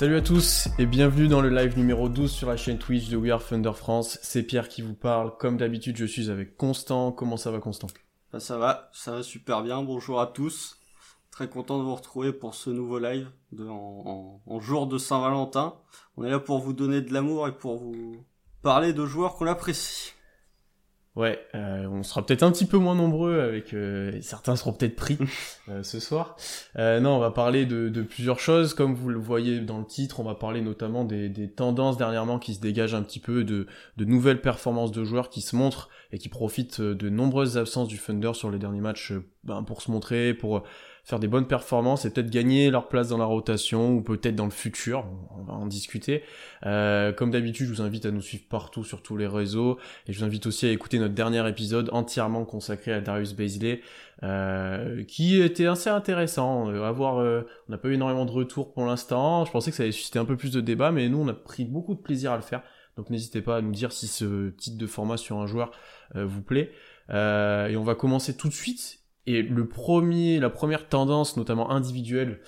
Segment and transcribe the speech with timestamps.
[0.00, 3.18] Salut à tous et bienvenue dans le live numéro 12 sur la chaîne Twitch de
[3.18, 4.18] We Are Thunder France.
[4.22, 5.36] C'est Pierre qui vous parle.
[5.36, 7.12] Comme d'habitude, je suis avec Constant.
[7.12, 7.88] Comment ça va Constant?
[8.32, 9.82] Bah, Ça va, ça va super bien.
[9.82, 10.78] Bonjour à tous.
[11.30, 15.74] Très content de vous retrouver pour ce nouveau live en jour de Saint-Valentin.
[16.16, 18.24] On est là pour vous donner de l'amour et pour vous
[18.62, 20.14] parler de joueurs qu'on apprécie.
[21.20, 24.96] Ouais, euh, on sera peut-être un petit peu moins nombreux avec euh, certains seront peut-être
[24.96, 25.18] pris
[25.68, 26.34] euh, ce soir.
[26.78, 30.20] non, on va parler de, de, plusieurs choses, comme vous le voyez dans le titre.
[30.20, 33.66] On va parler notamment des, des tendances dernièrement qui se dégagent un petit peu, de,
[33.98, 37.98] de, nouvelles performances de joueurs qui se montrent et qui profitent de nombreuses absences du
[37.98, 39.12] Thunder sur les derniers matchs
[39.44, 40.62] ben, pour se montrer, pour
[41.10, 44.44] faire des bonnes performances et peut-être gagner leur place dans la rotation ou peut-être dans
[44.44, 45.04] le futur.
[45.38, 46.22] On va en discuter.
[46.64, 50.12] Euh, comme d'habitude, je vous invite à nous suivre partout sur tous les réseaux et
[50.12, 53.80] je vous invite aussi à écouter notre dernier épisode entièrement consacré à Darius Baisley,
[54.22, 56.70] euh, qui était assez intéressant.
[56.70, 59.44] Euh, euh, on n'a pas eu énormément de retours pour l'instant.
[59.44, 61.34] Je pensais que ça allait susciter un peu plus de débats, mais nous, on a
[61.34, 62.62] pris beaucoup de plaisir à le faire.
[62.96, 65.72] Donc n'hésitez pas à nous dire si ce type de format sur un joueur
[66.14, 66.72] vous plaît.
[67.08, 68.99] et on va commencer tout de suite
[69.34, 72.40] et le premier, la première tendance, notamment individuelle,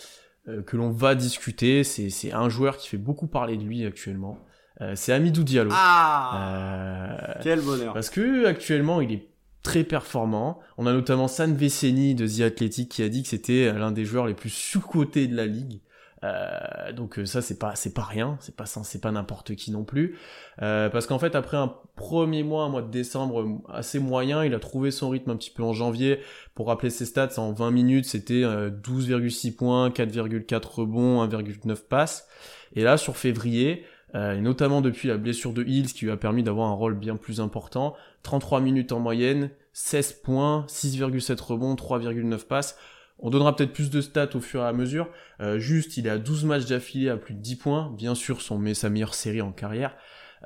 [0.48, 4.38] euh, que l'on va discuter, c'est un joueur qui fait beaucoup parler de lui actuellement.
[4.80, 5.70] Euh, c'est Amidou Diallo.
[5.72, 9.28] Ah euh, Quel bonheur Parce que actuellement, il est
[9.62, 10.58] très performant.
[10.78, 14.04] On a notamment San Veceni de The Athletic qui a dit que c'était l'un des
[14.04, 15.80] joueurs les plus sous-cotés de la ligue.
[16.24, 19.72] Euh, donc euh, ça c'est pas c'est pas rien, c'est pas c'est pas n'importe qui
[19.72, 20.18] non plus,
[20.62, 24.54] euh, parce qu'en fait après un premier mois, un mois de décembre assez moyen, il
[24.54, 26.20] a trouvé son rythme un petit peu en janvier.
[26.54, 32.28] Pour rappeler ses stats, en 20 minutes c'était 12,6 points, 4,4 rebonds, 1,9 passes.
[32.74, 33.84] Et là sur février,
[34.14, 37.16] et notamment depuis la blessure de Hills qui lui a permis d'avoir un rôle bien
[37.16, 42.76] plus important, 33 minutes en moyenne, 16 points, 6,7 rebonds, 3,9 passes.
[43.22, 45.08] On donnera peut-être plus de stats au fur et à mesure.
[45.40, 47.94] Euh, juste, il est à 12 matchs d'affilée à plus de 10 points.
[47.96, 49.94] Bien sûr, son, sa meilleure série en carrière.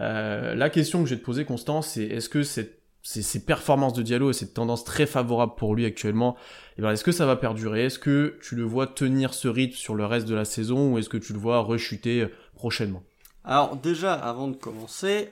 [0.00, 4.02] Euh, la question que j'ai te poser, Constant, c'est est-ce que cette, ces, performances de
[4.02, 6.36] Diallo et cette tendance très favorable pour lui actuellement,
[6.76, 7.86] eh ben, est-ce que ça va perdurer?
[7.86, 10.98] Est-ce que tu le vois tenir ce rythme sur le reste de la saison ou
[10.98, 13.02] est-ce que tu le vois rechuter euh, prochainement?
[13.42, 15.30] Alors déjà, avant de commencer,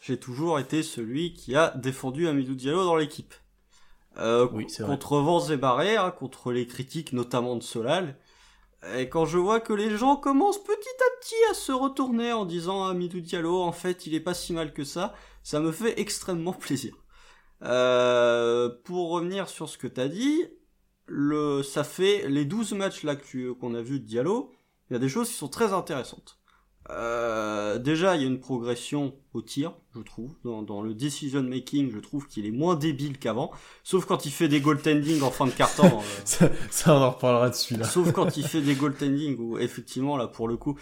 [0.00, 3.34] j'ai toujours été celui qui a défendu Amidou Diallo dans l'équipe.
[4.20, 8.18] Euh, contre vents et barrières, hein, contre les critiques notamment de Solal.
[8.96, 12.44] Et quand je vois que les gens commencent petit à petit à se retourner en
[12.44, 15.72] disant à Midou Diallo, en fait, il est pas si mal que ça, ça me
[15.72, 16.94] fait extrêmement plaisir.
[17.62, 20.44] Euh, pour revenir sur ce que t'as dit,
[21.06, 24.52] le, ça fait les 12 matchs là qu'on a vu de Diallo,
[24.88, 26.39] il y a des choses qui sont très intéressantes.
[26.88, 30.34] Euh, déjà, il y a une progression au tir, je trouve.
[30.44, 33.50] Dans, le decision making, je trouve qu'il est moins débile qu'avant.
[33.84, 35.90] Sauf quand il fait des goaltending en fin de carton.
[36.42, 37.84] Euh, ça, on en reparlera dessus là.
[37.84, 40.78] Sauf quand il fait des goaltending où effectivement là pour le coup,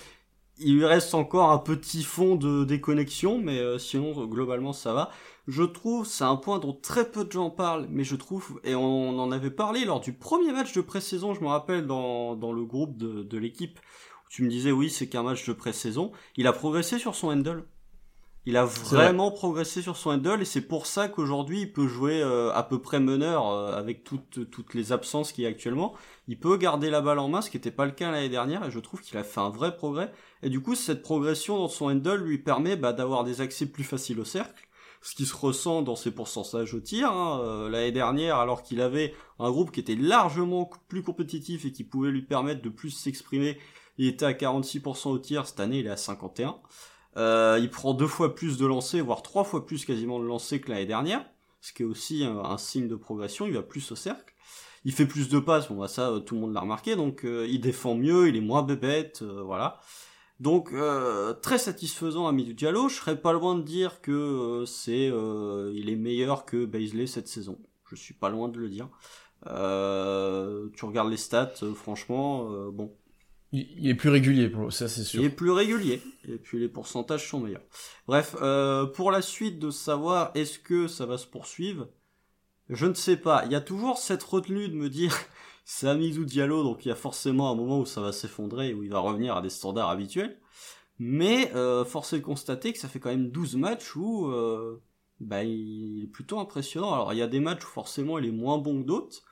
[0.58, 5.10] il lui reste encore un petit fond de déconnexion, mais euh, sinon globalement ça va.
[5.46, 8.74] Je trouve, c'est un point dont très peu de gens parlent, mais je trouve, et
[8.74, 12.52] on en avait parlé lors du premier match de pré-saison, je me rappelle dans, dans
[12.52, 13.80] le groupe de, de l'équipe,
[14.28, 16.12] tu me disais oui, c'est qu'un match de pré-saison.
[16.36, 17.64] Il a progressé sur son handle.
[18.46, 22.22] Il a vraiment progressé sur son handle et c'est pour ça qu'aujourd'hui il peut jouer
[22.22, 25.94] euh, à peu près meneur euh, avec toutes toutes les absences qu'il y a actuellement.
[26.28, 28.64] Il peut garder la balle en main, ce qui n'était pas le cas l'année dernière
[28.64, 30.10] et je trouve qu'il a fait un vrai progrès.
[30.42, 33.84] Et du coup cette progression dans son handle lui permet bah, d'avoir des accès plus
[33.84, 34.66] faciles au cercle,
[35.02, 37.12] ce qui se ressent dans ses pourcentages au tir.
[37.12, 37.40] Hein.
[37.42, 41.84] Euh, l'année dernière, alors qu'il avait un groupe qui était largement plus compétitif et qui
[41.84, 43.58] pouvait lui permettre de plus s'exprimer
[43.98, 46.56] il était à 46% au tir, cette année il est à 51.
[47.16, 50.60] Euh, il prend deux fois plus de lancers, voire trois fois plus quasiment de lancers
[50.60, 51.24] que l'année dernière,
[51.60, 54.34] ce qui est aussi un, signe de progression, il va plus au cercle.
[54.84, 57.24] Il fait plus de passes, bon bah ça euh, tout le monde l'a remarqué, donc
[57.24, 59.80] euh, il défend mieux, il est moins bébête, voilà.
[60.38, 60.72] Donc
[61.42, 65.06] très satisfaisant à Midou Diallo, je serais pas loin de dire que c'est
[65.74, 67.58] il est meilleur que Baisley cette saison.
[67.90, 68.88] Je suis pas loin de le dire.
[69.44, 72.94] tu regardes les stats, franchement, bon,
[73.52, 75.22] il est plus régulier, ça c'est sûr.
[75.22, 77.62] Il est plus régulier, et puis les pourcentages sont meilleurs.
[78.06, 81.88] Bref, euh, pour la suite de savoir est-ce que ça va se poursuivre,
[82.68, 83.44] je ne sais pas.
[83.46, 85.16] Il y a toujours cette retenue de me dire
[85.64, 88.82] c'est Amizou Diallo, donc il y a forcément un moment où ça va s'effondrer, où
[88.82, 90.38] il va revenir à des standards habituels.
[90.98, 94.82] Mais euh, force est de constater que ça fait quand même 12 matchs où euh,
[95.20, 96.92] bah, il est plutôt impressionnant.
[96.92, 99.22] Alors il y a des matchs où forcément il est moins bon que d'autres,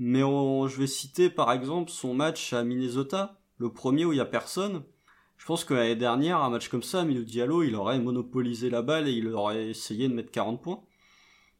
[0.00, 4.20] mais je vais citer par exemple son match à Minnesota, le premier où il y
[4.20, 4.82] a personne,
[5.38, 8.82] je pense que l'année dernière, un match comme ça, Milo Diallo, il aurait monopolisé la
[8.82, 10.82] balle et il aurait essayé de mettre 40 points.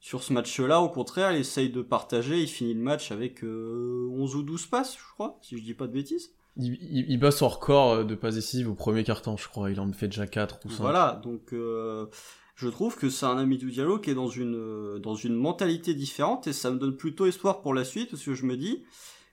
[0.00, 3.44] Sur ce match-là, au contraire, il essaye de partager, il finit le match avec 11
[3.44, 6.34] euh, ou 12 passes, je crois, si je dis pas de bêtises.
[6.56, 9.70] Il, bat son record de passes décisives au premier carton, je crois.
[9.70, 10.76] Il en fait déjà 4 ou 5.
[10.80, 15.14] Voilà, donc je trouve que c'est un ami du Diallo qui est dans une, dans
[15.14, 18.44] une mentalité différente et ça me donne plutôt espoir pour la suite parce que je
[18.44, 18.82] me dis,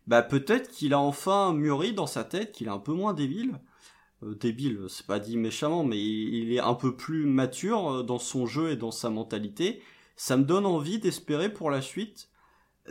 [0.08, 3.60] bah peut-être qu'il a enfin mûri dans sa tête, qu'il est un peu moins débile.
[4.24, 8.20] Euh, débile, c'est pas dit méchamment, mais il, est un peu plus mature euh, dans
[8.20, 9.82] son jeu et dans sa mentalité.
[10.16, 12.30] Ça me donne envie d'espérer pour la suite.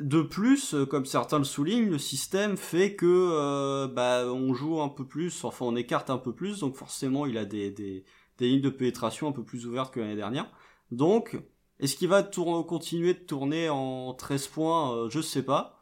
[0.00, 4.88] De plus, euh, comme certains le soulignent, le système fait que bah on joue un
[4.88, 8.04] peu plus, enfin on écarte un peu plus, donc forcément il a des, des,
[8.40, 10.50] lignes de pénétration un peu plus ouvertes que l'année dernière.
[10.92, 11.36] Donc,
[11.80, 15.08] est-ce qu'il va continuer de tourner en 13 points?
[15.10, 15.77] Je sais pas.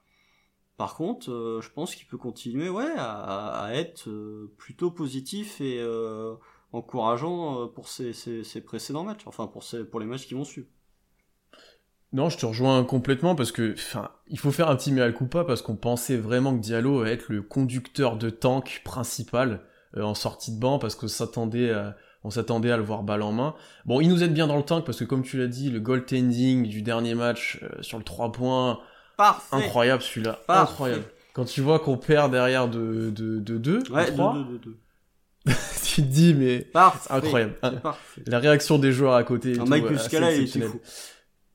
[0.76, 5.78] Par contre, euh, je pense qu'il peut continuer ouais, à, être euh, plutôt positif et
[5.80, 6.34] euh,
[6.72, 8.12] encourageant pour ses,
[8.64, 10.66] précédents matchs, enfin pour, pour les matchs qui vont suivre.
[12.12, 15.44] Non, je te rejoins complètement parce que, enfin, il faut faire un petit mea culpa
[15.44, 19.62] parce qu'on pensait vraiment que Diallo allait être le conducteur de tank principal
[19.96, 23.32] en sortie de banc parce qu'on s'attendait à, on s'attendait à le voir balle en
[23.32, 23.54] main.
[23.86, 25.80] Bon, il nous aide bien dans le tank parce que comme tu l'as dit, le
[25.80, 28.78] goaltending du dernier match sur le 3 points,
[29.16, 29.56] Parfait.
[29.56, 30.40] Incroyable celui-là.
[30.48, 31.04] Incroyable.
[31.32, 34.38] Quand tu vois qu'on perd derrière de 2, de, de, ouais, 3,
[35.84, 37.54] tu te dis, mais c'est incroyable.
[38.26, 39.58] La réaction des joueurs à côté.
[39.58, 40.80] Un Mike Muscala, il était fou.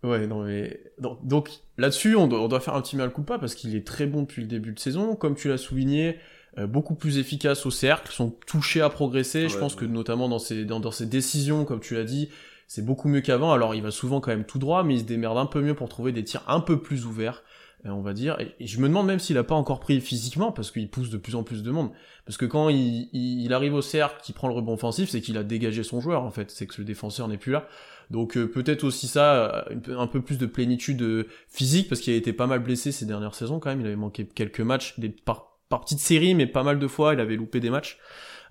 [0.03, 0.79] Ouais, non, mais.
[0.99, 3.85] Donc, là-dessus, on doit, on doit, faire un petit mal coup pas parce qu'il est
[3.85, 5.15] très bon depuis le début de saison.
[5.15, 6.17] Comme tu l'as souligné,
[6.57, 9.47] euh, beaucoup plus efficace au cercle, sont touchés à progresser.
[9.47, 12.29] Je pense que notamment dans ses, dans, dans ses décisions, comme tu l'as dit,
[12.73, 13.51] c'est beaucoup mieux qu'avant.
[13.51, 15.75] Alors il va souvent quand même tout droit, mais il se démerde un peu mieux
[15.75, 17.43] pour trouver des tirs un peu plus ouverts.
[17.85, 18.37] Euh, on va dire.
[18.39, 21.17] Et, je me demande même s'il a pas encore pris physiquement, parce qu'il pousse de
[21.17, 21.91] plus en plus de monde.
[22.25, 25.43] Parce que quand il, arrive au cercle, qu'il prend le rebond offensif, c'est qu'il a
[25.43, 26.49] dégagé son joueur, en fait.
[26.49, 27.67] C'est que le défenseur n'est plus là.
[28.09, 32.15] Donc euh, peut-être aussi ça, euh, un peu plus de plénitude physique, parce qu'il a
[32.15, 33.81] été pas mal blessé ces dernières saisons quand même.
[33.81, 37.15] Il avait manqué quelques matchs, des, par, par petites séries, mais pas mal de fois,
[37.15, 37.97] il avait loupé des matchs.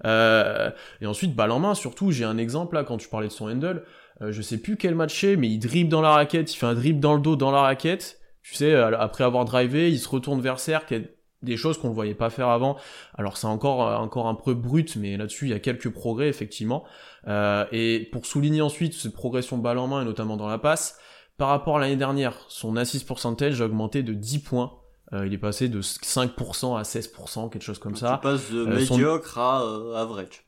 [0.04, 3.48] et ensuite, balle en main, surtout, j'ai un exemple là, quand tu parlais de son
[3.48, 3.84] handle,
[4.20, 6.74] je sais plus quel match c'est, mais il dribble dans la raquette, il fait un
[6.74, 10.40] dribble dans le dos dans la raquette, tu sais, après avoir drivé, il se retourne
[10.40, 11.08] vers cercle,
[11.42, 12.76] des choses qu'on ne voyait pas faire avant.
[13.14, 16.84] Alors c'est encore encore un peu brut, mais là-dessus il y a quelques progrès effectivement.
[17.28, 20.98] Euh, et pour souligner ensuite cette progression balle en main et notamment dans la passe,
[21.36, 24.72] par rapport à l'année dernière, son assist percentage a augmenté de 10 points.
[25.12, 28.20] Euh, il est passé de 5% à 16%, quelque chose comme ça.
[28.20, 29.62] Il passe de euh, médiocre à
[29.96, 30.44] average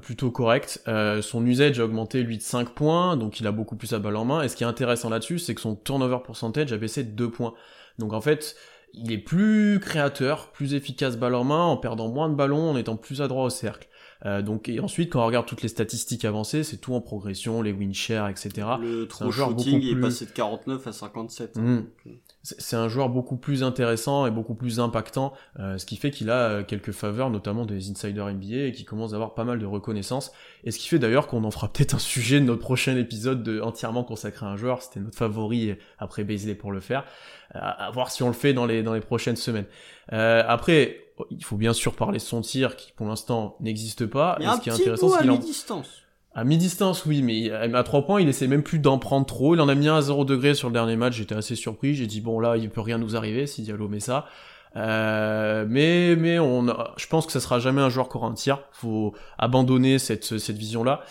[0.00, 0.82] plutôt correct.
[0.88, 3.98] Euh, son usage a augmenté lui de 5 points, donc il a beaucoup plus à
[3.98, 4.42] balle en main.
[4.42, 7.30] Et ce qui est intéressant là-dessus, c'est que son turnover percentage a baissé de 2
[7.30, 7.54] points.
[7.98, 8.56] Donc en fait,
[8.94, 12.76] il est plus créateur, plus efficace balle en main, en perdant moins de ballons, en
[12.76, 13.88] étant plus adroit au cercle.
[14.24, 17.60] Euh, donc et ensuite quand on regarde toutes les statistiques avancées, c'est tout en progression,
[17.60, 18.50] les win shares, etc.
[18.80, 21.56] Le true shooting est passé de 49 à 57.
[21.56, 22.10] Hein, mmh.
[22.42, 26.30] C'est un joueur beaucoup plus intéressant et beaucoup plus impactant, euh, ce qui fait qu'il
[26.30, 29.60] a euh, quelques faveurs, notamment des insiders NBA, et qui commence à avoir pas mal
[29.60, 30.32] de reconnaissance.
[30.64, 33.42] Et ce qui fait d'ailleurs qu'on en fera peut-être un sujet de notre prochain épisode
[33.44, 34.82] de, entièrement consacré à un joueur.
[34.82, 37.04] C'était notre favori après Baisley pour le faire.
[37.54, 39.66] À, voir si on le fait dans les dans les prochaines semaines.
[40.08, 40.98] Après,
[41.30, 44.38] il faut bien sûr parler de son tir qui pour l'instant n'existe pas.
[44.40, 45.88] et ce qui est intéressant, c'est qu'il à mi-distance.
[46.34, 49.54] À mi-distance, oui, mais à 3 points, il essaie même plus d'en prendre trop.
[49.54, 51.94] Il en a mis un à 0 degré sur le dernier match, j'étais assez surpris.
[51.94, 54.26] J'ai dit, bon, là, il peut rien nous arriver si Diallo met ça.
[54.76, 58.34] Euh, mais mais on je pense que ça sera jamais un joueur qui aura un
[58.34, 58.62] tir.
[58.72, 61.02] Faut abandonner cette cette vision là.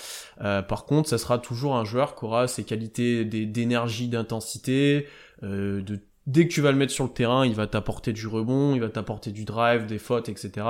[0.41, 5.07] Euh, par contre, ça sera toujours un joueur qui aura ses qualités d'énergie, d'intensité,
[5.43, 8.27] euh, de dès que tu vas le mettre sur le terrain, il va t'apporter du
[8.27, 10.67] rebond, il va t'apporter du drive, des fautes, etc.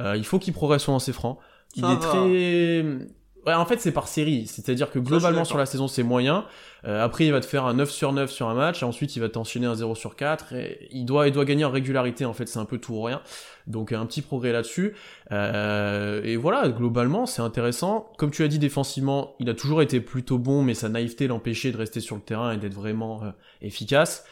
[0.00, 1.38] Euh, il faut qu'il progresse sur ses francs.
[1.74, 3.06] Il est très...
[3.46, 4.48] Ouais, en fait, c'est par série.
[4.48, 6.46] C'est-à-dire que globalement, sur la saison, c'est moyen.
[6.84, 8.82] Euh, après, il va te faire un 9 sur 9 sur un match.
[8.82, 10.52] Et ensuite, il va t'enchaîner un 0 sur 4.
[10.54, 12.24] Et il doit, il doit gagner en régularité.
[12.24, 13.22] En fait, c'est un peu tout ou rien.
[13.68, 14.96] Donc, un petit progrès là-dessus.
[15.30, 18.10] Euh, et voilà, globalement, c'est intéressant.
[18.18, 21.70] Comme tu as dit défensivement, il a toujours été plutôt bon, mais sa naïveté l'empêchait
[21.70, 23.30] de rester sur le terrain et d'être vraiment euh,
[23.62, 24.24] efficace.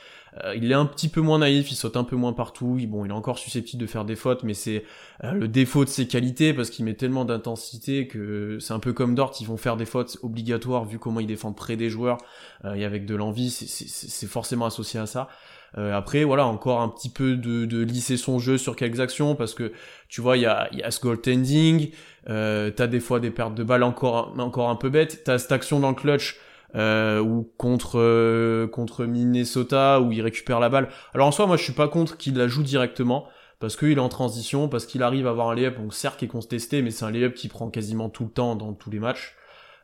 [0.43, 2.77] Euh, il est un petit peu moins naïf, il saute un peu moins partout.
[2.79, 4.85] Il, bon, il est encore susceptible de faire des fautes, mais c'est
[5.23, 8.93] euh, le défaut de ses qualités parce qu'il met tellement d'intensité que c'est un peu
[8.93, 12.19] comme Dort, ils vont faire des fautes obligatoires vu comment il défend près des joueurs
[12.65, 15.29] euh, et avec de l'envie, c'est forcément associé à ça.
[15.77, 19.55] après, voilà, encore un petit peu de, de, lisser son jeu sur quelques actions parce
[19.55, 19.73] que
[20.09, 21.91] tu vois, il y a, y a ce goaltending,
[22.27, 25.81] t'as des fois des pertes de balles encore, encore un peu bêtes, t'as cette action
[25.81, 26.39] dans le clutch
[26.75, 30.89] euh, ou contre euh, contre Minnesota où il récupère la balle.
[31.15, 33.27] Alors en soi, moi je suis pas contre qu'il la joue directement
[33.61, 36.25] parce qu'il est en transition, parce qu'il arrive à avoir un layup, donc certes qui
[36.27, 38.99] est contesté, mais c'est un layup qui prend quasiment tout le temps dans tous les
[38.99, 39.37] matchs.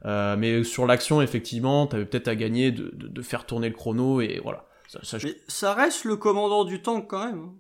[0.07, 3.75] Euh, mais sur l'action, effectivement, t'avais peut-être à gagner de, de, de, faire tourner le
[3.75, 4.65] chrono et voilà.
[4.89, 7.39] Ça, ça, mais ça reste le commandant du tank quand même.
[7.39, 7.53] Hein.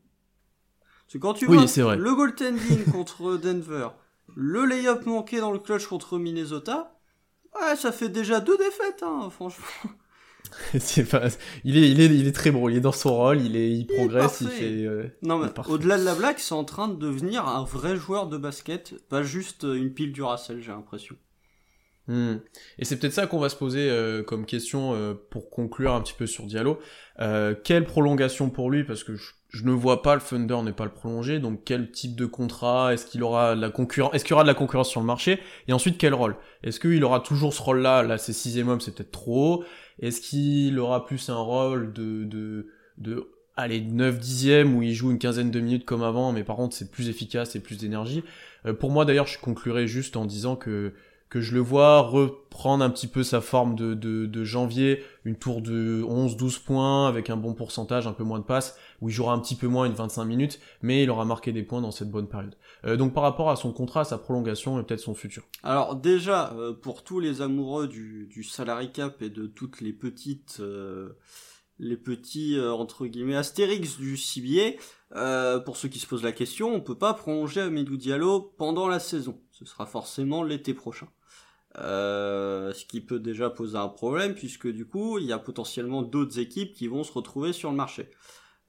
[1.06, 1.96] Parce que quand tu Oui, vois vrai.
[1.96, 3.88] le goaltending contre Denver,
[4.34, 6.99] le layup manqué dans le clutch contre Minnesota,
[7.54, 9.64] ouais, ça fait déjà deux défaites, hein, franchement.
[11.10, 11.28] Pas-
[11.64, 13.70] il, est, il, est, il est très bon, il est dans son rôle, il, est,
[13.70, 14.84] il progresse, il, fait...
[14.84, 18.26] euh, Non, mais au-delà de la blague, c'est en train de devenir un vrai joueur
[18.26, 21.16] de basket, pas juste une pile du Racel, j'ai l'impression.
[22.08, 22.38] Hmm.
[22.78, 26.00] Et c'est peut-être ça qu'on va se poser euh, comme question euh, pour conclure un
[26.00, 26.80] petit peu sur Diallo.
[27.20, 30.70] Euh, quelle prolongation pour lui Parce que je, je ne vois pas le Thunder ne
[30.70, 31.40] pas le prolonger.
[31.40, 34.44] Donc quel type de contrat Est-ce qu'il aura de la concurrence Est-ce qu'il y aura
[34.44, 36.36] de la concurrence sur le marché Et ensuite quel rôle?
[36.62, 39.64] Est-ce qu'il aura toujours ce rôle-là Là, c'est sixième homme, c'est peut-être trop haut?
[40.00, 45.10] Est-ce qu'il aura plus un rôle de de de allez 9 dixième où il joue
[45.10, 48.22] une quinzaine de minutes comme avant, mais par contre c'est plus efficace et plus d'énergie?
[48.66, 50.94] Euh, pour moi d'ailleurs, je conclurai juste en disant que
[51.30, 55.36] que je le vois reprendre un petit peu sa forme de, de, de janvier, une
[55.36, 59.12] tour de 11-12 points avec un bon pourcentage, un peu moins de passes, où il
[59.12, 61.92] jouera un petit peu moins, une 25 minutes, mais il aura marqué des points dans
[61.92, 62.56] cette bonne période.
[62.84, 65.44] Euh, donc par rapport à son contrat, sa prolongation et peut-être son futur.
[65.62, 69.92] Alors déjà, euh, pour tous les amoureux du, du salary cap et de toutes les
[69.92, 71.16] petites, euh,
[71.80, 74.78] les petits euh, entre guillemets astérix du CBA,
[75.16, 78.86] euh, pour ceux qui se posent la question, on peut pas prolonger Amidou Diallo pendant
[78.86, 79.40] la saison.
[79.50, 81.08] Ce sera forcément l'été prochain.
[81.78, 86.02] Euh, ce qui peut déjà poser un problème puisque du coup il y a potentiellement
[86.02, 88.10] d'autres équipes qui vont se retrouver sur le marché.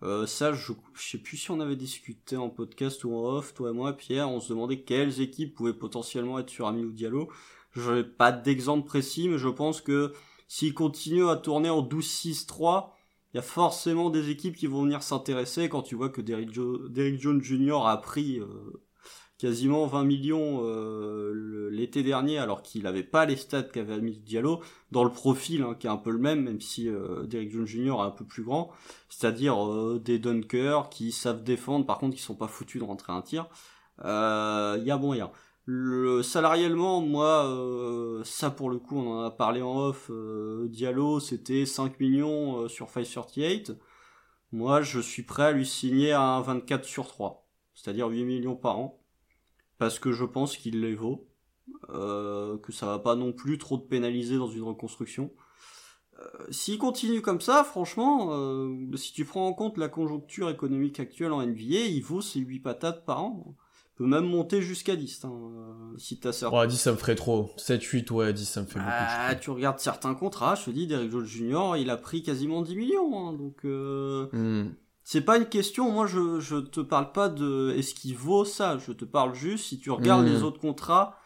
[0.04, 3.54] Euh, ça, je, je sais plus si on avait discuté en podcast ou en off,
[3.54, 7.30] toi et moi, Pierre, on se demandait quelles équipes pouvaient potentiellement être sur Amilou Diallo.
[7.74, 10.14] Je n'ai pas d'exemple précis, mais je pense que
[10.48, 12.90] s'il continue à tourner en 12-6-3,
[13.34, 16.52] il y a forcément des équipes qui vont venir s'intéresser quand tu vois que Derrick,
[16.54, 17.86] Jo- Derrick Jones Jr.
[17.86, 18.48] a pris euh,
[19.42, 24.62] quasiment 20 millions euh, l'été dernier alors qu'il n'avait pas les stats qu'avait Amilou Diallo
[24.92, 27.66] dans le profil hein, qui est un peu le même même si euh, Derrick Jones
[27.66, 27.96] Jr.
[27.96, 28.70] est un peu plus grand
[29.10, 33.14] c'est-à-dire euh, des dunkers qui savent défendre, par contre qui sont pas foutus de rentrer
[33.14, 33.48] un tir.
[34.04, 35.32] Il y a moyen.
[35.66, 37.46] Le, salariellement, moi,
[38.24, 40.10] ça pour le coup, on en a parlé en off.
[40.70, 43.74] Diallo, c'était 5 millions sur 538.
[44.52, 48.80] Moi, je suis prêt à lui signer un 24 sur 3, c'est-à-dire 8 millions par
[48.80, 49.01] an,
[49.82, 51.28] parce que je pense qu'il les vaut,
[51.90, 55.32] euh, que ça va pas non plus trop te pénaliser dans une reconstruction.
[56.20, 61.00] Euh, S'il continue comme ça, franchement, euh, si tu prends en compte la conjoncture économique
[61.00, 63.56] actuelle en NBA, il vaut ses 8 patates par an.
[63.96, 65.52] Il peut même monter jusqu'à 10, hein,
[65.98, 66.60] si t'as certains...
[66.60, 67.50] Ouais, 10 ça me ferait trop.
[67.58, 68.92] 7, 8, ouais, 10 ça me fait beaucoup.
[68.92, 72.62] Ah, tu regardes certains contrats, je te dis, Derrick Jones Jr., il a pris quasiment
[72.62, 73.66] 10 millions, hein, donc...
[73.66, 74.70] Euh...
[75.12, 78.78] C'est pas une question, moi je, je te parle pas de est-ce qu'il vaut ça,
[78.78, 81.20] je te parle juste si tu regardes les autres contrats,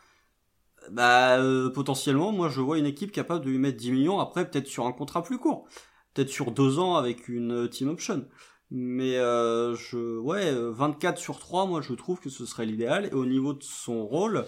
[0.90, 4.50] bah euh, potentiellement moi je vois une équipe capable de lui mettre 10 millions après
[4.50, 5.68] peut-être sur un contrat plus court,
[6.16, 8.28] peut-être sur deux ans avec une euh, team option.
[8.72, 13.06] Mais euh, je ouais euh, 24 sur 3 moi je trouve que ce serait l'idéal
[13.06, 14.48] et au niveau de son rôle,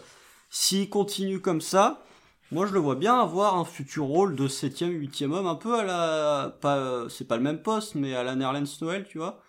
[0.49, 2.03] s'il continue comme ça,
[2.51, 5.75] moi je le vois bien avoir un futur rôle de 7ème, 8ème homme, un peu
[5.75, 6.57] à la.
[6.61, 9.41] pas C'est pas le même poste, mais à la Nerlens Noël, tu vois.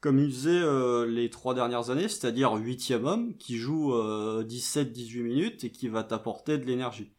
[0.00, 5.64] Comme il faisait euh, les trois dernières années, c'est-à-dire 8ème homme, qui joue 17-18 minutes
[5.64, 7.14] et qui va t'apporter de l'énergie.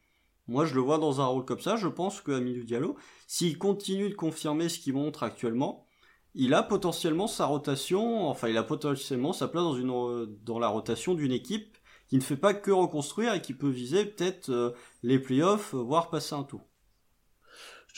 [0.48, 3.58] Moi je le vois dans un rôle comme ça, je pense que Amilou Diallo, s'il
[3.58, 5.88] continue de confirmer ce qu'il montre actuellement,
[6.36, 10.60] il a potentiellement sa rotation, enfin il a potentiellement sa place dans, une, euh, dans
[10.60, 14.50] la rotation d'une équipe qui ne fait pas que reconstruire et qui peut viser peut-être
[14.50, 14.72] euh,
[15.04, 16.62] les playoffs, euh, voire passer un tour.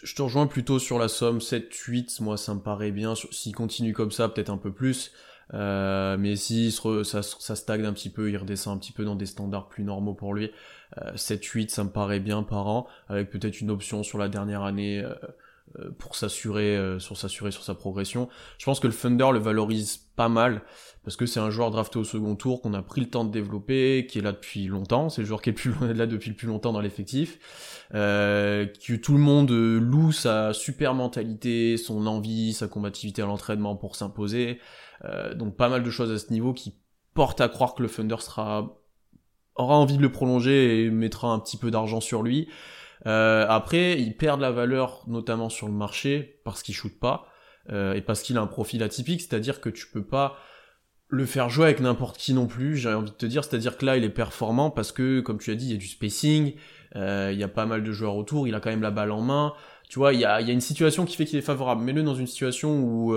[0.03, 3.15] Je te rejoins plutôt sur la somme 7-8, moi ça me paraît bien.
[3.15, 5.11] S'il continue comme ça, peut-être un peu plus.
[5.53, 7.21] Euh, mais si ça,
[7.55, 10.33] stagne un petit peu, il redescend un petit peu dans des standards plus normaux pour
[10.33, 10.51] lui.
[11.01, 14.61] Euh, 7-8, ça me paraît bien par an, avec peut-être une option sur la dernière
[14.63, 15.03] année
[15.99, 18.29] pour s'assurer euh, sur s'assurer sur sa progression.
[18.57, 20.63] Je pense que le Thunder le valorise pas mal
[21.07, 23.31] parce que c'est un joueur drafté au second tour qu'on a pris le temps de
[23.31, 25.07] développer, qui est là depuis longtemps.
[25.07, 27.39] C'est le joueur qui est plus là depuis le plus longtemps dans l'effectif.
[27.93, 33.25] Euh, que tout le monde euh, loue sa super mentalité, son envie, sa combativité à
[33.25, 34.59] l'entraînement pour s'imposer.
[35.05, 36.75] Euh, donc pas mal de choses à ce niveau qui
[37.13, 38.77] portent à croire que le Thunder sera
[39.55, 42.49] aura envie de le prolonger et mettra un petit peu d'argent sur lui.
[43.05, 47.27] Euh, après, il perd de la valeur, notamment sur le marché, parce qu'il shoot pas,
[47.69, 50.37] euh, et parce qu'il a un profil atypique, c'est-à-dire que tu peux pas
[51.09, 53.85] le faire jouer avec n'importe qui non plus, j'ai envie de te dire, c'est-à-dire que
[53.85, 56.53] là, il est performant parce que, comme tu as dit, il y a du spacing,
[56.95, 59.11] euh, il y a pas mal de joueurs autour, il a quand même la balle
[59.11, 59.53] en main,
[59.89, 61.81] tu vois, il y a, il y a une situation qui fait qu'il est favorable,
[61.83, 63.15] mets-le dans une situation où...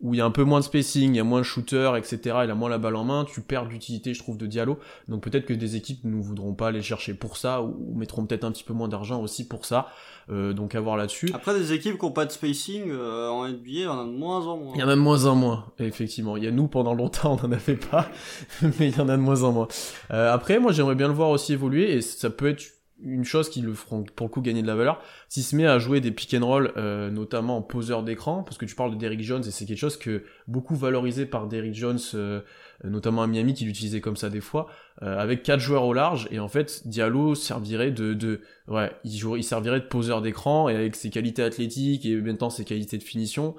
[0.00, 1.92] où il y a un peu moins de spacing, il y a moins de shooter,
[1.96, 2.18] etc.
[2.44, 4.78] Il a moins la balle en main, tu perds d'utilité, je trouve, de Diallo.
[5.08, 8.44] Donc peut-être que des équipes ne voudront pas aller chercher pour ça, ou mettront peut-être
[8.44, 9.88] un petit peu moins d'argent aussi pour ça.
[10.30, 11.30] Euh, donc à voir là-dessus.
[11.34, 14.04] Après, des équipes qui n'ont pas de spacing euh, en NBA, il y en a
[14.04, 14.72] de moins en moins.
[14.74, 16.36] Il y en a de moins en moins, effectivement.
[16.36, 18.08] Il y a nous, pendant longtemps, on n'en avait pas,
[18.62, 19.68] mais il y en a de moins en moins.
[20.10, 23.50] Euh, après, moi, j'aimerais bien le voir aussi évoluer, et ça peut être une chose
[23.50, 26.00] qui le feront pour le coup gagner de la valeur, s'il se met à jouer
[26.00, 29.22] des pick and roll, euh, notamment en poseur d'écran, parce que tu parles de Derrick
[29.22, 32.40] Jones et c'est quelque chose que beaucoup valorisé par Derrick Jones, euh,
[32.84, 34.68] notamment à Miami qui l'utilisait comme ça des fois,
[35.02, 39.80] euh, avec quatre joueurs au large et en fait Diallo servirait de, ouais, il servirait
[39.80, 43.56] de poseur d'écran et avec ses qualités athlétiques et maintenant ses qualités de finition,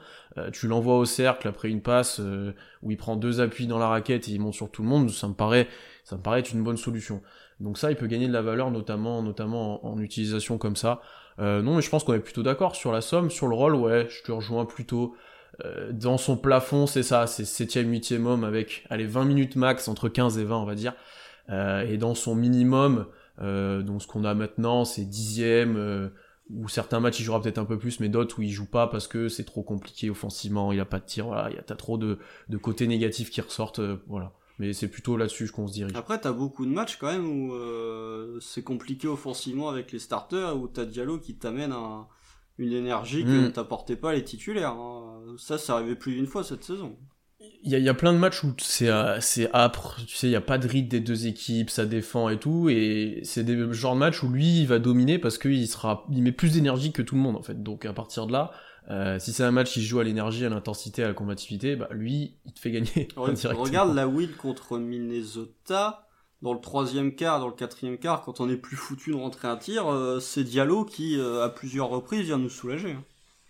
[0.52, 2.20] tu l'envoies au cercle après une passe
[2.82, 5.10] où il prend deux appuis dans la raquette et il monte sur tout le monde,
[5.10, 5.68] ça me paraît,
[6.04, 7.22] ça me paraît être une bonne solution.
[7.60, 11.02] Donc ça, il peut gagner de la valeur, notamment, notamment en, utilisation comme ça.
[11.40, 13.76] Euh, non, mais je pense qu'on est plutôt d'accord sur la somme, sur le rôle,
[13.76, 15.16] ouais, je te rejoins plutôt.
[15.64, 19.88] Euh, dans son plafond, c'est ça, c'est 7ème, 8ème homme avec, allez, 20 minutes max,
[19.88, 20.94] entre 15 et 20, on va dire.
[21.50, 23.08] Euh, et dans son minimum,
[23.40, 26.10] donc ce qu'on a maintenant, c'est 10ème,
[26.50, 28.88] ou certains matchs il jouera peut-être un peu plus, mais d'autres où il joue pas
[28.88, 31.64] parce que c'est trop compliqué offensivement, il a pas de tir, voilà, il y a
[31.64, 32.20] t'as trop de,
[32.50, 34.32] de côtés négatifs qui ressortent, voilà.
[34.58, 35.96] Mais c'est plutôt là-dessus qu'on se dirige.
[35.96, 40.58] Après, t'as beaucoup de matchs quand même où euh, c'est compliqué offensivement avec les starters,
[40.58, 41.74] où t'as Diallo qui t'amène
[42.58, 43.52] une énergie que ne hmm.
[43.52, 44.72] t'apportait pas les titulaires.
[44.72, 45.22] Hein.
[45.38, 46.98] Ça, c'est arrivé plus d'une fois cette saison.
[47.64, 50.36] Il y, a, plein de matchs où c'est euh, c'est âpre, tu sais, il y
[50.36, 53.96] a pas de rythme des deux équipes, ça défend et tout, et c'est des genres
[53.96, 57.02] de matchs où lui il va dominer parce qu'il sera, il met plus d'énergie que
[57.02, 57.62] tout le monde en fait.
[57.62, 58.52] Donc à partir de là,
[58.92, 61.90] euh, si c'est un match qui joue à l'énergie, à l'intensité, à la combativité, bah
[61.92, 63.08] lui, il te fait gagner.
[63.18, 66.02] regarde la Will contre Minnesota.
[66.42, 69.48] Dans le troisième quart, dans le quatrième quart, quand on est plus foutu de rentrer
[69.48, 72.92] un tir, euh, c'est Diallo qui, euh, à plusieurs reprises, vient nous soulager.
[72.92, 73.04] Hein.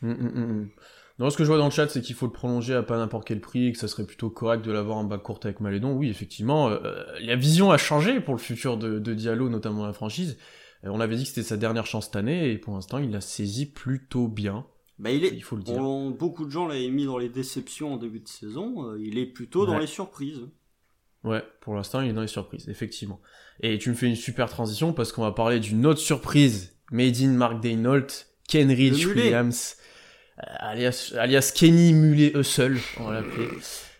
[0.03, 0.69] Hum, hum, hum,
[1.17, 2.97] non, ce que je vois dans le chat, c'est qu'il faut le prolonger à pas
[2.97, 5.93] n'importe quel prix, que ça serait plutôt correct de l'avoir en bas courte avec Malédon.
[5.93, 6.69] Oui, effectivement,
[7.21, 10.37] la vision a changé pour le futur de, de Diallo, notamment la franchise.
[10.83, 13.21] on avait dit que c'était sa dernière chance cette année, et pour l'instant, il l'a
[13.21, 14.65] saisi plutôt bien.
[14.97, 15.81] Bah, il est, il faut le dire.
[16.17, 18.91] beaucoup de gens l'avaient mis dans les déceptions en début de saison.
[18.91, 20.41] Euh, il est plutôt dans les surprises.
[21.23, 23.19] Ouais, pour l'instant, il est dans les surprises, effectivement.
[23.59, 27.19] Et tu me fais une super transition parce qu'on va parler d'une autre surprise, made
[27.19, 28.07] in Mark Daynault,
[28.47, 29.75] Kenrich Williams,
[30.39, 33.47] euh, alias, alias Kenny Mullet Hustle, on va l'appeler.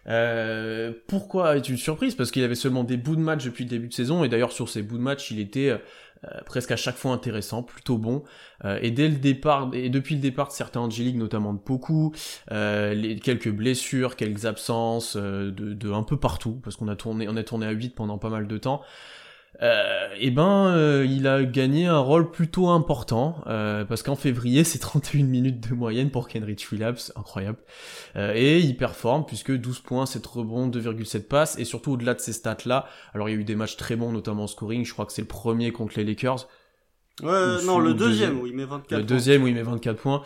[0.08, 2.14] Euh, pourquoi est une surprise?
[2.14, 4.52] Parce qu'il avait seulement des bouts de match depuis le début de saison, et d'ailleurs
[4.52, 5.76] sur ces bouts de match, il était
[6.24, 8.24] euh, euh, presque à chaque fois intéressant, plutôt bon.
[8.64, 12.14] Euh, et dès le départ, et depuis le départ de certains Angéliques, notamment de beaucoup,
[12.52, 17.28] euh, les, quelques blessures, quelques absences, de, de, un peu partout, parce qu'on a tourné,
[17.30, 18.82] on a tourné à 8 pendant pas mal de temps
[19.62, 24.16] euh, et eh ben euh, il a gagné un rôle plutôt important euh, parce qu'en
[24.16, 27.58] février c'est 31 minutes de moyenne pour Kenrich Williams, incroyable.
[28.16, 32.20] Euh, et il performe puisque 12 points, 7 rebonds, 2,7 passes et surtout au-delà de
[32.20, 34.86] ces stats là, alors il y a eu des matchs très bons notamment en scoring,
[34.86, 36.48] je crois que c'est le premier contre les Lakers.
[37.24, 40.22] Ouais, non, le deuxième, oui, mais 24 Le deuxième, oui, mais 24 points.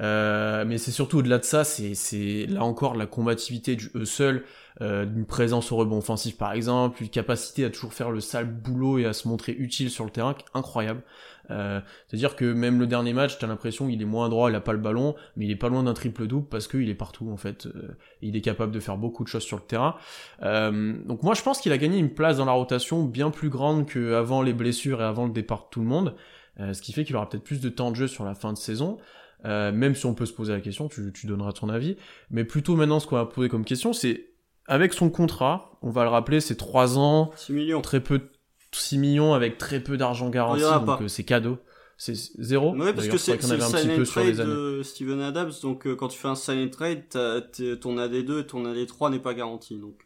[0.00, 4.44] Euh, mais c'est surtout au-delà de ça, c'est, c'est là encore la combativité du seul,
[4.80, 8.46] euh, d'une présence au rebond offensif par exemple, une capacité à toujours faire le sale
[8.46, 11.02] boulot et à se montrer utile sur le terrain, incroyable.
[11.50, 14.60] Euh, c'est-à-dire que même le dernier match, t'as l'impression qu'il est moins droit, il a
[14.60, 17.30] pas le ballon, mais il est pas loin d'un triple double parce qu'il est partout
[17.30, 17.66] en fait.
[17.66, 19.96] Euh, il est capable de faire beaucoup de choses sur le terrain.
[20.42, 23.50] Euh, donc moi je pense qu'il a gagné une place dans la rotation bien plus
[23.50, 26.14] grande qu'avant les blessures et avant le départ de tout le monde.
[26.60, 28.52] Euh, ce qui fait qu'il aura peut-être plus de temps de jeu sur la fin
[28.52, 28.98] de saison.
[29.44, 31.96] Euh, même si on peut se poser la question, tu, tu donneras ton avis.
[32.30, 34.28] Mais plutôt maintenant, ce qu'on va poser comme question, c'est
[34.66, 37.80] avec son contrat, on va le rappeler, c'est 3 ans, 6 millions.
[37.80, 38.30] très peu,
[38.72, 41.58] 6 millions avec très peu d'argent garanti, donc euh, c'est cadeau.
[41.96, 42.74] C'est zéro.
[42.76, 46.34] Oui, parce que c'est le sign trade de Steven Adams, donc quand tu fais un
[46.34, 50.04] sign trade, ton AD2 et ton AD3 n'est pas garanti, donc.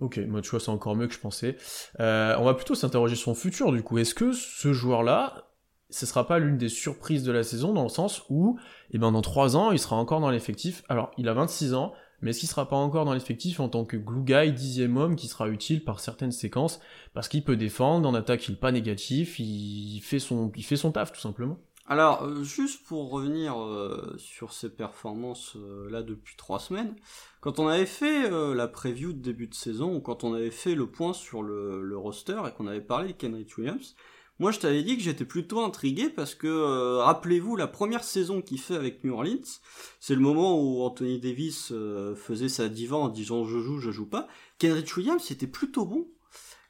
[0.00, 1.56] Ok, moi tu vois c'est encore mieux que je pensais.
[2.00, 3.98] Euh, on va plutôt s'interroger sur son futur du coup.
[3.98, 5.50] Est-ce que ce joueur-là,
[5.90, 8.58] ce sera pas l'une des surprises de la saison dans le sens où,
[8.92, 10.82] eh ben, dans 3 ans, il sera encore dans l'effectif?
[10.88, 11.92] Alors, il a 26 ans,
[12.22, 15.16] mais est-ce qu'il sera pas encore dans l'effectif en tant que glue guy, dixième homme,
[15.16, 16.80] qui sera utile par certaines séquences,
[17.14, 20.50] parce qu'il peut défendre, en attaque il est pas négatif, il fait son,
[20.92, 21.58] taf tout simplement.
[21.86, 26.94] Alors, euh, juste pour revenir euh, sur ses performances euh, là depuis trois semaines,
[27.40, 30.74] quand on avait fait la preview de début de saison, ou quand on avait fait
[30.74, 33.96] le point sur le, le roster et qu'on avait parlé de Kenrich Williams,
[34.40, 38.42] moi, je t'avais dit que j'étais plutôt intrigué parce que, euh, rappelez-vous, la première saison
[38.42, 39.60] qu'il fait avec New Orleans,
[40.00, 43.92] c'est le moment où Anthony Davis euh, faisait sa diva en disant je joue, je
[43.92, 44.26] joue pas.
[44.58, 46.08] Kenrich Williams c'était plutôt bon.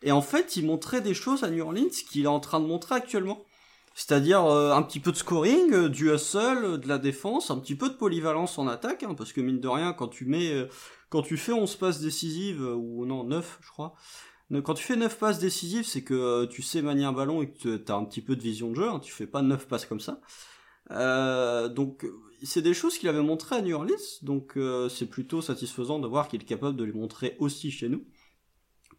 [0.02, 2.66] Et en fait, il montrait des choses à New Orleans qu'il est en train de
[2.66, 3.44] montrer actuellement.
[3.94, 7.74] C'est-à-dire euh, un petit peu de scoring, euh, du hustle, de la défense, un petit
[7.74, 10.68] peu de polyvalence en attaque, hein, parce que mine de rien, quand tu mets, euh,
[11.10, 13.94] quand tu fais 11 passes décisives, ou non, 9 je crois,
[14.64, 17.76] quand tu fais 9 passes décisives, c'est que tu sais manier un ballon et que
[17.76, 19.86] tu as un petit peu de vision de jeu, hein, tu fais pas 9 passes
[19.86, 20.20] comme ça.
[21.68, 22.06] donc
[22.42, 24.58] c'est des choses qu'il avait montré à New Orleans, donc
[24.88, 28.04] c'est plutôt satisfaisant de voir qu'il est capable de les montrer aussi chez nous.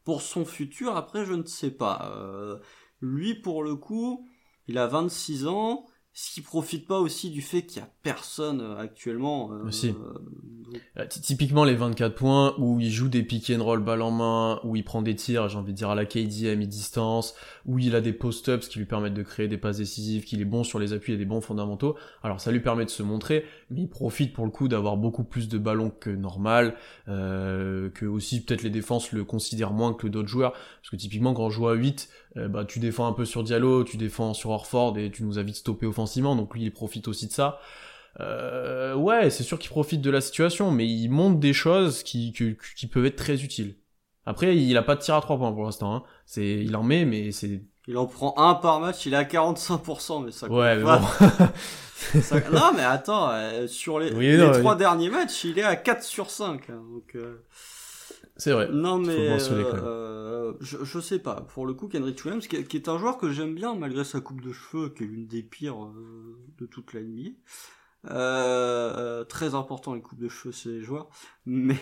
[0.03, 2.59] Pour son futur, après, je ne sais pas.
[3.01, 4.27] lui, pour le coup,
[4.67, 5.85] il a 26 ans.
[6.13, 9.53] Ce qui profite pas aussi du fait qu'il y a personne euh, actuellement.
[9.53, 9.95] Euh, aussi.
[10.97, 14.59] Euh, typiquement les 24 points où il joue des pick and roll balle en main,
[14.65, 17.33] où il prend des tirs, j'ai envie de dire à la KD à mi-distance,
[17.65, 20.45] où il a des post-ups qui lui permettent de créer des passes décisives, qu'il est
[20.45, 21.95] bon sur les appuis et des bons fondamentaux.
[22.23, 25.23] Alors ça lui permet de se montrer, mais il profite pour le coup d'avoir beaucoup
[25.23, 26.75] plus de ballons que normal,
[27.07, 31.45] que aussi peut-être les défenses le considèrent moins que d'autres joueurs, parce que typiquement quand
[31.45, 34.51] on joue à 8, euh, bah, tu défends un peu sur Diallo, tu défends sur
[34.51, 37.59] Orford et tu nous as vite stoppé offensivement, donc lui il profite aussi de ça.
[38.19, 42.33] Euh, ouais, c'est sûr qu'il profite de la situation, mais il montre des choses qui,
[42.33, 43.77] qui, peuvent être très utiles.
[44.25, 45.95] Après, il a pas de tir à 3 points pour l'instant.
[45.95, 46.03] Hein.
[46.25, 47.63] C'est, il en met, mais c'est.
[47.87, 50.49] Il en prend un par match, il est à 45%, mais ça.
[50.49, 50.99] Ouais, mais bon.
[52.51, 56.31] Non, mais attends, euh, sur les, les trois derniers matchs, il est à 4 sur
[56.31, 56.69] 5.
[56.69, 57.15] Hein, donc.
[58.37, 58.69] C'est vrai.
[58.71, 61.41] Non, mais euh, je, je sais pas.
[61.53, 64.41] Pour le coup, Kendrick Williams, qui, est un joueur que j'aime bien malgré sa coupe
[64.41, 67.31] de cheveux, qui est l'une des pires euh, de toute la NBA.
[68.09, 71.07] Euh, très important les coupes de cheveux chez les joueurs,
[71.45, 71.77] mais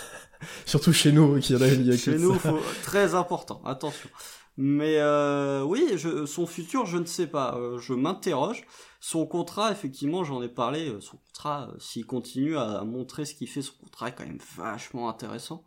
[0.66, 2.36] surtout chez nous qui en a une Chez nous,
[2.82, 3.62] très important.
[3.64, 4.10] Attention.
[4.58, 7.56] Mais euh, oui, je, son futur, je ne sais pas.
[7.56, 8.64] Euh, je m'interroge.
[9.04, 10.88] Son contrat, effectivement, j'en ai parlé.
[10.88, 14.38] Euh, son contrat, s'il continue à, montrer ce qu'il fait, son contrat est quand même
[14.56, 15.64] vachement intéressant.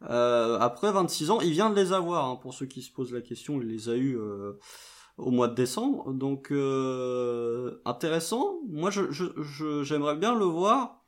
[0.00, 2.24] après 26 ans, il vient de les avoir.
[2.24, 4.18] Hein, pour ceux qui se posent la question, il les a eu
[5.18, 6.12] au mois de décembre.
[6.14, 6.50] Donc
[7.84, 8.60] intéressant.
[8.66, 11.02] Moi, je, j'aimerais bien le voir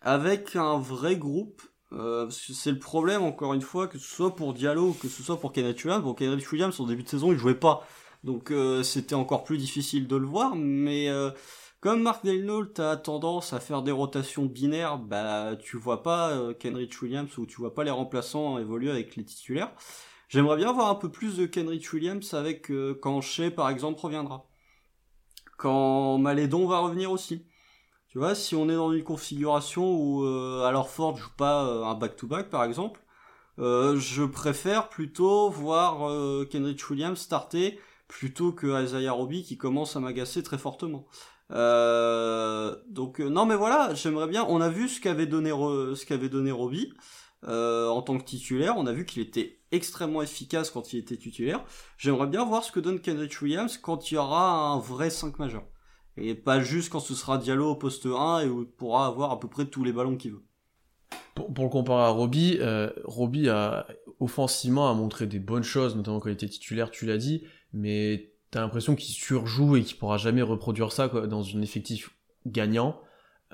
[0.00, 1.60] avec un vrai groupe
[1.94, 5.38] euh, c'est le problème, encore une fois, que ce soit pour Diallo, que ce soit
[5.38, 6.02] pour Kenneth Williams.
[6.02, 7.86] Bon, Kenneth Williams, en début de saison, il jouait pas.
[8.24, 10.56] Donc euh, c'était encore plus difficile de le voir.
[10.56, 11.30] Mais euh,
[11.80, 17.00] comme Mark Delnault a tendance à faire des rotations binaires, bah tu vois pas Kenrich
[17.02, 19.72] Williams ou tu vois pas les remplaçants évoluer avec les titulaires.
[20.28, 24.48] J'aimerais bien voir un peu plus de Kenrich Williams avec quand Shea par exemple reviendra.
[25.58, 27.46] Quand Malédon va revenir aussi.
[28.14, 31.82] Tu vois, si on est dans une configuration où euh, alors Ford joue pas euh,
[31.82, 33.00] un back-to-back par exemple,
[33.58, 37.76] euh, je préfère plutôt voir euh, Kenrich Williams starter
[38.08, 41.06] plutôt que Isaiah Roby qui commence à m'agacer très fortement.
[41.50, 44.44] donc non mais voilà, j'aimerais bien.
[44.48, 46.92] On a vu ce qu'avait donné ce qu'avait donné Roby
[47.42, 48.74] en tant que titulaire.
[48.76, 51.64] On a vu qu'il était extrêmement efficace quand il était titulaire.
[51.98, 55.38] J'aimerais bien voir ce que donne Kenrich Williams quand il y aura un vrai 5
[55.38, 55.64] majeur
[56.16, 59.30] et pas juste quand ce sera Diallo au poste 1 et où il pourra avoir
[59.32, 60.44] à peu près tous les ballons qu'il veut.
[61.34, 63.86] Pour, le comparer à Roby, euh, Roby a
[64.20, 67.42] offensivement a montré des bonnes choses, notamment quand il était titulaire, tu l'as dit,
[67.74, 72.10] mais t'as l'impression qu'il surjoue et qu'il pourra jamais reproduire ça quoi, dans un effectif
[72.46, 73.00] gagnant.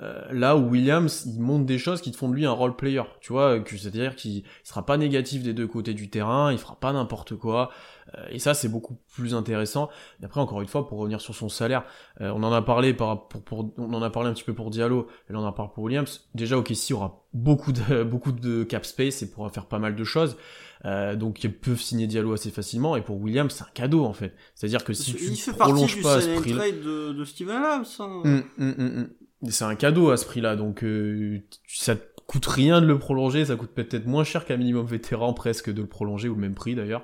[0.01, 2.75] Euh, là où Williams, il montre des choses qui te font de lui un role
[2.75, 6.75] player, tu vois, c'est-à-dire qu'il sera pas négatif des deux côtés du terrain, il fera
[6.79, 7.69] pas n'importe quoi,
[8.17, 9.89] euh, et ça c'est beaucoup plus intéressant.
[10.19, 11.83] Et après encore une fois, pour revenir sur son salaire,
[12.19, 14.55] euh, on en a parlé par, pour, pour, on en a parlé un petit peu
[14.55, 16.27] pour Diallo, et là on en parle pour Williams.
[16.33, 20.03] Déjà OKC aura beaucoup de beaucoup de cap space et pourra faire pas mal de
[20.03, 20.35] choses.
[20.85, 24.13] Euh, donc ils peuvent signer Diallo assez facilement et pour Williams c'est un cadeau en
[24.13, 27.23] fait c'est à dire que si il tu prolonges pas à ce prix de, de
[27.23, 28.21] Steven Adams hein.
[28.25, 29.09] hum, hum, hum,
[29.49, 33.45] c'est un cadeau à ce prix-là, donc euh, ça te coûte rien de le prolonger,
[33.45, 36.53] ça coûte peut-être moins cher qu'un minimum vétéran presque de le prolonger, ou le même
[36.53, 37.03] prix d'ailleurs.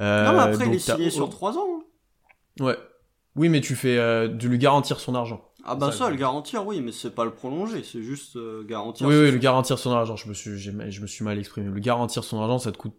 [0.00, 1.80] Euh, non, mais après il est signé sur 3 ans.
[2.60, 2.64] Hein.
[2.64, 2.76] Ouais.
[3.36, 5.42] Oui, mais tu fais euh, de lui garantir son argent.
[5.68, 9.06] Ah bah ça, le garantir, oui, mais c'est pas le prolonger, c'est juste euh, garantir.
[9.06, 11.68] Oui, oui, le garantir son argent, je me suis, je me suis mal exprimé.
[11.68, 12.94] Le garantir son argent, ça te coûte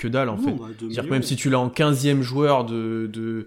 [0.00, 0.52] que dalle en fait.
[0.52, 3.46] Bah, C'est-à-dire que même si tu l'as en 15e joueur de, de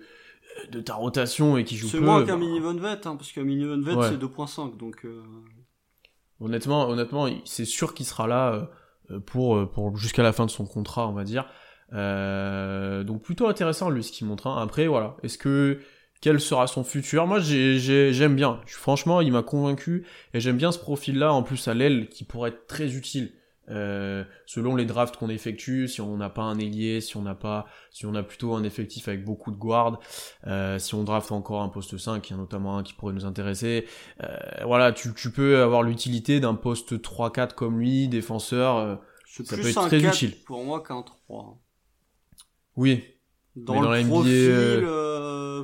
[0.71, 1.97] de ta rotation et qui joue peu.
[1.97, 5.03] C'est moins qu'un mini Von hein, parce qu'un mini Von c'est 2.5, donc.
[5.05, 5.21] Euh...
[6.39, 8.69] Honnêtement, honnêtement, c'est sûr qu'il sera là
[9.11, 11.45] euh, pour euh, pour jusqu'à la fin de son contrat, on va dire.
[11.93, 14.47] Euh, donc plutôt intéressant lui ce qu'il montre.
[14.47, 14.61] Hein.
[14.61, 15.79] Après voilà, est-ce que
[16.21, 17.27] quel sera son futur?
[17.27, 18.61] Moi j'aime bien.
[18.65, 22.49] Franchement, il m'a convaincu et j'aime bien ce profil-là en plus à l'aile qui pourrait
[22.49, 23.33] être très utile.
[23.69, 27.35] Euh, selon les drafts qu'on effectue, si on n'a pas un ailier, si on n'a
[27.35, 29.99] pas, si on a plutôt un effectif avec beaucoup de guards,
[30.47, 33.13] euh, si on draft encore un poste 5, il y a notamment un qui pourrait
[33.13, 33.87] nous intéresser.
[34.21, 38.77] Euh, voilà, tu, tu, peux avoir l'utilité d'un poste 3-4 comme lui, défenseur.
[38.77, 38.95] Euh,
[39.25, 40.35] ça peut être très utile.
[40.45, 41.59] Pour moi qu'un 3.
[42.75, 43.03] Oui.
[43.55, 45.63] Dans, le profil, euh,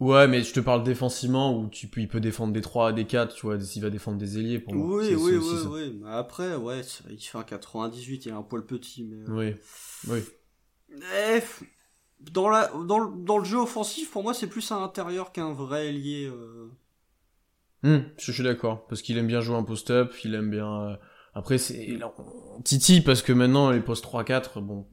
[0.00, 3.06] Ouais, mais je te parle défensivement où tu peux, il peut défendre des 3, des
[3.06, 4.90] 4, tu vois, s'il va défendre des ailiers pour moi.
[4.96, 5.68] Oui, oui, oui, ça.
[5.70, 5.98] oui.
[6.02, 6.80] Mais après, ouais,
[7.10, 9.16] il fait un 98, il a un poil petit, mais.
[9.16, 9.54] euh, Oui,
[10.08, 10.24] oui.
[10.90, 11.62] eh, f-
[12.20, 15.52] dans, la, dans, le, dans le jeu offensif, pour moi, c'est plus un intérieur qu'un
[15.52, 16.26] vrai ailier.
[16.26, 16.70] euh.
[17.82, 20.82] Hmm, je suis d'accord, parce qu'il aime bien jouer un post-up, il aime bien...
[20.92, 20.96] euh,
[21.34, 21.98] Après, c'est...
[22.64, 24.86] titille, parce que maintenant, les postes 3-4, bon...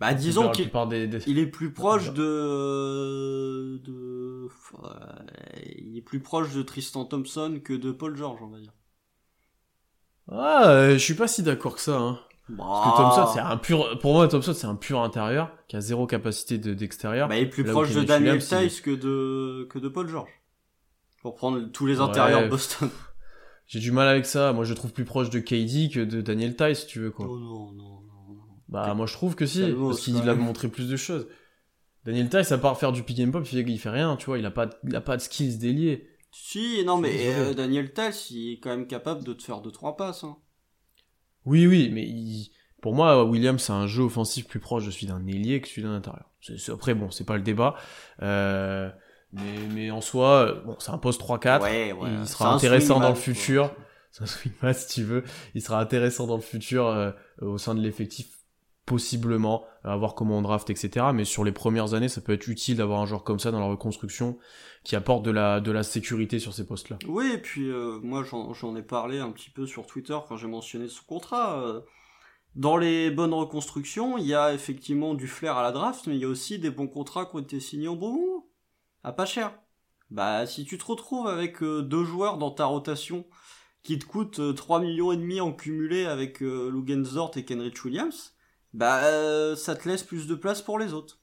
[0.00, 1.06] Bah, la disons qu'il plupart des...
[1.06, 3.80] des- il est plus proche de.
[3.84, 4.48] de.
[5.78, 8.72] il est plus proche de Tristan Thompson que de Paul George, on va dire.
[10.30, 12.18] Ah, euh, je suis pas si d'accord que ça, hein.
[12.56, 13.98] Parce que Bah, Thompson, c'est un pur...
[14.00, 17.28] Pour moi, Thompson, c'est un pur intérieur, qui a zéro capacité de- d'extérieur.
[17.28, 20.30] Bah, il est plus Là proche de Daniel Tice que de, que de Paul George.
[21.22, 22.04] Pour prendre tous les Ouais.
[22.08, 22.88] intérieurs de Boston.
[23.66, 24.52] J'ai du mal avec ça.
[24.52, 27.10] Moi, je le trouve plus proche de KD que de Daniel Tice, si tu veux,
[27.10, 27.26] quoi.
[27.28, 28.02] Oh non, non.
[28.68, 31.28] Bah, moi, je trouve que si, parce qu'il a montré plus de choses.
[32.04, 34.26] Daniel Tice, à part faire du pick and pop, il fait, il fait rien, tu
[34.26, 36.08] vois, il a pas, de- il a pas de skills déliés.
[36.30, 39.96] Si, non, mais euh, Daniel Tice, il est quand même capable de te faire 2-3
[39.96, 40.22] passes.
[40.24, 40.36] Hein.
[41.44, 42.50] Oui, oui, mais il-
[42.82, 45.82] pour moi, Williams, c'est un jeu offensif plus proche de celui d'un ailier que celui
[45.82, 46.30] d'un intérieur.
[46.40, 47.74] C'est- c'est- Après, bon, c'est pas le débat.
[48.22, 48.88] Euh,
[49.32, 51.62] mais, mais en soi, bon, c'est un poste 3-4.
[51.64, 52.10] Ouais, ouais.
[52.20, 53.74] il sera intéressant dans le futur.
[54.12, 55.24] C'est un swingman, si tu veux.
[55.54, 57.10] Il sera intéressant dans le futur euh,
[57.42, 58.28] au sein de l'effectif,
[58.86, 61.06] possiblement, à voir comment on draft, etc.
[61.12, 63.60] Mais sur les premières années, ça peut être utile d'avoir un joueur comme ça dans
[63.60, 64.38] la reconstruction
[64.84, 66.98] qui apporte de la, de la sécurité sur ces postes-là.
[67.08, 70.46] Oui, et puis euh, moi j'en ai parlé un petit peu sur Twitter quand j'ai
[70.46, 71.60] mentionné son contrat.
[71.62, 71.80] euh,
[72.54, 76.20] Dans les bonnes reconstructions, il y a effectivement du flair à la draft, mais il
[76.22, 78.46] y a aussi des bons contrats qui ont été signés au bon moment,
[79.04, 79.58] à pas cher.
[80.10, 83.26] Bah si tu te retrouves avec euh, deux joueurs dans ta rotation
[83.82, 87.84] qui te coûtent euh, 3 millions et demi en cumulé avec euh, Lugensdort et Kenrich
[87.84, 88.35] Williams,
[88.76, 91.20] bah euh, ça te laisse plus de place pour les autres.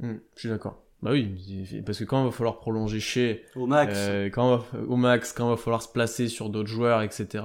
[0.00, 0.84] Hmm, je suis d'accord.
[1.00, 3.94] Bah oui, parce que quand il va falloir prolonger chez, Au max.
[3.96, 7.44] euh, quand va- au max, quand il va falloir se placer sur d'autres joueurs, etc.,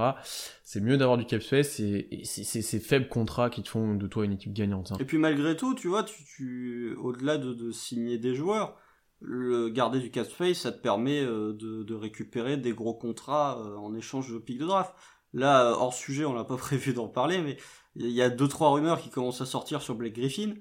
[0.63, 3.93] c'est mieux d'avoir du cap space et, et c'est ces faibles contrats qui te font
[3.93, 4.91] de toi une équipe gagnante.
[4.91, 4.97] hein.
[4.99, 8.75] Et puis malgré tout, tu vois, tu, tu au-delà de, de signer des joueurs,
[9.21, 13.61] le garder du cap space, ça te permet euh, de, de récupérer des gros contrats
[13.77, 14.93] en échange de pics de draft.
[15.33, 17.57] Là, euh, hors sujet, on n'a pas prévu d'en parler, mais
[17.95, 20.55] il y a deux trois rumeurs qui commencent à sortir sur Blake Griffin,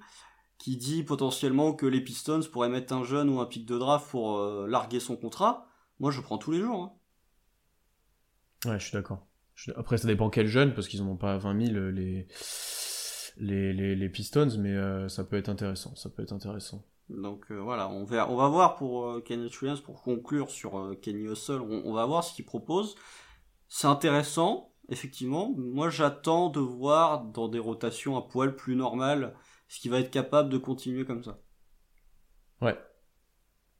[0.59, 4.09] qui dit potentiellement que les Pistons pourraient mettre un jeune ou un pic de draft
[4.11, 5.67] pour euh, larguer son contrat.
[5.99, 6.83] Moi, je prends tous les jours.
[8.65, 8.71] hein.
[8.71, 9.27] Ouais, je suis d'accord.
[9.77, 12.27] Après, ça dépend quel jeune, parce qu'ils en ont pas 20 000 les
[13.39, 15.95] les, les, les Pistons, mais euh, ça peut être intéressant.
[15.97, 16.85] Ça peut être intéressant.
[17.09, 20.79] Donc euh, voilà, on va, on va voir pour euh, Kenneth Williams, pour conclure sur
[20.79, 22.95] euh, Kenny Hustle, on, on va voir ce qu'il propose.
[23.75, 25.55] C'est intéressant, effectivement.
[25.57, 29.35] Moi, j'attends de voir dans des rotations à poil plus normales
[29.67, 31.39] ce qu'il va être capable de continuer comme ça.
[32.61, 32.77] Ouais.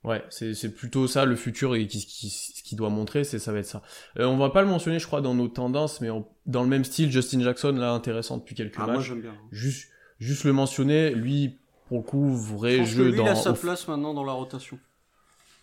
[0.03, 3.51] Ouais, c'est plutôt ça le futur et qui, qui, ce qui doit montrer, c'est ça
[3.53, 3.83] va être ça.
[4.17, 6.69] Euh, on va pas le mentionner, je crois, dans nos tendances, mais on- dans le
[6.69, 9.05] même style, Justin Jackson, là, intéressant depuis quelques Ah, moi, matchs.
[9.05, 9.35] j'aime bien.
[9.51, 13.25] juste, juste le mentionner, lui, pour le coup, Je vrai que jeu lui, il a
[13.25, 14.79] dans sa place maintenant dans la rotation.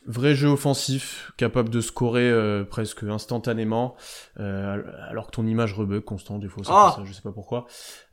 [0.06, 3.96] Vrai jeu offensif, capable de scorer euh, presque instantanément,
[4.38, 7.32] euh, alors que ton image rebug constant des fois, ça, Ah ça, je sais pas
[7.32, 7.66] pourquoi,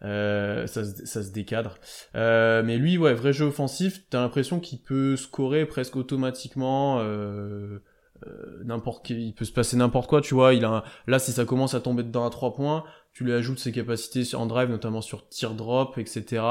[0.03, 1.75] euh, ça, se- ça se décadre.
[2.15, 6.99] Euh, mais lui, ouais, vrai jeu offensif, t'as l'impression qu'il peut scorer presque automatiquement.
[6.99, 7.79] Euh,
[8.25, 11.19] euh, n'importe qui- il peut se passer n'importe quoi tu vois il a un- là
[11.19, 14.47] si ça commence à tomber dedans à trois points tu lui ajoutes ses capacités en
[14.47, 16.41] drive notamment sur tir drop etc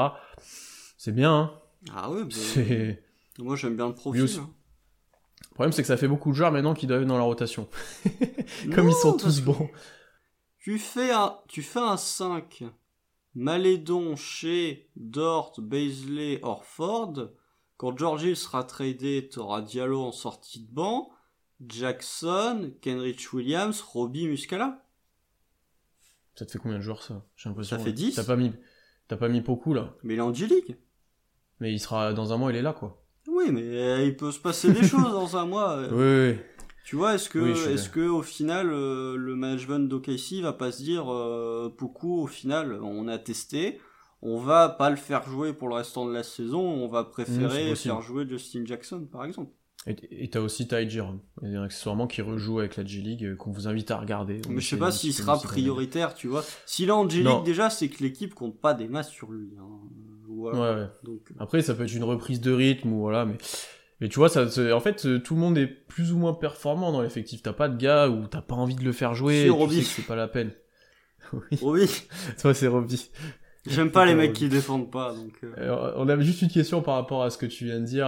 [0.97, 1.51] c'est bien hein
[1.93, 3.03] Ah bah, c'est
[3.39, 4.21] moi j'aime bien le profil.
[4.21, 4.39] aussi.
[4.39, 4.49] hein.
[5.57, 7.23] Le problème, c'est que ça fait beaucoup de joueurs maintenant qui doivent être dans la
[7.23, 7.67] rotation.
[8.75, 9.71] Comme Non, ils sont tous bons.
[10.59, 12.63] Tu fais un, tu fais un 5.
[13.33, 17.31] Malédon, Shea, Dort, Baisley, Orford.
[17.77, 21.09] Quand Georgie sera tradé, t'auras Diallo en sortie de banc.
[21.67, 24.85] Jackson, Kenrich Williams, Robbie Muscala.
[26.35, 27.25] Ça te fait combien de joueurs, ça?
[27.35, 27.77] J'ai l'impression.
[27.77, 27.95] Ça fait ouais.
[27.95, 28.13] 10.
[28.13, 28.53] T'as pas mis,
[29.07, 29.95] t'as pas mis beaucoup, là.
[30.03, 30.77] Mais il est en G-League.
[31.59, 33.03] Mais il sera, dans un mois, il est là, quoi.
[33.27, 35.71] Oui, mais euh, il peut se passer des choses dans un mois.
[35.77, 35.91] euh.
[35.91, 36.45] Oui, oui.
[36.83, 40.71] Tu vois, est-ce que, Oui, est-ce que au final, euh, le management d'OKC va pas
[40.71, 43.79] se dire, euh, beaucoup, au final, on a testé,
[44.21, 47.09] on va pas le faire jouer pour le restant de la saison, on va Mmh,
[47.11, 49.51] préférer faire jouer Justin Jackson, par exemple.
[50.11, 51.19] Et t'as aussi Ty Jerome,
[51.63, 54.41] accessoirement qui rejoue avec la G-League, euh, qu'on vous invite à regarder.
[54.49, 56.43] Mais je sais pas s'il sera prioritaire, tu vois.
[56.65, 59.49] S'il est en G-League déjà, c'est que l'équipe compte pas des masses sur lui.
[59.59, 59.63] Hein.
[60.29, 60.59] Voilà.
[60.59, 60.87] Ouais, ouais.
[61.03, 63.37] Donc, euh, Après, ça peut être une reprise de rythme ou voilà, mais.
[63.99, 66.91] Mais tu vois, ça, c'est- en fait, tout le monde est plus ou moins performant
[66.91, 67.41] dans l'effectif.
[67.41, 69.43] T'as pas de gars où t'as pas envie de le faire jouer.
[69.43, 69.47] Sais
[69.79, 70.51] que c'est pas la peine.
[71.33, 71.89] oui, oui.
[72.39, 73.09] toi c'est Robbie.
[73.67, 75.13] J'aime pas les mecs qui défendent pas.
[75.13, 75.93] Donc, euh.
[75.95, 78.07] on avait juste une question par rapport à ce que tu viens de dire.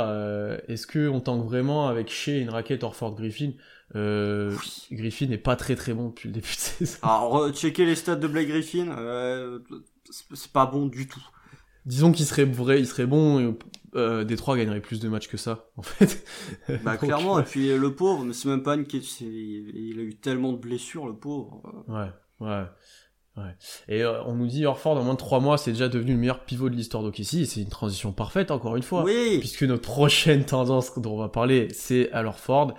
[0.68, 3.52] Est-ce que on tank vraiment avec chez une raquette Orford Griffin?
[3.96, 4.56] Euh,
[4.92, 7.00] Griffin n'est pas très très bon depuis le début de saison.
[7.04, 9.60] Alors, checker les stats de Blake Griffin, euh,
[10.34, 11.26] c'est pas bon du tout.
[11.86, 13.58] Disons qu'il serait vrai, il serait bon.
[13.96, 16.24] Euh, Détroit gagnerait plus de matchs que ça, en fait.
[16.84, 17.40] Bah clairement.
[17.40, 19.26] Et puis le pauvre, mais c'est même pas une question.
[19.28, 21.64] Il a eu tellement de blessures, le pauvre.
[21.88, 22.66] Ouais, ouais.
[23.40, 23.56] Ouais.
[23.96, 26.20] Et euh, on nous dit Orford en moins de 3 mois c'est déjà devenu le
[26.20, 29.04] meilleur pivot de l'histoire et c'est une transition parfaite encore une fois.
[29.04, 29.38] Oui.
[29.40, 32.74] Puisque notre prochaine tendance dont on va parler c'est à Orford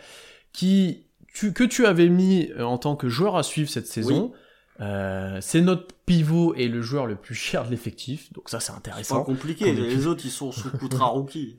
[0.52, 4.32] qui tu, que tu avais mis euh, en tant que joueur à suivre cette saison.
[4.80, 8.72] Euh, c'est notre pivot et le joueur le plus cher de l'effectif, donc ça c'est
[8.72, 9.16] intéressant.
[9.16, 11.58] C'est pas compliqué, les, autres ils sont sous contrat rookie.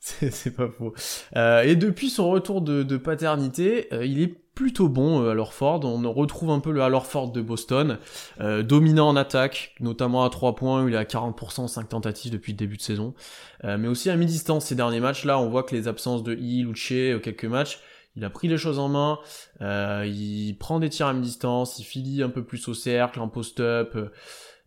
[0.00, 0.94] c'est pas faux.
[1.36, 5.34] Euh, et depuis son retour de, de paternité, euh, il est plutôt bon euh, à
[5.34, 5.84] Lorford.
[5.84, 7.98] On retrouve un peu le Lorford de Boston,
[8.40, 12.32] euh, dominant en attaque, notamment à 3 points, où il est à 40%, 5 tentatives
[12.32, 13.14] depuis le début de saison.
[13.62, 15.24] mais aussi à mi-distance ces derniers matchs.
[15.24, 17.78] Là, on voit que les absences de Hill ou de quelques matchs,
[18.18, 19.20] il a pris les choses en main,
[19.60, 23.28] euh, il prend des tirs à mi-distance, il filit un peu plus au cercle, en
[23.28, 23.96] post-up,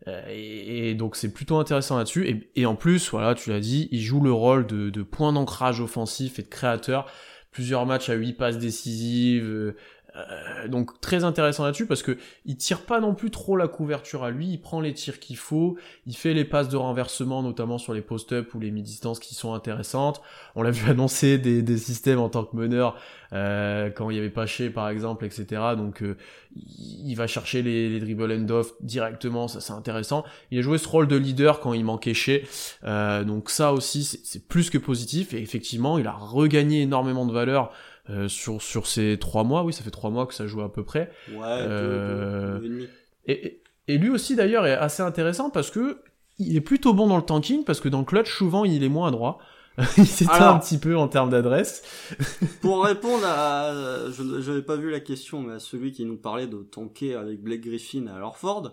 [0.08, 2.48] euh, et, donc c'est plutôt intéressant là-dessus.
[2.56, 5.82] Et, en plus, voilà, tu l'as dit, il joue le rôle de, de point d'ancrage
[5.82, 7.06] offensif et de créateur.
[7.52, 9.74] Plusieurs matchs à 8 passes décisives,
[10.14, 14.24] euh, donc très intéressant là-dessus parce que il tire pas non plus trop la couverture
[14.24, 17.78] à lui, il prend les tirs qu'il faut, il fait les passes de renversement notamment
[17.78, 20.20] sur les post-up ou les mi-distances qui sont intéressantes.
[20.54, 22.96] On l'a vu annoncer des, des, systèmes en tant que meneur
[23.32, 25.46] euh, quand il y avait pas chez par exemple, etc.
[25.76, 26.16] Donc euh,
[26.54, 30.24] il va chercher les, les dribble end off directement, ça c'est intéressant.
[30.50, 32.44] Il a joué ce rôle de leader quand il manquait chez,
[32.84, 37.32] euh, donc ça aussi c'est plus que positif et effectivement il a regagné énormément de
[37.32, 37.72] valeur
[38.10, 40.72] euh, sur, sur ces trois mois, oui, ça fait trois mois que ça joue à
[40.72, 41.10] peu près.
[41.30, 42.86] Ouais, euh,
[43.26, 46.02] et, et, lui aussi d'ailleurs est assez intéressant parce que
[46.38, 48.88] il est plutôt bon dans le tanking parce que dans le clutch souvent il est
[48.88, 49.38] moins adroit.
[49.96, 51.82] il s'éteint un petit peu en termes d'adresse.
[52.60, 53.72] pour répondre à,
[54.10, 57.40] je n'avais pas vu la question, mais à celui qui nous parlait de tanker avec
[57.40, 58.72] Blake Griffin à Lorford,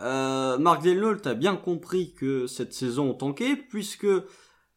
[0.00, 4.06] euh, Mark Delnault a bien compris que cette saison on tankait puisque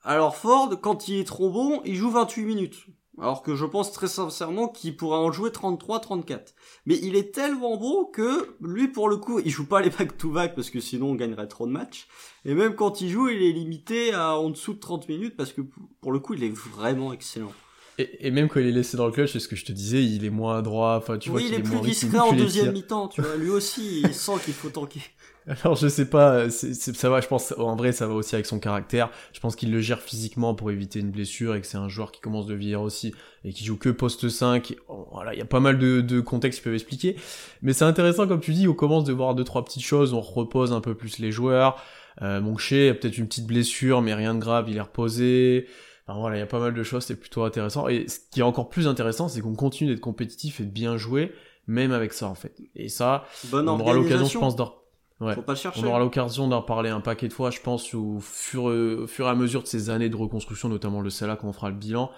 [0.04, 2.86] à Lorford, quand il est trop bon, il joue 28 minutes.
[3.22, 6.40] Alors que je pense très sincèrement qu'il pourrait en jouer 33-34.
[6.86, 10.56] Mais il est tellement bon que lui pour le coup, il joue pas les back-to-back
[10.56, 12.08] parce que sinon on gagnerait trop de matchs.
[12.46, 15.52] Et même quand il joue, il est limité à en dessous de 30 minutes parce
[15.52, 15.62] que
[16.02, 17.52] pour le coup, il est vraiment excellent.
[18.00, 20.02] Et, même quand il est laissé dans le clutch, c'est ce que je te disais,
[20.04, 20.96] il est moins droit.
[20.96, 23.10] Enfin, tu oui, vois, il, est, plus discret en deuxième mi-temps.
[23.10, 25.02] Tu vois, lui aussi, il sent qu'il faut tanker.
[25.50, 28.60] Alors je sais pas, ça va, je pense, en vrai ça va aussi avec son
[28.60, 29.10] caractère.
[29.34, 32.12] Je pense qu'il le gère physiquement pour éviter une blessure et que c'est un joueur
[32.12, 34.76] qui commence de vieillir aussi et qui joue que poste 5.
[35.12, 37.16] Voilà, il y a pas mal de, de contextes qui peuvent expliquer.
[37.64, 40.22] Mais c'est intéressant comme tu dis, on commence de voir deux trois petites choses, on
[40.22, 41.82] repose un peu plus les joueurs.
[42.22, 45.68] Euh, Monché a peut-être une petite blessure mais rien de grave, il est reposé.
[46.06, 47.88] Enfin voilà, il y a pas mal de choses, c'est plutôt intéressant.
[47.88, 50.98] Et ce qui est encore plus intéressant, c'est qu'on continue d'être compétitif et de bien
[50.98, 51.32] jouer,
[51.68, 52.56] même avec ça en fait.
[52.76, 54.79] Et ça, on aura l'occasion, je pense, d'en
[55.20, 55.36] Ouais.
[55.36, 55.82] Faut pas chercher.
[55.84, 59.28] On aura l'occasion d'en parler un paquet de fois, je pense, au fur, au fur
[59.28, 61.76] et à mesure de ces années de reconstruction, notamment le CELA, quand on fera le
[61.76, 62.10] bilan.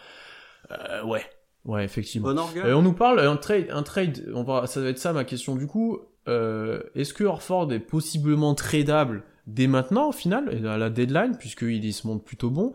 [0.71, 1.23] Euh, ouais,
[1.65, 2.33] ouais, effectivement.
[2.33, 4.31] Bon euh, on nous parle un trade, un trade.
[4.35, 5.99] On va, ça va être ça ma question du coup.
[6.27, 11.93] Euh, Est-ce que Orford est possiblement tradable dès maintenant au final, à la deadline, puisqu'il
[11.93, 12.73] se montre plutôt bon?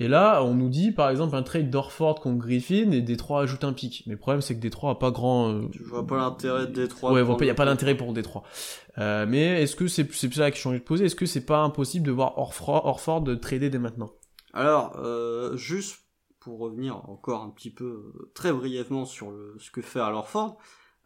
[0.00, 3.64] Et là, on nous dit, par exemple, un trade d'Orford contre Griffin et Détroit ajoute
[3.64, 4.02] un pic.
[4.06, 5.50] Mais le problème, c'est que Détroit a pas grand...
[5.50, 5.68] Euh...
[5.72, 7.12] Je vois pas l'intérêt de Détroit.
[7.12, 8.42] Ouais, il n'y a pas d'intérêt pour Détroit.
[8.96, 11.58] Euh, mais est-ce que c'est c'est ça que je de poser Est-ce que c'est pas
[11.58, 14.10] impossible de voir Orford, Orford de trader dès maintenant?
[14.54, 16.00] Alors, euh, juste
[16.40, 20.20] pour revenir encore un petit peu, euh, très brièvement sur le, ce que fait alors
[20.20, 20.56] Orford,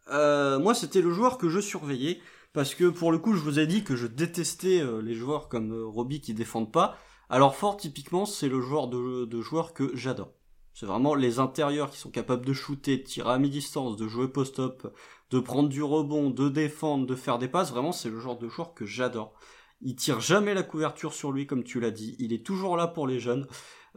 [0.09, 2.19] euh, moi, c'était le joueur que je surveillais.
[2.55, 5.49] Parce que pour le coup, je vous ai dit que je détestais euh, les joueurs
[5.49, 6.97] comme euh, Robbie qui défendent pas.
[7.29, 10.31] Alors Ford, typiquement, c'est le joueur de, joueur que j'adore.
[10.73, 14.27] C'est vraiment les intérieurs qui sont capables de shooter, de tirer à mi-distance, de jouer
[14.27, 14.85] post-up,
[15.31, 17.71] de prendre du rebond, de défendre, de faire des passes.
[17.71, 19.33] Vraiment, c'est le genre de joueur que j'adore.
[19.81, 22.15] Il tire jamais la couverture sur lui, comme tu l'as dit.
[22.19, 23.47] Il est toujours là pour les jeunes.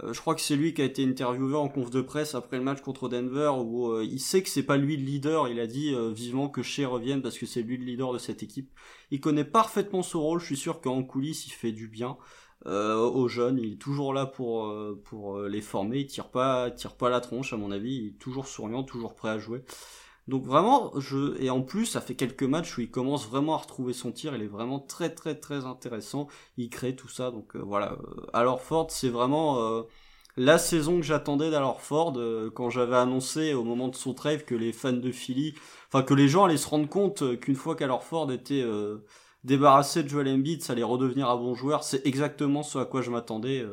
[0.03, 2.59] Euh, je crois que c'est lui qui a été interviewé en conf de presse après
[2.59, 5.49] le match contre Denver, où euh, il sait que c'est pas lui le leader.
[5.49, 8.19] Il a dit euh, vivement que Shea revienne parce que c'est lui le leader de
[8.19, 8.71] cette équipe.
[9.11, 10.41] Il connaît parfaitement son rôle.
[10.41, 12.17] Je suis sûr qu'en coulisses, il fait du bien
[12.69, 13.59] aux jeunes.
[13.59, 16.01] Il est toujours là pour euh, pour euh, les former.
[16.01, 17.97] Il tire pas tire pas la tronche à mon avis.
[17.97, 19.63] Il est toujours souriant, toujours prêt à jouer.
[20.29, 23.59] Donc vraiment, je et en plus, ça fait quelques matchs où il commence vraiment à
[23.59, 24.35] retrouver son tir.
[24.35, 26.29] Il est vraiment très très très intéressant.
[26.57, 27.31] Il crée tout ça.
[27.31, 27.97] Donc voilà.
[28.33, 29.85] Alors Ford, c'est vraiment
[30.37, 32.19] la saison que j'attendais d'Alor Ford
[32.55, 35.55] quand j'avais annoncé au moment de son trade que les fans de Philly,
[35.89, 38.65] enfin que les gens allaient se rendre compte qu'une fois qu'Alor Ford était
[39.45, 41.85] débarrasser de Joel Embiid, ça allait redevenir un bon joueur.
[41.85, 43.65] C'est exactement ce à quoi je m'attendais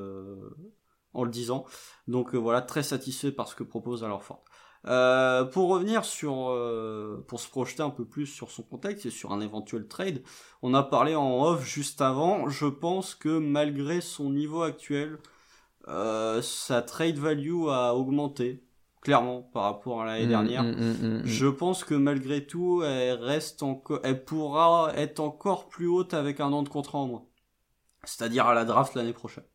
[1.13, 1.65] en le disant.
[2.07, 4.43] Donc voilà, très satisfait par ce que propose alors Ford.
[4.87, 9.09] Euh, pour revenir sur, euh, pour se projeter un peu plus sur son contexte et
[9.09, 10.21] sur un éventuel trade,
[10.61, 12.49] on a parlé en off juste avant.
[12.49, 15.17] Je pense que malgré son niveau actuel,
[15.87, 18.63] euh, sa trade value a augmenté
[19.05, 20.63] clairement par rapport à l'année mmh, dernière.
[20.63, 25.87] Mmh, mmh, je pense que malgré tout, elle reste encore, elle pourra être encore plus
[25.87, 27.25] haute avec un an de contrat en moins.
[28.03, 29.45] C'est-à-dire à la draft l'année prochaine.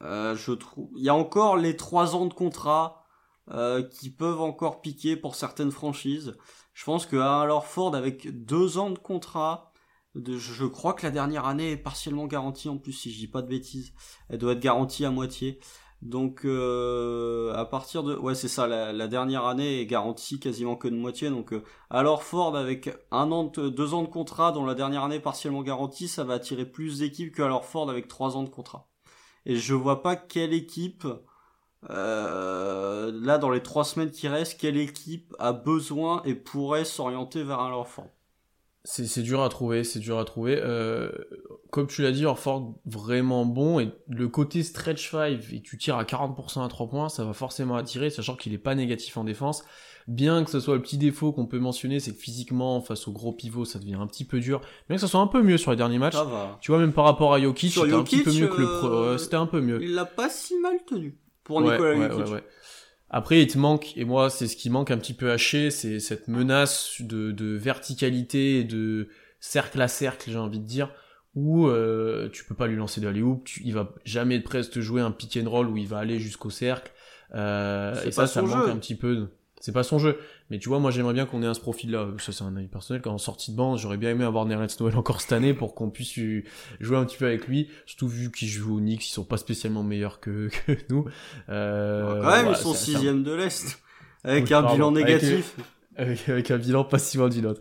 [0.00, 3.02] je trouve, il y a encore les trois ans de contrat
[3.50, 6.36] euh, qui peuvent encore piquer pour certaines franchises.
[6.74, 9.72] Je pense que alors Ford avec deux ans de contrat,
[10.14, 13.42] je crois que la dernière année est partiellement garantie en plus si je dis pas
[13.42, 13.94] de bêtises.
[14.28, 15.58] Elle doit être garantie à moitié.
[16.02, 20.88] Donc euh, à partir de ouais c'est ça la, dernière année est garantie quasiment que
[20.88, 21.30] de moitié.
[21.30, 25.04] Donc euh, alors Ford avec un an de, deux ans de contrat dont la dernière
[25.04, 28.48] année partiellement garantie ça va attirer plus d'équipes que alors Ford avec trois ans de
[28.48, 28.88] contrat.
[29.46, 31.06] Et je vois pas quelle équipe
[31.90, 37.42] euh, là, dans les trois semaines qui restent, quelle équipe a besoin et pourrait s'orienter
[37.42, 38.10] vers un enfant
[38.84, 40.58] c'est dur à trouver, c'est dur à trouver.
[40.60, 41.10] Euh,
[41.70, 45.96] comme tu l'as dit, Orford vraiment bon et le côté stretch 5 et tu tires
[45.96, 49.24] à 40% à 3 points, ça va forcément attirer, sachant qu'il est pas négatif en
[49.24, 49.64] défense.
[50.08, 53.12] Bien que ce soit le petit défaut qu'on peut mentionner, c'est que physiquement face au
[53.12, 54.60] gros pivot, ça devient un petit peu dur.
[54.88, 56.16] Bien que ça soit un peu mieux sur les derniers matchs.
[56.60, 59.18] Tu vois même par rapport à Jokic, c'était un petit peu mieux que le euh,
[59.18, 59.80] c'était un peu mieux.
[59.80, 62.44] Il l'a pas si mal tenu pour Nicolas ouais,
[63.14, 66.00] Après, il te manque, et moi, c'est ce qui manque un petit peu haché, c'est
[66.00, 69.08] cette menace de, de verticalité et de
[69.38, 70.90] cercle à cercle, j'ai envie de dire,
[71.34, 73.18] où euh, tu peux pas lui lancer de la
[73.64, 76.90] il va jamais presque jouer un pick and roll où il va aller jusqu'au cercle.
[77.34, 79.28] Euh, et ça, ça manque un petit peu.
[79.62, 80.18] C'est pas son jeu.
[80.50, 82.08] Mais tu vois, moi j'aimerais bien qu'on ait un ce profil-là.
[82.18, 83.00] Ça c'est un avis personnel.
[83.00, 85.76] Quand en sortie de banc, j'aurais bien aimé avoir Nerlens Noël encore cette année pour
[85.76, 86.14] qu'on puisse
[86.80, 87.68] jouer un petit peu avec lui.
[87.86, 91.04] Surtout vu qu'ils jouent au Knicks, ils sont pas spécialement meilleurs que, que nous.
[91.48, 93.78] Euh, quand même, ils sont sixième de l'Est.
[94.24, 95.54] Avec un bilan négatif.
[95.96, 97.60] Avec, un bilan pas si loin du nôtre.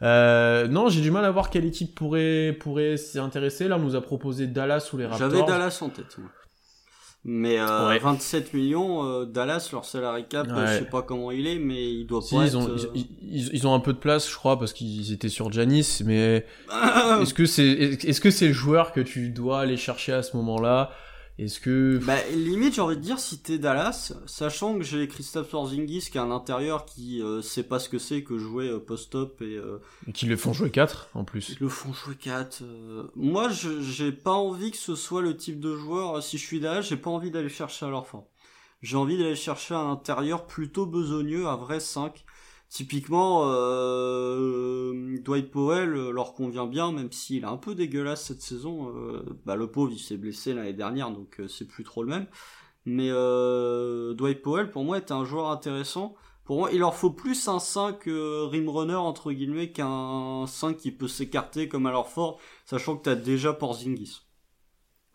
[0.00, 3.68] Euh, non, j'ai du mal à voir quelle équipe pourrait, pourrait s'y intéresser.
[3.68, 5.30] Là, on nous a proposé Dallas ou les Raptors.
[5.30, 6.16] J'avais Dallas en tête.
[7.24, 11.46] Mais euh, 27 millions, euh, Dallas, leur salary cap, euh, je sais pas comment il
[11.46, 12.56] est, mais il doit pas ils être...
[12.56, 15.52] Ont, euh, ils, ils, ont un peu de place, je crois, parce qu'ils étaient sur
[15.52, 16.44] Janis, mais
[17.20, 20.36] est-ce que c'est est-ce que c'est le joueur que tu dois aller chercher à ce
[20.36, 20.90] moment-là?
[21.38, 21.98] Est-ce que...
[22.04, 26.18] Bah, limite, j'ai envie de dire, si t'es Dallas, sachant que j'ai Christophe Porzingis qui
[26.18, 29.56] est un intérieur qui euh, sait pas ce que c'est que jouer euh, post-up et...
[29.56, 29.78] Euh,
[30.12, 31.50] qui le font jouer 4, en plus.
[31.50, 32.62] Ils le font jouer 4.
[33.16, 36.82] Moi, j'ai pas envie que ce soit le type de joueur, si je suis Dallas,
[36.82, 38.24] j'ai pas envie d'aller chercher à fin.
[38.82, 42.24] J'ai envie d'aller chercher un intérieur plutôt besogneux, un vrai 5,
[42.72, 48.96] Typiquement, euh, Dwight Powell leur convient bien, même s'il est un peu dégueulasse cette saison.
[48.96, 52.08] Euh, bah, le pauvre, il s'est blessé l'année dernière, donc euh, c'est plus trop le
[52.08, 52.26] même.
[52.86, 56.14] Mais euh, Dwight Powell, pour moi, est un joueur intéressant.
[56.44, 60.78] Pour moi, il leur faut plus un 5 euh, rim runner, entre guillemets, qu'un 5
[60.78, 64.22] qui peut s'écarter comme à leur fort, sachant que t'as déjà Porzingis.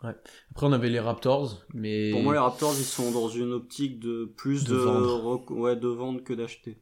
[0.04, 0.14] Ouais.
[0.52, 2.12] Après, on avait les Raptors, mais...
[2.12, 5.88] Pour moi, les Raptors, ils sont dans une optique de plus de, de Ouais, de
[5.88, 6.78] vendre que d'acheter.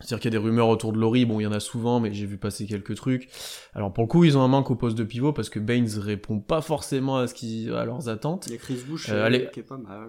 [0.00, 2.00] C'est-à-dire qu'il y a des rumeurs autour de Laurie, bon il y en a souvent,
[2.00, 3.28] mais j'ai vu passer quelques trucs.
[3.74, 5.88] Alors pour le coup, ils ont un manque au poste de pivot parce que Baines
[5.98, 8.46] répond pas forcément à ce qui à leurs attentes.
[8.46, 10.08] Il y a Chris Bush euh, euh qui est pas mal.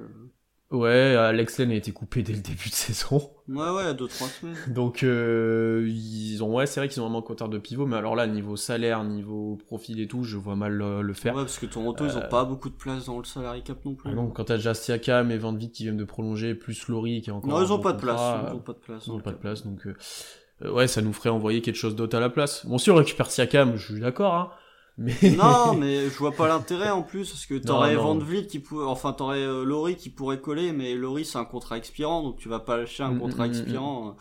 [0.72, 3.32] Ouais, Alex Len a été coupé dès le début de saison.
[3.48, 4.56] Ouais, ouais, deux trois semaines.
[4.68, 8.16] Donc euh, ils ont, ouais, c'est vrai qu'ils ont un manque de pivot, mais alors
[8.16, 11.36] là, niveau salaire, niveau profil et tout, je vois mal le, faire.
[11.36, 13.84] Ouais, parce que Toronto, ils ont euh, pas beaucoup de place dans le salary cap
[13.84, 14.12] non plus.
[14.12, 17.32] Ah non, quand t'as déjà Siakam et Van qui viennent de prolonger, plus Laurie qui
[17.32, 17.50] est encore.
[17.50, 18.22] Non, ils ont pas de place.
[18.52, 19.08] Ils ont pas de place.
[19.08, 19.88] Ils ont pas de place, donc.
[19.88, 22.66] Euh, ouais, ça nous ferait envoyer quelque chose d'autre à la place.
[22.68, 24.52] Bon, si on récupère Siakam, je suis d'accord, hein.
[25.00, 25.16] Mais...
[25.32, 28.86] non, mais je vois pas l'intérêt en plus, parce que t'aurais Van Vliet qui pourrait,
[28.86, 32.50] enfin t'aurais euh, Laurie qui pourrait coller, mais Laurie c'est un contrat expirant, donc tu
[32.50, 34.18] vas pas lâcher un mm, contrat mm, mm, expirant.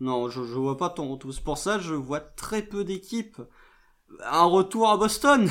[0.00, 1.32] Non, je, je vois pas ton retour.
[1.32, 3.40] C'est pour ça je vois très peu d'équipes.
[4.24, 5.50] Un retour à Boston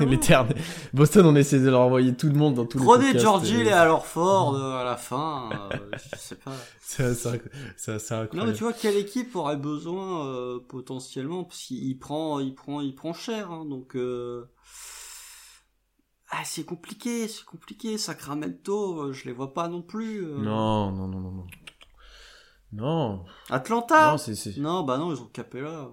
[0.00, 0.56] L'éternel.
[0.94, 3.48] Boston, on essaie de leur envoyer tout le monde dans tous Prenez les Prenez George
[3.48, 5.50] Hill et alors Ford euh, à la fin.
[5.72, 5.78] Euh,
[6.12, 6.52] je sais pas.
[6.80, 8.36] C'est incroyable.
[8.36, 12.80] Non, mais tu vois, quelle équipe aurait besoin euh, potentiellement Parce qu'il prend, il prend,
[12.80, 13.50] il prend cher.
[13.50, 13.96] Hein, donc,
[16.30, 17.98] ah, c'est compliqué, c'est compliqué.
[17.98, 20.22] Sacramento, je les vois pas non plus.
[20.24, 21.46] Non, non, non, non, non.
[22.72, 23.24] Non.
[23.48, 24.16] Atlanta.
[24.58, 25.88] Non, bah non, ils ont Capella.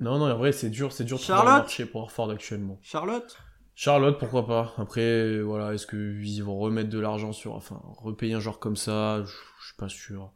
[0.00, 2.78] Non, non, en vrai, c'est dur, c'est dur de trouver un marché pour Harford actuellement.
[2.82, 3.36] Charlotte
[3.74, 4.74] Charlotte, pourquoi pas.
[4.76, 9.22] Après, voilà, est-ce qu'ils vont remettre de l'argent sur, enfin, repayer un joueur comme ça,
[9.24, 10.32] je suis pas sûr.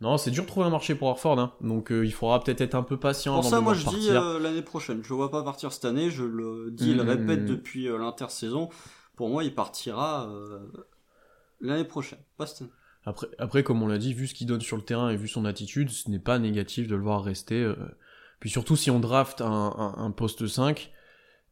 [0.00, 1.52] Non, c'est dur de trouver un marché pour Harford, hein.
[1.60, 3.32] donc euh, il faudra peut-être être un peu patient.
[3.34, 5.02] Pour avant ça, de moi je dis euh, l'année prochaine.
[5.04, 7.08] Je le vois pas partir cette année, je le dis, le Mhm.
[7.10, 8.70] répète depuis euh, l'intersaison.
[9.14, 10.26] Pour moi, il partira
[11.60, 12.70] l'année prochaine, pas cette année.
[13.04, 15.28] Après, après, comme on l'a dit, vu ce qu'il donne sur le terrain et vu
[15.28, 17.70] son attitude, ce n'est pas négatif de le voir rester.
[18.40, 20.90] Puis surtout, si on draft un, un, un poste 5,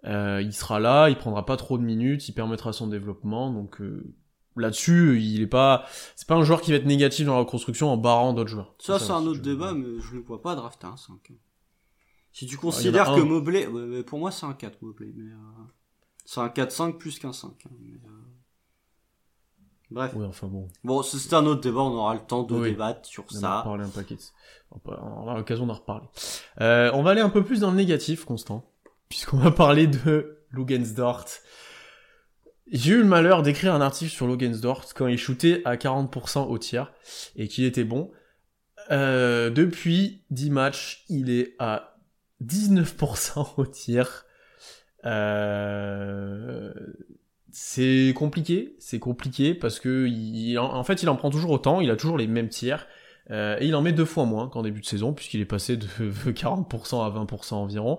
[0.05, 3.53] euh, il sera là, il prendra pas trop de minutes, il permettra son développement.
[3.53, 4.15] Donc euh,
[4.57, 5.85] là-dessus, il est pas,
[6.17, 8.75] c'est pas un joueur qui va être négatif dans la reconstruction en barrant d'autres joueurs.
[8.79, 11.33] Ça, c'est un autre débat, mais je ne vois pas drafter un 5.
[12.33, 13.17] Si tu considères un.
[13.17, 15.37] que Mobley, ouais, mais pour moi c'est un 4 Mobley, mais euh,
[16.25, 17.51] c'est un 4-5 plus qu'un 5.
[17.67, 18.18] hein, mais, euh,
[19.91, 20.13] Bref.
[20.15, 22.71] Oui, enfin bon, Bon, c'est un autre débat, on aura le temps de Oui.
[22.73, 23.59] débattre sur on en a ça.
[23.61, 24.17] reparlé un paquet.
[24.71, 26.07] On va- on aura l'occasion d'en reparler.
[26.61, 28.71] Euh, on va aller un peu plus dans le négatif, Constant,
[29.09, 31.25] puisqu'on va parler de Lugensdort.
[32.71, 36.59] J'ai eu le malheur d'écrire un article sur Lugensdort quand il shootait à 40% au
[36.59, 36.93] tir
[37.37, 38.11] et qu'il était bon.
[38.91, 41.97] Euh, depuis 10 matchs, il est à
[42.43, 44.27] 19% au tir.
[45.07, 46.73] Euh,
[47.51, 51.91] c'est compliqué, c'est compliqué parce que il, en fait il en prend toujours autant, il
[51.91, 52.87] a toujours les mêmes tirs
[53.31, 55.77] euh, et il en met deux fois moins qu'en début de saison puisqu'il est passé
[55.77, 55.87] de
[56.31, 57.99] 40% à 20% environ.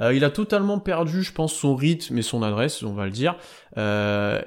[0.00, 3.10] Euh, il a totalement perdu, je pense, son rythme et son adresse, on va le
[3.10, 3.36] dire.
[3.76, 4.40] Euh,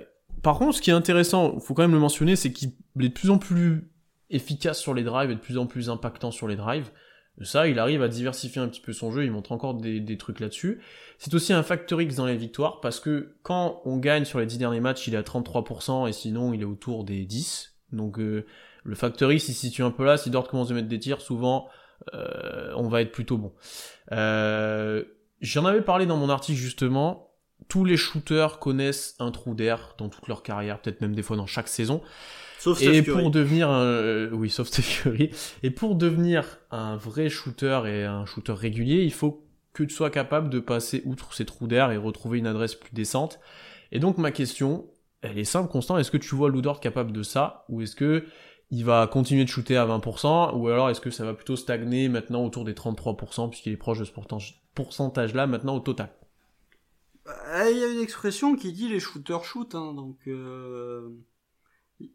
[0.44, 2.70] par contre, ce qui est intéressant, faut quand même le mentionner, c'est qu'il
[3.00, 3.92] est de plus en plus
[4.30, 6.90] efficace sur les drives et de plus en plus impactant sur les drives.
[7.44, 10.40] Ça, il arrive à diversifier un petit peu son jeu, il montre encore des, trucs
[10.40, 10.82] là-dessus.
[11.18, 14.46] C'est aussi un factor X dans les victoires, parce que quand on gagne sur les
[14.46, 17.76] 10 derniers matchs, il est à 33%, et sinon il est autour des 10.
[17.92, 18.46] Donc euh,
[18.84, 21.00] le factor X, il se situe un peu là, si Dort commence à mettre des
[21.00, 21.68] tirs, souvent,
[22.14, 23.54] euh, on va être plutôt bon.
[24.12, 25.04] Euh,
[25.42, 27.32] J'en avais parlé dans mon article justement,
[27.68, 31.36] tous les shooters connaissent un trou d'air dans toute leur carrière, peut-être même des fois
[31.36, 32.02] dans chaque saison.
[32.62, 33.22] Sauf Et Steph Curry.
[33.24, 35.32] pour devenir un, euh, oui, sauf Steph Curry.
[35.64, 39.44] Et pour devenir un vrai shooter et un shooter régulier, il faut
[39.74, 42.94] que tu sois capable de passer outre ces trous d'air et retrouver une adresse plus
[42.94, 43.40] décente.
[43.92, 44.86] Et donc ma question,
[45.24, 45.98] elle est simple, Constant.
[45.98, 48.26] Est-ce que tu vois Ludort capable de ça, ou est-ce que
[48.70, 52.10] il va continuer de shooter à 20%, ou alors est-ce que ça va plutôt stagner
[52.10, 56.14] maintenant autour des 33%, puisqu'il est proche de ce pourcentage- pourcentage-là maintenant au total?
[57.28, 61.10] Euh, Il y a une expression qui dit les shooters shoot, hein, donc euh,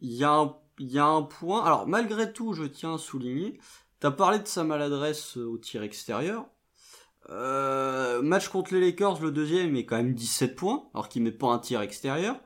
[0.01, 1.65] il y, a un- il y a un point.
[1.65, 3.59] Alors malgré tout, je tiens à souligner,
[4.01, 6.47] t'as parlé de sa maladresse au tir extérieur.
[7.31, 11.23] Euh, match contre les Lakers, le deuxième, il met quand même 17 points, alors qu'il
[11.23, 12.37] met pas un tir extérieur.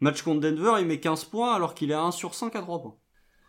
[0.00, 2.60] Match contre Denver, il met 15 points, alors qu'il est à 1 sur 5 à
[2.60, 2.94] 3 points.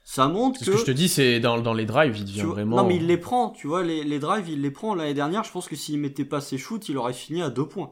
[0.03, 0.65] Ça montre que...
[0.65, 2.77] ce que je te dis, c'est dans, dans les drives, il devient vois- vraiment...
[2.77, 4.95] Non, mais il les prend, tu vois, les, les drives, il les prend.
[4.95, 7.67] L'année dernière, je pense que s'il mettait pas ses shoots, il aurait fini à 2
[7.67, 7.91] points.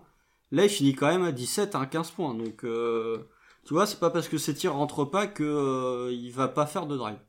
[0.51, 2.33] Là, il finit quand même à 17, à 15 points.
[2.33, 3.29] Donc, euh,
[3.67, 6.65] tu vois, c'est pas parce que ses tirs rentrent pas que euh, il va pas
[6.65, 7.19] faire de drive.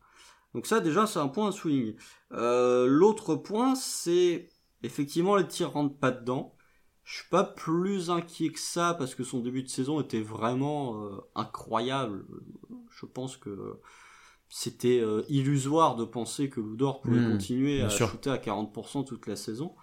[0.54, 1.96] Donc ça, déjà, c'est un point à souligner.
[2.32, 4.48] Euh, L'autre point, c'est
[4.82, 6.54] effectivement les tirs rentrent pas dedans.
[7.04, 11.04] Je suis pas plus inquiet que ça parce que son début de saison était vraiment
[11.04, 12.26] euh, incroyable.
[12.90, 13.80] Je pense que
[14.50, 18.08] c'était euh, illusoire de penser que Ludor pouvait Hmm, continuer à sûr.
[18.10, 19.74] shooter à 40% toute la saison.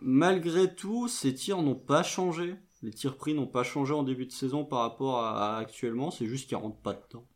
[0.00, 2.56] Malgré tout, ses tirs n'ont pas changé.
[2.82, 6.10] Les tirs pris n'ont pas changé en début de saison par rapport à, à actuellement.
[6.10, 7.26] C'est juste qu'ils rentrent pas dedans.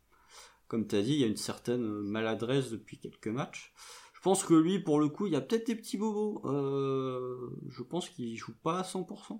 [0.67, 3.73] Comme tu as dit, il y a une certaine maladresse depuis quelques matchs.
[4.13, 6.41] Je pense que lui, pour le coup, il y a peut-être des petits bobos.
[6.45, 9.39] Euh, je pense qu'il joue pas à 100%.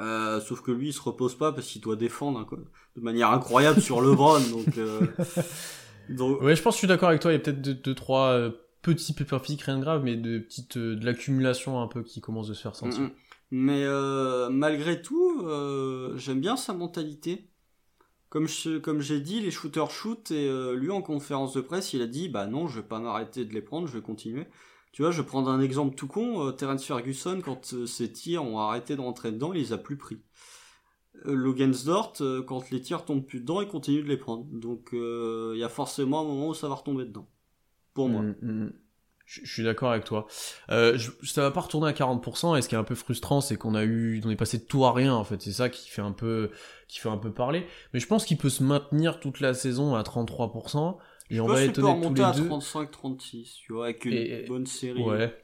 [0.00, 2.58] Euh, sauf que lui, il se repose pas parce qu'il doit défendre hein, quoi,
[2.96, 4.40] de manière incroyable sur LeBron.
[4.40, 5.06] Donc, euh,
[6.08, 7.30] donc Ouais, je pense que je suis d'accord avec toi.
[7.32, 8.50] Il y a peut-être deux, deux, trois euh,
[8.82, 12.54] petits pépins rien de grave, mais de petites, de l'accumulation un peu qui commence de
[12.54, 13.00] se faire sentir.
[13.00, 13.12] Mm, mm.
[13.56, 17.52] Mais euh, malgré tout, euh, j'aime bien sa mentalité.
[18.28, 22.08] Comme j'ai dit, les shooters shoot et euh, lui en conférence de presse, il a
[22.08, 24.48] dit bah non, je vais pas m'arrêter de les prendre, je vais continuer.
[24.90, 26.50] Tu vois, je vais prendre un exemple tout con.
[26.50, 30.20] Terence Ferguson, quand ses tirs ont arrêté de rentrer dedans, il les a plus pris.
[31.22, 32.14] Logensdort,
[32.48, 34.46] quand les tirs tombent plus dedans, il continue de les prendre.
[34.50, 37.28] Donc il y a forcément un moment où ça va retomber dedans.
[37.92, 38.22] Pour moi.
[38.22, 38.72] Mm, mm.
[39.26, 40.26] Je, je suis d'accord avec toi.
[40.70, 43.40] Euh, je, ça va pas retourner à 40%, et ce qui est un peu frustrant,
[43.40, 45.40] c'est qu'on a eu, on est passé de tout à rien, en fait.
[45.40, 46.50] C'est ça qui fait un peu,
[46.88, 47.66] qui fait un peu parler.
[47.92, 50.98] Mais je pense qu'il peut se maintenir toute la saison à 33%,
[51.30, 52.48] et on va peut étonner tous les à deux.
[52.48, 55.02] 35-36, tu vois, avec une Et- bonne série.
[55.02, 55.34] Ouais.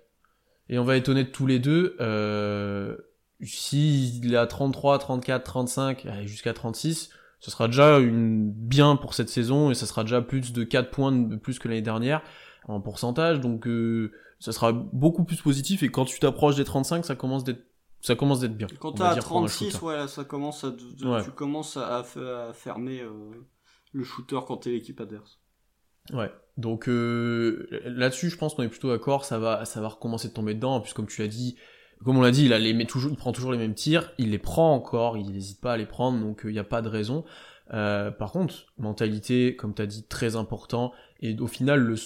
[0.68, 2.96] Et on va honnête tous les deux, euh,
[3.42, 7.10] s'il est à 33, 34, 35, allez, jusqu'à 36,
[7.40, 10.90] ce sera déjà une bien pour cette saison et ça sera déjà plus de 4
[10.90, 12.22] points de plus que l'année dernière
[12.68, 17.04] en pourcentage, donc euh, ça sera beaucoup plus positif et quand tu t'approches des 35,
[17.04, 17.62] ça commence d'être
[18.02, 18.66] ça commence d'être bien.
[18.78, 19.84] Quand t'es à dire, pour un 36, shooter.
[19.84, 21.22] ouais, là, ça commence à, de- Ouais.
[21.22, 23.10] tu commences à, à fe- à fermer euh,
[23.92, 25.38] le shooter quand t'es l'équipe adverse.
[26.14, 26.32] Ouais.
[26.56, 30.32] Donc euh, là-dessus, je pense qu'on est plutôt d'accord, ça va, ça va recommencer de
[30.32, 31.56] tomber dedans, puisque comme tu l'as dit,
[32.02, 34.30] comme on l'a dit, il, a les, toujours, il prend toujours les mêmes tirs, il
[34.30, 36.88] les prend encore, il n'hésite pas à les prendre, donc il n'y a pas de
[36.88, 37.24] raison.
[37.68, 41.96] par contre, mentalité, comme tu as dit, très important, et au final, le,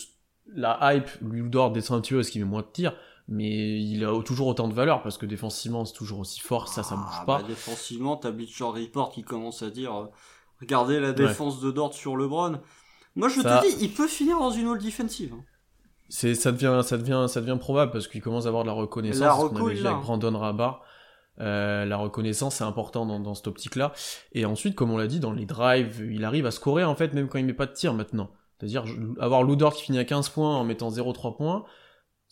[0.53, 2.95] la hype lui dort des ceintures, ce qui met moins de tirs,
[3.29, 6.83] mais il a toujours autant de valeur parce que défensivement c'est toujours aussi fort, ça
[6.83, 7.39] ça bouge ah, pas.
[7.39, 10.07] Bah, défensivement, t'as Bleacher Report qui commence à dire euh,
[10.61, 12.61] regardez la défense de Dort sur LeBron.
[13.17, 15.33] Moi je te dis, il peut finir dans une all defensive.
[15.35, 15.45] Hein.
[16.09, 18.75] C'est ça devient ça devient ça devient probable parce qu'il commence à avoir de la
[18.75, 19.21] reconnaissance.
[19.21, 20.81] La reco, avec Brandon Rabat.
[21.41, 23.93] Euh, la reconnaissance c'est important dans, dans cette optique là
[24.35, 27.13] et ensuite comme on l'a dit dans les drives il arrive à scorer en fait
[27.13, 28.31] même quand il met pas de tir maintenant
[28.67, 28.85] c'est-à-dire
[29.19, 31.65] avoir Ludor qui finit à 15 points en mettant 0-3 points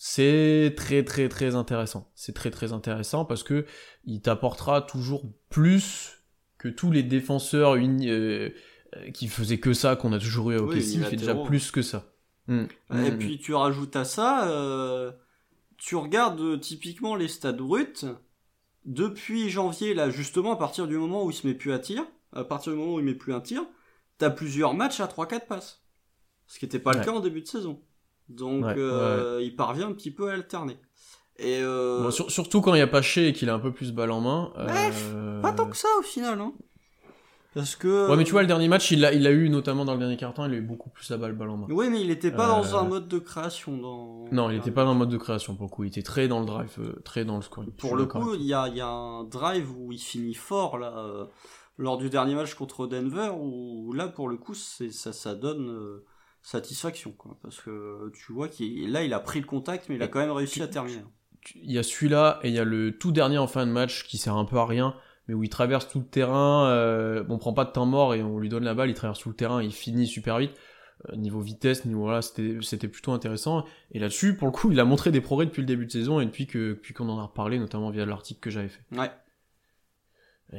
[0.04, 2.10] c'est très très très intéressant.
[2.16, 3.66] C'est très très intéressant parce que
[4.04, 6.24] il t'apportera toujours plus
[6.58, 8.50] que tous les défenseurs euh,
[9.14, 11.82] qui faisaient que ça qu'on a toujours eu au OKC, il fait déjà plus que
[11.82, 12.12] ça.
[12.48, 12.64] Hmm.
[12.90, 13.18] Et hmm.
[13.18, 15.12] puis tu rajoutes à ça, euh,
[15.76, 18.04] tu regardes euh, typiquement les stades bruts
[18.84, 22.04] depuis janvier là justement à partir du moment où il se met plus à tir,
[22.32, 23.62] à partir du moment où il met plus un tir,
[24.18, 25.81] t'as plusieurs matchs à 3-4 passes.
[26.53, 27.80] Ce qui n'était pas le cas en début de saison.
[28.28, 30.76] Donc euh, il parvient un petit peu à alterner.
[31.38, 32.11] Et euh...
[32.11, 34.20] surtout quand il n'y a pas Shea et qu'il a un peu plus balle en
[34.20, 34.53] main.
[34.59, 35.40] Euh...
[35.40, 36.42] Pas tant que ça au final.
[36.42, 36.53] Hein.
[37.55, 38.11] Parce que.
[38.11, 39.98] Ouais, mais tu vois, le dernier match, il l'a il a eu notamment dans le
[39.98, 41.66] dernier carton, il a eu beaucoup plus la balle, balle en main.
[41.70, 43.78] Oui, mais il n'était pas dans un mode de création.
[43.78, 44.26] Dans...
[44.30, 45.84] Non, il n'était pas dans un mode de création pour le coup.
[45.84, 47.72] Il était très dans le drive, très dans le scoring.
[47.72, 51.30] Pour le coup, il y a, y a un drive où il finit fort là,
[51.78, 56.03] lors du dernier match contre Denver, où là pour le coup, ça, ça donne
[56.43, 57.38] satisfaction, quoi.
[57.43, 60.20] Parce que tu vois qu'il là, il a pris le contact, mais il a quand
[60.20, 61.03] même réussi à terminer.
[61.57, 64.05] Il y a celui-là et il y a le tout dernier en fin de match
[64.05, 64.95] qui sert un peu à rien,
[65.26, 66.68] mais où il traverse tout le terrain.
[66.68, 69.20] Euh, on prend pas de temps mort et on lui donne la balle, il traverse
[69.20, 70.53] tout le terrain, il finit super vite.
[71.09, 73.64] Euh, niveau vitesse, niveau voilà, c'était c'était plutôt intéressant.
[73.90, 76.20] Et là-dessus, pour le coup, il a montré des progrès depuis le début de saison
[76.20, 78.82] et depuis que depuis qu'on en a reparlé, notamment via l'article que j'avais fait.
[78.97, 79.11] Ouais.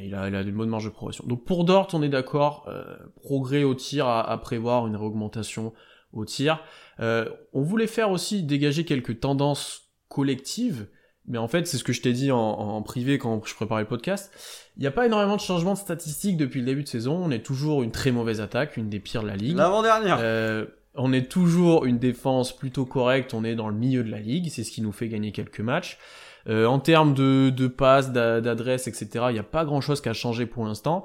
[0.02, 1.26] Il a, il a une bonne marge de progression.
[1.28, 2.84] Donc pour Dort, on est d'accord, euh,
[3.22, 5.74] progrès au tir à, prévoir, une réaugmentation
[6.14, 6.62] au tir.
[7.00, 10.88] Euh, on voulait faire aussi dégager quelques tendances collectives,
[11.28, 13.88] mais en fait c'est ce que je t'ai dit en, privé quand je préparais le
[13.88, 14.32] podcast.
[14.78, 17.16] Il n'y a pas énormément de changements de statistiques depuis le début de saison.
[17.24, 19.58] On est toujours une très mauvaise attaque, une des pires de la ligue.
[19.58, 20.18] L'avant-dernière.
[20.20, 20.66] Euh,
[20.96, 24.50] on est toujours une défense plutôt correcte, on est dans le milieu de la ligue,
[24.50, 25.98] c'est ce qui nous fait gagner quelques matchs.
[26.50, 30.14] Euh, en termes de, de passes, d'adresses, etc., il n'y a pas grand-chose qui a
[30.14, 31.04] changé pour l'instant.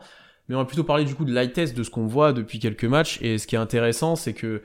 [0.49, 2.59] Mais on va plutôt parler du coup de light test, de ce qu'on voit depuis
[2.59, 3.21] quelques matchs.
[3.23, 4.63] Et ce qui est intéressant, c'est que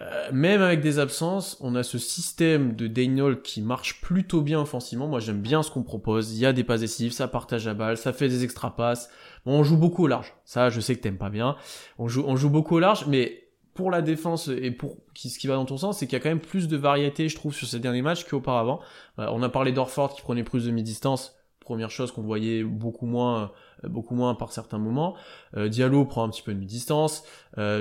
[0.00, 4.60] euh, même avec des absences, on a ce système de Daniel qui marche plutôt bien
[4.60, 5.06] offensivement.
[5.06, 6.32] Moi, j'aime bien ce qu'on propose.
[6.32, 9.08] Il y a des passes décisives, ça partage la balle, ça fait des extra passes.
[9.46, 10.34] Bon, on joue beaucoup au large.
[10.44, 11.56] Ça, je sais que t'aimes pas bien.
[11.98, 13.43] On joue, on joue beaucoup au large, mais
[13.74, 16.22] pour la défense et pour ce qui va dans ton sens, c'est qu'il y a
[16.22, 18.80] quand même plus de variété, je trouve, sur ces derniers matchs qu'auparavant.
[19.18, 21.36] Euh, on a parlé d'Orford qui prenait plus de mi-distance.
[21.60, 23.50] Première chose qu'on voyait beaucoup moins,
[23.84, 25.16] euh, beaucoup moins par certains moments.
[25.56, 27.24] Euh, Diallo prend un petit peu de mi-distance.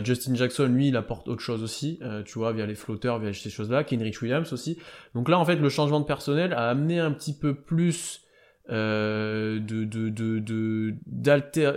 [0.04, 3.50] Justin Jackson, lui, il apporte autre chose aussi, tu vois, via les flotteurs, via ces
[3.50, 3.84] choses-là.
[3.84, 4.78] Kenrich Williams aussi.
[5.16, 8.23] Donc là, en fait, le changement de personnel a amené un petit peu plus
[8.70, 10.96] euh, de, de, de, de,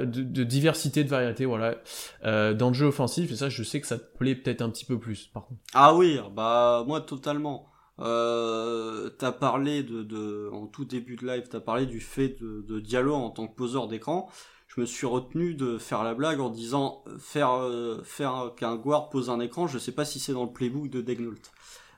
[0.04, 1.76] de, diversité, de variété, voilà,
[2.24, 4.70] euh, dans le jeu offensif, et ça, je sais que ça te plaît peut-être un
[4.70, 5.60] petit peu plus, par contre.
[5.74, 7.68] Ah oui, bah, moi, totalement.
[7.98, 12.62] Euh, t'as parlé de, de, en tout début de live, t'as parlé du fait de,
[12.68, 14.28] de Diallo en tant que poseur d'écran.
[14.68, 19.08] Je me suis retenu de faire la blague en disant faire euh, faire qu'un guard
[19.08, 19.66] pose un écran.
[19.66, 21.32] Je sais pas si c'est dans le playbook de Degnault.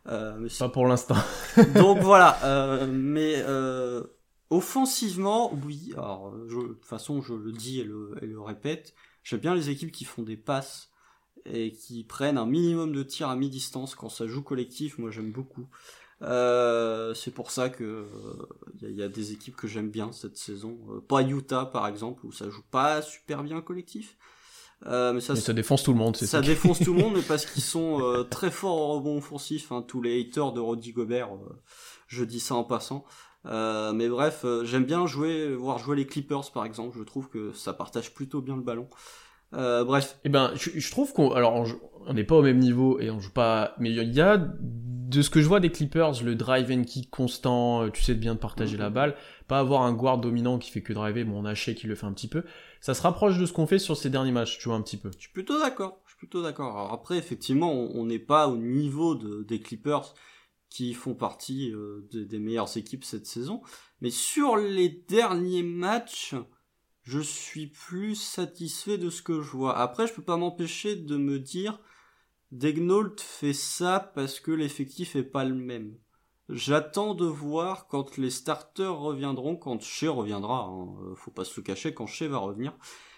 [0.08, 1.16] Euh, pas pour l'instant.
[1.74, 4.04] Donc voilà, euh, mais euh,
[4.50, 5.92] Offensivement, oui.
[5.96, 8.94] Alors, de toute façon, je le dis et le, le répète.
[9.22, 10.90] J'aime bien les équipes qui font des passes
[11.44, 14.98] et qui prennent un minimum de tirs à mi-distance quand ça joue collectif.
[14.98, 15.68] Moi, j'aime beaucoup.
[16.22, 18.06] Euh, c'est pour ça que
[18.82, 20.78] il y, a des équipes que j'aime bien cette saison.
[20.90, 24.16] Euh, pas Utah par exemple où ça joue pas super bien collectif.
[24.86, 26.16] Euh, mais ça, ça défonce tout le monde.
[26.16, 29.18] Ça, ça défonce tout le monde, mais parce qu'ils sont euh, très forts au rebond
[29.18, 29.72] offensif.
[29.72, 31.60] Hein, tous les haters de Roddy Gobert, euh,
[32.06, 33.04] je dis ça en passant.
[33.46, 36.96] Euh, mais bref, euh, j'aime bien jouer, voir jouer les Clippers par exemple.
[36.98, 38.88] Je trouve que ça partage plutôt bien le ballon.
[39.54, 40.18] Euh, bref.
[40.24, 41.64] Eh ben, je, trouve qu'on, alors,
[42.06, 45.22] on n'est pas au même niveau et on joue pas, mais il y a de
[45.22, 48.34] ce que je vois des Clippers, le drive and kick constant, tu sais de bien
[48.34, 48.94] de partager la mhm.
[48.94, 49.16] balle,
[49.46, 51.94] pas avoir un guard dominant qui fait que driver, bon on a Shea qui le
[51.94, 52.44] fait un petit peu.
[52.82, 54.98] Ça se rapproche de ce qu'on fait sur ces derniers matchs, tu vois un petit
[54.98, 55.10] peu.
[55.16, 56.02] Je suis plutôt d'accord.
[56.04, 56.92] Je suis plutôt d'accord.
[56.92, 60.12] après effectivement, on n'est pas au niveau de, des Clippers
[60.70, 63.62] qui font partie euh, des, meilleures équipes cette saison.
[64.00, 66.34] Mais sur les derniers matchs,
[67.02, 69.78] je suis plus satisfait de ce que je vois.
[69.78, 71.80] Après, je peux pas m'empêcher de me dire
[72.52, 75.96] Degnault fait ça parce que l'effectif est pas le même.
[76.48, 80.64] J'attends de voir quand les starters reviendront, quand Shea reviendra.
[80.64, 80.96] Hein.
[81.02, 82.74] Euh, faut pas se cacher quand Shea va revenir.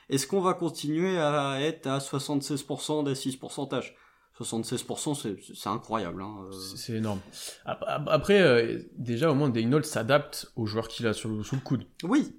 [0.08, 3.94] Est-ce qu'on va continuer à être à 76% d'assist pourcentage
[4.40, 6.22] 76%, c'est incroyable.
[6.22, 6.46] Hein.
[6.46, 6.52] Euh.
[6.76, 7.20] C'est énorme.
[7.64, 11.60] Après, euh, déjà, au moins, Degnault s'adapte aux joueurs qu'il a sur le, sous le
[11.60, 11.86] coude.
[12.04, 12.36] Oui.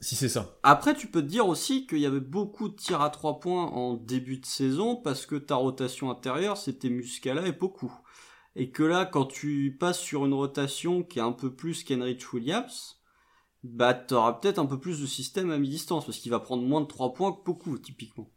[0.00, 0.58] Si c'est ça.
[0.62, 3.66] Après, tu peux te dire aussi qu'il y avait beaucoup de tirs à trois points
[3.66, 7.92] en début de saison parce que ta rotation intérieure, c'était Muscala et beaucoup.
[8.56, 12.32] Et que là, quand tu passes sur une rotation qui est un peu plus qu'Henrich
[12.32, 13.00] Williams,
[13.62, 16.82] bah t'auras peut-être un peu plus de système à mi-distance parce qu'il va prendre moins
[16.82, 18.30] de 3 points que beaucoup, typiquement.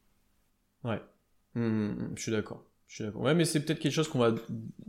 [0.84, 1.01] Ouais.
[1.55, 2.66] Hum, hum, hum, je suis d'accord.
[2.88, 3.21] Je suis d'accord.
[3.21, 4.31] Ouais, mais c'est peut-être quelque chose qu'on va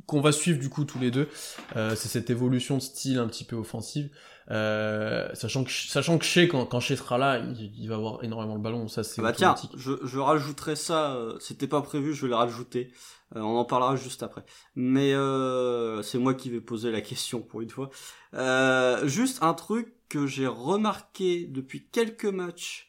[0.06, 1.28] qu'on va suivre du coup tous les deux.
[1.76, 4.08] Euh, c'est cette évolution de style un petit peu offensive,
[4.50, 8.54] euh, sachant que sachant que Shea quand quand Shea sera là, il, va avoir énormément
[8.54, 8.86] le ballon.
[8.86, 9.20] Ça c'est.
[9.20, 11.16] Ah bah tiens, je, je rajouterai ça.
[11.16, 12.92] Euh, c'était pas prévu, je vais le rajouter.
[13.34, 14.44] Euh, on en parlera juste après.
[14.76, 17.90] Mais euh, c'est moi qui vais poser la question pour une fois.
[19.06, 22.87] juste un truc que j'ai remarqué depuis quelques matchs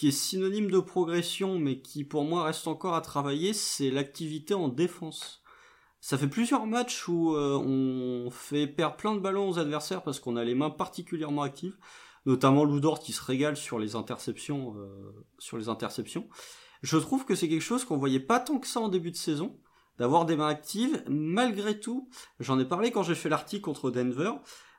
[0.00, 4.54] qui est synonyme de progression, mais qui pour moi reste encore à travailler, c'est l'activité
[4.54, 5.42] en défense.
[6.00, 10.18] Ça fait plusieurs matchs où euh, on fait perdre plein de ballons aux adversaires parce
[10.18, 11.76] qu'on a les mains particulièrement actives,
[12.24, 14.74] notamment Loudor qui se régale sur les interceptions.
[14.78, 16.26] Euh, sur les interceptions.
[16.80, 19.16] Je trouve que c'est quelque chose qu'on voyait pas tant que ça en début de
[19.16, 19.58] saison,
[19.98, 21.04] d'avoir des mains actives.
[21.10, 24.32] Malgré tout, j'en ai parlé quand j'ai fait l'article contre Denver.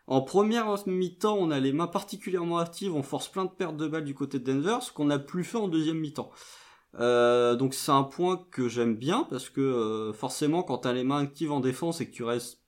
[0.07, 3.87] En première mi-temps, on a les mains particulièrement actives, on force plein de pertes de
[3.87, 6.31] balles du côté de Denver, ce qu'on n'a plus fait en deuxième mi-temps.
[6.99, 11.05] Euh, donc c'est un point que j'aime bien parce que euh, forcément quand t'as les
[11.05, 12.59] mains actives en défense et que tu restes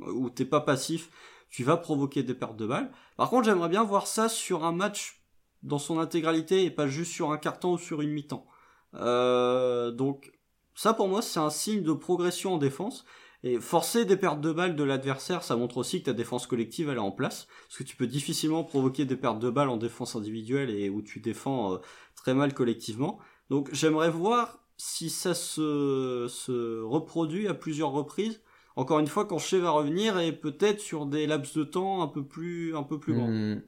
[0.00, 1.10] ou t'es pas passif,
[1.50, 2.90] tu vas provoquer des pertes de balles.
[3.16, 5.22] Par contre j'aimerais bien voir ça sur un match
[5.62, 8.46] dans son intégralité et pas juste sur un carton ou sur une mi-temps.
[8.94, 10.32] Euh, donc
[10.74, 13.04] ça pour moi c'est un signe de progression en défense.
[13.42, 16.90] Et forcer des pertes de balles de l'adversaire, ça montre aussi que ta défense collective
[16.90, 20.16] est en place, parce que tu peux difficilement provoquer des pertes de balles en défense
[20.16, 21.78] individuelle et où tu défends euh,
[22.14, 23.18] très mal collectivement.
[23.50, 28.40] Donc j'aimerais voir si ça se, se reproduit à plusieurs reprises.
[28.74, 32.08] Encore une fois, quand Shea va revenir et peut-être sur des laps de temps un
[32.08, 33.30] peu plus, un peu plus grands.
[33.30, 33.62] Hmm.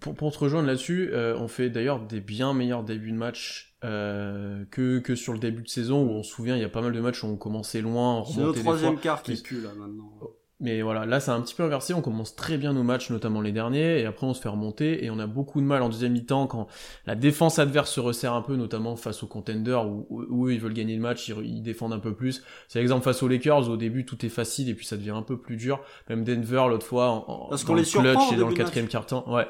[0.00, 3.76] Pour, pour, te rejoindre là-dessus, euh, on fait d'ailleurs des bien meilleurs débuts de match
[3.84, 6.68] euh, que, que sur le début de saison où on se souvient, il y a
[6.68, 8.24] pas mal de matchs où on commençait loin.
[8.26, 10.12] C'est le troisième quart qui pue là maintenant.
[10.60, 13.40] Mais voilà, là c'est un petit peu inversé, on commence très bien nos matchs, notamment
[13.40, 15.88] les derniers, et après on se fait remonter, et on a beaucoup de mal en
[15.88, 16.66] deuxième mi-temps quand
[17.06, 20.60] la défense adverse se resserre un peu, notamment face aux contenders, où, où, eux ils
[20.60, 22.42] veulent gagner le match, ils, défendent un peu plus.
[22.68, 25.22] C'est l'exemple face aux Lakers, au début tout est facile, et puis ça devient un
[25.22, 25.80] peu plus dur.
[26.10, 29.46] Même Denver l'autre fois, en, Parce qu'on les clutch et dans le quatrième quart-temps, ouais.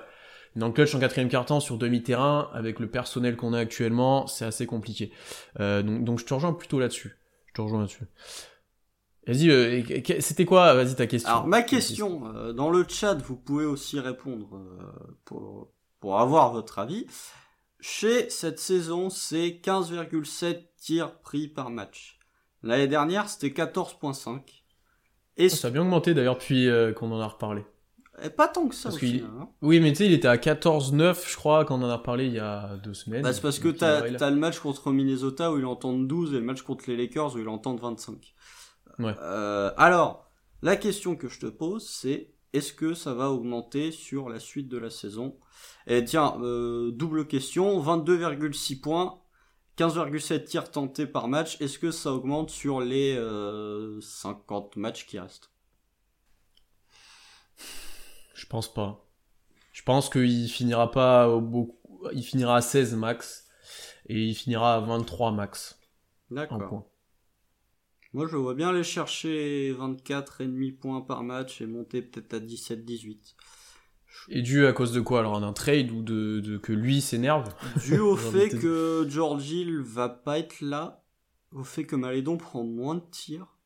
[0.57, 4.45] Dans le clutch en quatrième quart-temps sur demi-terrain, avec le personnel qu'on a actuellement, c'est
[4.45, 5.13] assez compliqué.
[5.61, 7.17] Euh, donc, donc je te rejoins plutôt là-dessus.
[7.47, 8.05] Je te rejoins là-dessus.
[9.27, 9.83] Vas-y, euh,
[10.19, 11.31] c'était quoi Vas-y ta question.
[11.31, 14.61] Alors ma question, euh, dans le chat, vous pouvez aussi répondre
[15.25, 17.07] pour, pour avoir votre avis.
[17.79, 22.19] Chez cette saison, c'est 15,7 tirs pris par match.
[22.63, 24.41] L'année dernière, c'était 14,5.
[25.37, 27.65] Et ça a bien augmenté d'ailleurs depuis qu'on en a reparlé.
[28.23, 28.91] Et pas tant que ça.
[28.91, 29.49] Hein.
[29.63, 32.27] Oui, mais tu sais, il était à 14-9, je crois, quand on en a parlé
[32.27, 33.23] il y a deux semaines.
[33.23, 36.39] Bah, c'est parce que t'as as le match contre Minnesota où il entend 12 et
[36.39, 38.35] le match contre les Lakers où il entend 25.
[38.99, 39.15] Ouais.
[39.23, 40.31] Euh, alors,
[40.63, 44.69] la question que je te pose, c'est est-ce que ça va augmenter sur la suite
[44.69, 45.37] de la saison?
[45.87, 49.21] Et tiens, euh, double question, 22,6 points,
[49.79, 55.19] 15,7 tirs tentés par match, est-ce que ça augmente sur les euh, 50 matchs qui
[55.19, 55.51] restent?
[58.41, 59.07] Je pense pas.
[59.73, 61.77] Je pense qu'il finira pas au beaucoup.
[62.15, 63.47] Il finira à 16 max.
[64.07, 65.79] Et il finira à 23 max.
[66.31, 66.91] D'accord.
[68.13, 73.35] Moi, je vois bien aller chercher 24,5 points par match et monter peut-être à 17-18.
[74.31, 77.55] Et dû à cause de quoi alors Un trade ou de, que lui s'énerve?
[77.85, 81.05] Dû au fait que George Hill va pas être là,
[81.53, 83.60] au fait que Malédon prend moins de tirs,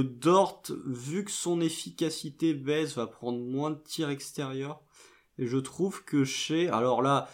[0.00, 4.80] Dort, vu que son efficacité baisse, va prendre moins de tirs extérieurs.
[5.38, 6.68] Et je trouve que chez...
[6.68, 7.28] Alors là,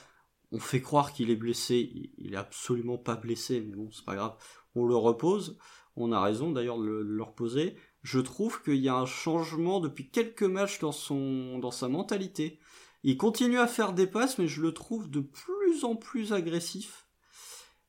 [0.53, 2.11] on fait croire qu'il est blessé.
[2.19, 4.37] Il est absolument pas blessé, mais bon, c'est pas grave.
[4.75, 5.59] On le repose.
[5.97, 7.77] On a raison d'ailleurs de le, reposer.
[8.03, 12.61] Je trouve qu'il y a un changement depuis quelques matchs dans sa mentalité.
[13.03, 17.08] Il continue à faire des passes, mais je le trouve de plus en plus agressif.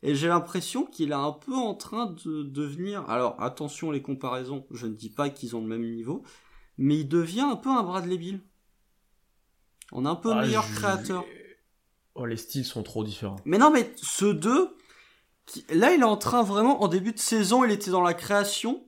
[0.01, 3.09] Et j'ai l'impression qu'il est un peu en train de devenir.
[3.09, 6.23] Alors attention les comparaisons, je ne dis pas qu'ils ont le même niveau,
[6.77, 8.41] mais il devient un peu un Bradley Bill.
[9.91, 11.25] On a un peu ah, meilleur créateur.
[12.15, 13.37] Oh, les styles sont trop différents.
[13.45, 14.75] Mais non, mais ceux deux,
[15.69, 18.85] Là, il est en train vraiment, en début de saison, il était dans la création.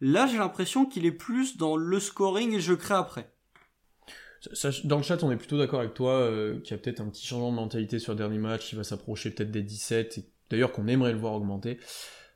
[0.00, 3.32] Là, j'ai l'impression qu'il est plus dans le scoring et je crée après.
[4.84, 7.08] dans le chat, on est plutôt d'accord avec toi euh, qu'il y a peut-être un
[7.08, 10.20] petit changement de mentalité sur le dernier match, il va s'approcher peut-être des 17,
[10.50, 11.78] d'ailleurs qu'on aimerait le voir augmenter.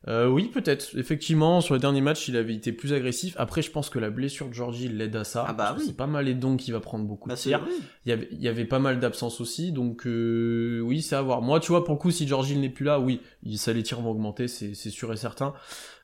[0.09, 0.97] Euh, oui, peut-être.
[0.97, 3.35] Effectivement, sur le dernier match, il avait été plus agressif.
[3.39, 5.45] Après, je pense que la blessure de Georgie l'aide à ça.
[5.47, 5.85] Ah bah oui.
[5.87, 7.65] C'est pas mal les dons qui va prendre beaucoup bah de tirs.
[8.05, 11.23] Il y, avait, il y avait pas mal d'absences aussi, donc euh, oui, c'est à
[11.23, 11.41] voir.
[11.41, 13.21] Moi, tu vois, pour le coup, si Georgie n'est plus là, oui,
[13.55, 15.55] ça les tirs vont augmenter, c'est sûr et certain.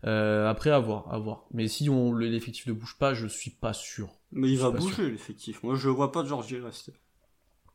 [0.05, 1.47] Euh, après, à voir, à voir.
[1.53, 4.11] Mais si on l'effectif ne bouge pas, je suis pas sûr.
[4.31, 5.63] Mais il va bouger l'effectif.
[5.65, 6.93] Moi, je vois pas Georgie rester.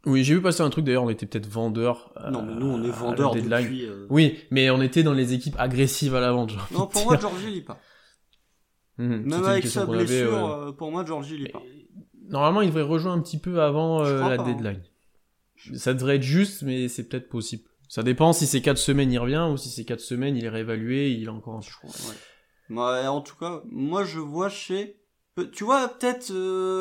[0.06, 2.12] Oui, j'ai vu passer un truc d'ailleurs, on était peut-être vendeur.
[2.30, 3.86] non, mais nous on est vendeur depuis.
[3.86, 6.52] Euh, oui, mais on était dans les équipes agressives à la vente.
[6.72, 7.80] Non, pour moi, Georgie lit pas.
[8.98, 11.62] Mmh, Même avec sa blessure, euh, pour moi, Georgie lit pas.
[12.28, 14.46] Normalement, il devrait rejoindre un petit peu avant euh, la hein.
[14.46, 14.82] deadline.
[15.76, 17.64] Ça devrait être juste, mais c'est peut-être possible.
[17.88, 20.50] Ça dépend si c'est 4 semaines il revient ou si c'est 4 semaines il est
[20.50, 21.90] réévalué, il a encore un choix.
[22.70, 23.08] Ouais.
[23.08, 25.00] en tout cas, moi je vois chez.
[25.52, 26.32] Tu vois, peut-être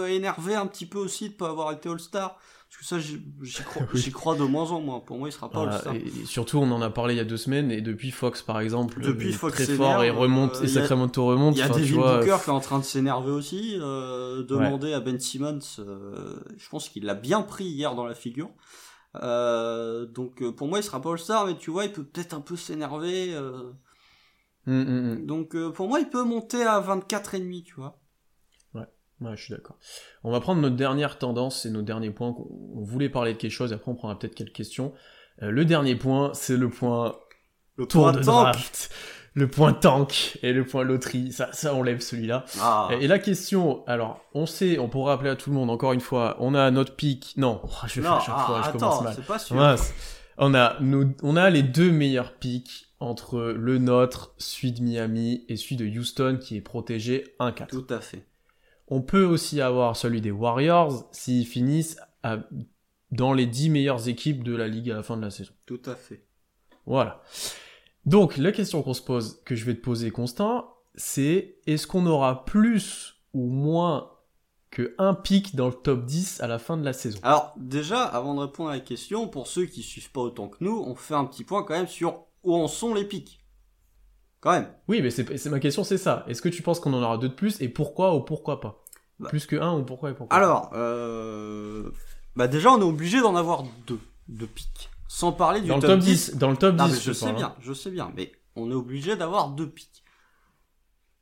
[0.08, 2.38] énervé un petit peu aussi de pas avoir été All-Star.
[2.72, 2.98] Parce que ça,
[3.94, 5.00] j'y crois, de moins en moins.
[5.00, 7.24] Pour moi, il sera pas voilà, Et surtout, on en a parlé il y a
[7.24, 11.24] deux semaines, et depuis Fox, par exemple, depuis Fox très fort et remonte, et Sacramento
[11.26, 11.56] remonte.
[11.56, 15.00] Il y a Devin Booker qui est en train de s'énerver aussi, euh, demander à
[15.00, 18.50] Ben Simmons, euh, je pense qu'il l'a bien pris hier dans la figure.
[19.22, 22.40] Euh, donc, pour moi, il sera pas All-Star, mais tu vois, il peut peut-être un
[22.40, 23.36] peu s'énerver.
[23.36, 23.74] Hum,
[24.66, 25.26] hum, hum.
[25.26, 27.98] Donc, pour moi, il peut monter à 24,5, tu vois.
[29.22, 29.76] Ouais, je suis d'accord.
[30.24, 32.34] On va prendre notre dernière tendance et nos derniers points.
[32.74, 34.92] On voulait parler de quelque chose, après on prendra peut-être quelques questions.
[35.42, 37.16] Euh, le dernier point, c'est le point
[37.76, 38.90] le tour de draft.
[39.34, 41.32] Le point tank et le point loterie.
[41.32, 42.44] Ça, ça on lève celui-là.
[42.60, 42.90] Ah.
[43.00, 46.02] Et, la question, alors, on sait, on pourra rappeler à tout le monde, encore une
[46.02, 47.32] fois, on a notre pic.
[47.38, 49.16] Non, oh, je vais faire chaque fois, je commence mal.
[49.26, 49.56] Pas sûr.
[50.36, 55.44] On, a, nous, on a les deux meilleurs pics entre le nôtre, celui de Miami
[55.48, 57.68] et celui de Houston qui est protégé 1-4.
[57.68, 58.26] Tout à fait.
[58.94, 61.96] On peut aussi avoir celui des Warriors s'ils finissent
[63.10, 65.54] dans les 10 meilleures équipes de la ligue à la fin de la saison.
[65.64, 66.26] Tout à fait.
[66.84, 67.22] Voilà.
[68.04, 72.04] Donc la question qu'on se pose, que je vais te poser Constant, c'est est-ce qu'on
[72.04, 74.10] aura plus ou moins
[74.70, 77.18] que un pic dans le top 10 à la fin de la saison?
[77.22, 80.58] Alors déjà, avant de répondre à la question, pour ceux qui suivent pas autant que
[80.60, 83.42] nous, on fait un petit point quand même sur où en sont les pics.
[84.40, 84.68] Quand même.
[84.88, 86.26] Oui, mais c'est ma question, c'est ça.
[86.28, 88.81] Est-ce que tu penses qu'on en aura deux de plus et pourquoi ou pourquoi pas?
[89.18, 89.28] Bah.
[89.28, 91.90] Plus que un ou pourquoi et pourquoi Alors, euh...
[92.36, 94.90] bah déjà on est obligé d'en avoir deux de pics.
[95.08, 96.36] Sans parler du dans top, le top 10.
[96.36, 97.56] Dans le top 10, je, sais bien, hein.
[97.60, 100.02] je sais bien, mais on est obligé d'avoir deux pics.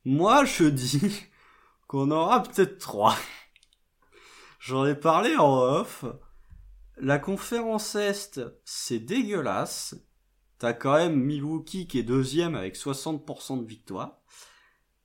[0.05, 1.25] Moi, je dis
[1.89, 3.17] qu'on aura peut-être trois.
[4.61, 6.05] J'en ai parlé en off.
[6.99, 9.97] La conférence Est, c'est dégueulasse.
[10.59, 14.20] T'as quand même Milwaukee qui est deuxième avec 60% de victoire.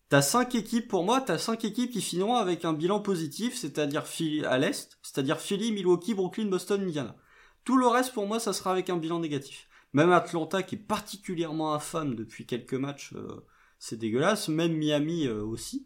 [0.09, 4.03] T'as cinq équipes, pour moi, t'as cinq équipes qui finiront avec un bilan positif, c'est-à-dire
[4.47, 7.15] à l'Est, c'est-à-dire Philly, Milwaukee, Brooklyn, Boston, Indiana.
[7.63, 9.67] Tout le reste, pour moi, ça sera avec un bilan négatif.
[9.93, 13.45] Même Atlanta, qui est particulièrement infâme depuis quelques matchs, euh,
[13.79, 14.49] c'est dégueulasse.
[14.49, 15.85] Même Miami euh, aussi.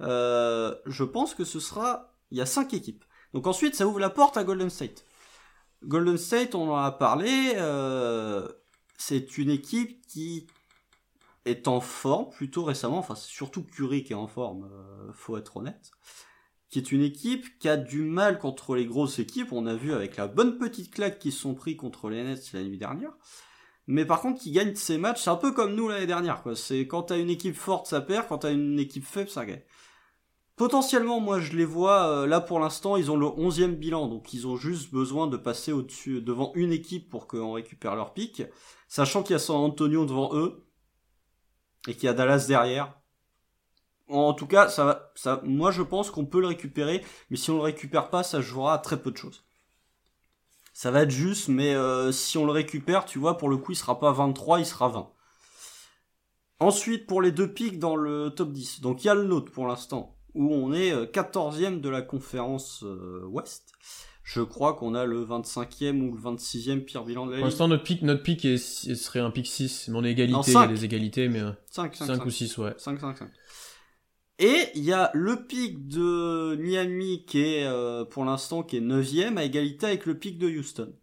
[0.00, 2.14] Euh, je pense que ce sera...
[2.30, 3.04] Il y a cinq équipes.
[3.34, 5.04] Donc ensuite, ça ouvre la porte à Golden State.
[5.82, 7.56] Golden State, on en a parlé,
[8.96, 10.46] c'est une équipe qui
[11.50, 15.36] est en forme plutôt récemment, enfin c'est surtout Curry qui est en forme, euh, faut
[15.36, 15.90] être honnête,
[16.68, 19.92] qui est une équipe qui a du mal contre les grosses équipes, on a vu
[19.92, 23.12] avec la bonne petite claque qu'ils sont pris contre les Nets la nuit dernière,
[23.86, 26.56] mais par contre qui gagne ses matchs, c'est un peu comme nous l'année dernière, quoi.
[26.56, 29.62] c'est quand t'as une équipe forte ça perd, quand t'as une équipe faible ça gagne.
[30.60, 34.34] Potentiellement, moi je les vois, euh, là pour l'instant ils ont le 11e bilan, donc
[34.34, 38.42] ils ont juste besoin de passer au-dessus, devant une équipe pour qu'on récupère leur pic,
[38.86, 40.66] sachant qu'il y a San Antonio devant eux,
[41.88, 42.94] et qu'il y a Dallas derrière.
[44.08, 47.56] En tout cas, ça, ça, moi je pense qu'on peut le récupérer, mais si on
[47.56, 49.44] le récupère pas, ça jouera à très peu de choses.
[50.72, 53.72] Ça va être juste, mais euh, si on le récupère, tu vois, pour le coup,
[53.72, 55.10] il sera pas 23, il sera 20.
[56.58, 59.52] Ensuite, pour les deux pics dans le top 10, donc il y a le nôtre
[59.52, 63.72] pour l'instant, où on est 14e euh, de la conférence euh, Ouest
[64.32, 67.42] je crois qu'on a le 25e ou le 26e pire bilan de la Ligue.
[67.42, 70.54] Pour l'instant, notre pic, notre pic serait un pic 6, mais on est égalité, il
[70.54, 72.74] y a des égalités, mais 5, 5, 5, ou 6, ouais.
[72.76, 73.28] 5, 5, 5.
[74.38, 78.80] Et il y a le pic de Miami qui est, euh, pour l'instant, qui est
[78.80, 80.94] 9e, à égalité avec le pic de Houston.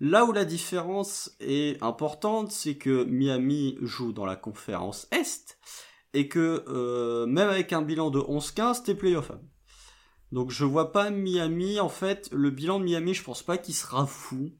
[0.00, 5.56] Là où la différence est importante, c'est que Miami joue dans la conférence Est,
[6.14, 9.30] et que euh, même avec un bilan de 11-15, t'es playoff.
[10.32, 13.74] Donc je vois pas Miami, en fait, le bilan de Miami, je pense pas qu'il
[13.74, 14.50] sera fou.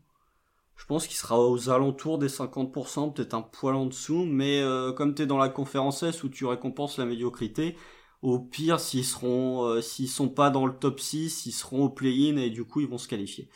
[0.77, 4.93] Je pense qu'il sera aux alentours des 50%, peut-être un poil en dessous, mais euh,
[4.93, 7.77] comme tu es dans la conférence S où tu récompenses la médiocrité,
[8.23, 11.89] au pire, s'ils seront, euh, s'ils sont pas dans le top 6, ils seront au
[11.89, 13.49] play-in et du coup, ils vont se qualifier.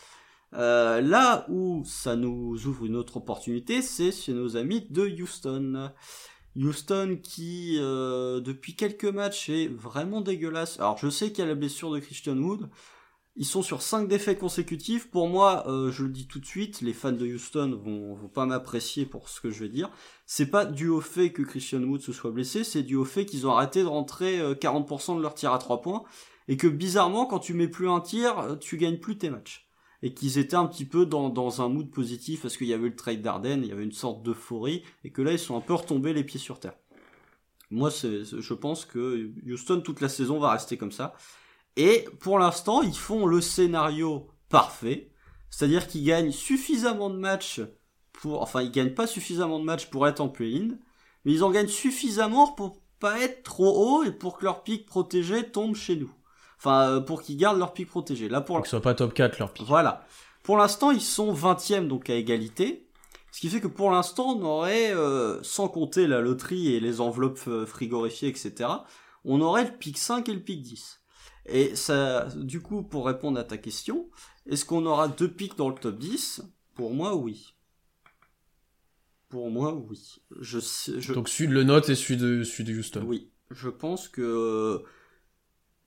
[0.54, 5.92] Euh, là où ça nous ouvre une autre opportunité, c'est chez nos amis de Houston.
[6.56, 10.78] Houston qui, euh, depuis quelques matchs, est vraiment dégueulasse.
[10.80, 12.68] Alors, je sais qu'il y a la blessure de Christian Wood.
[13.36, 15.08] Ils sont sur 5 défaites consécutives.
[15.08, 18.28] Pour moi, euh, je le dis tout de suite, les fans de Houston vont, vont
[18.28, 19.90] pas m'apprécier pour ce que je vais dire.
[20.26, 23.24] C'est pas dû au fait que Christian Wood se soit blessé, c'est dû au fait
[23.26, 26.02] qu'ils ont arrêté de rentrer 40% de leur tir à 3 points.
[26.48, 29.69] Et que bizarrement, quand tu mets plus un tir, tu gagnes plus tes matchs
[30.02, 32.88] et qu'ils étaient un petit peu dans, dans un mood positif parce qu'il y avait
[32.88, 35.60] le trade d'Arden, il y avait une sorte d'euphorie et que là ils sont un
[35.60, 36.74] peu retombés les pieds sur terre.
[37.70, 41.14] Moi, c'est, je pense que Houston toute la saison va rester comme ça.
[41.76, 45.12] Et pour l'instant, ils font le scénario parfait,
[45.50, 47.60] c'est-à-dire qu'ils gagnent suffisamment de matchs
[48.12, 50.76] pour, enfin, ils gagnent pas suffisamment de matchs pour être en play-in,
[51.24, 54.84] mais ils en gagnent suffisamment pour pas être trop haut et pour que leur pic
[54.84, 56.10] protégé tombe chez nous.
[56.60, 58.28] Enfin, euh, pour qu'ils gardent leur pic protégé.
[58.28, 59.66] Là, pour, pour qu'ils soient pas top 4 leur pic.
[59.66, 60.06] Voilà.
[60.42, 62.86] Pour l'instant, ils sont 20e, donc à égalité.
[63.32, 67.00] Ce qui fait que pour l'instant, on aurait, euh, sans compter la loterie et les
[67.00, 68.68] enveloppes euh, frigorifiées, etc.,
[69.24, 71.00] on aurait le pic 5 et le pic 10.
[71.46, 74.10] Et ça, du coup, pour répondre à ta question,
[74.46, 76.42] est-ce qu'on aura deux pics dans le top 10
[76.74, 77.54] Pour moi, oui.
[79.30, 80.20] Pour moi, oui.
[80.40, 81.14] Je, je...
[81.14, 83.02] Donc celui de le note et celui de, celui de Houston.
[83.06, 83.30] Oui.
[83.50, 84.84] Je pense que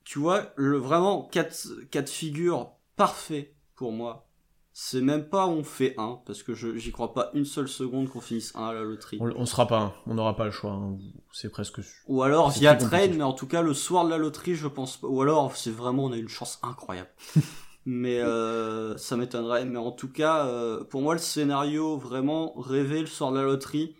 [0.04, 4.28] tu vois, le, vraiment, quatre, quatre figures parfait pour moi.
[4.76, 8.08] C'est même pas on fait un, parce que je j'y crois pas une seule seconde
[8.08, 9.18] qu'on finisse un à la loterie.
[9.20, 10.98] On, on sera pas un, on n'aura pas le choix, hein.
[11.32, 11.80] c'est presque.
[12.08, 14.96] Ou alors via trade, mais en tout cas le soir de la loterie, je pense
[14.96, 15.06] pas.
[15.06, 17.10] Ou alors c'est vraiment on a une chance incroyable.
[17.86, 19.64] mais euh, ça m'étonnerait.
[19.64, 23.44] Mais en tout cas, euh, pour moi le scénario vraiment rêvé le soir de la
[23.44, 23.94] loterie,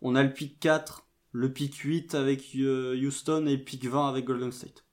[0.00, 4.08] on a le pick 4, le pick 8 avec euh, Houston et le pick 20
[4.08, 4.84] avec Golden State.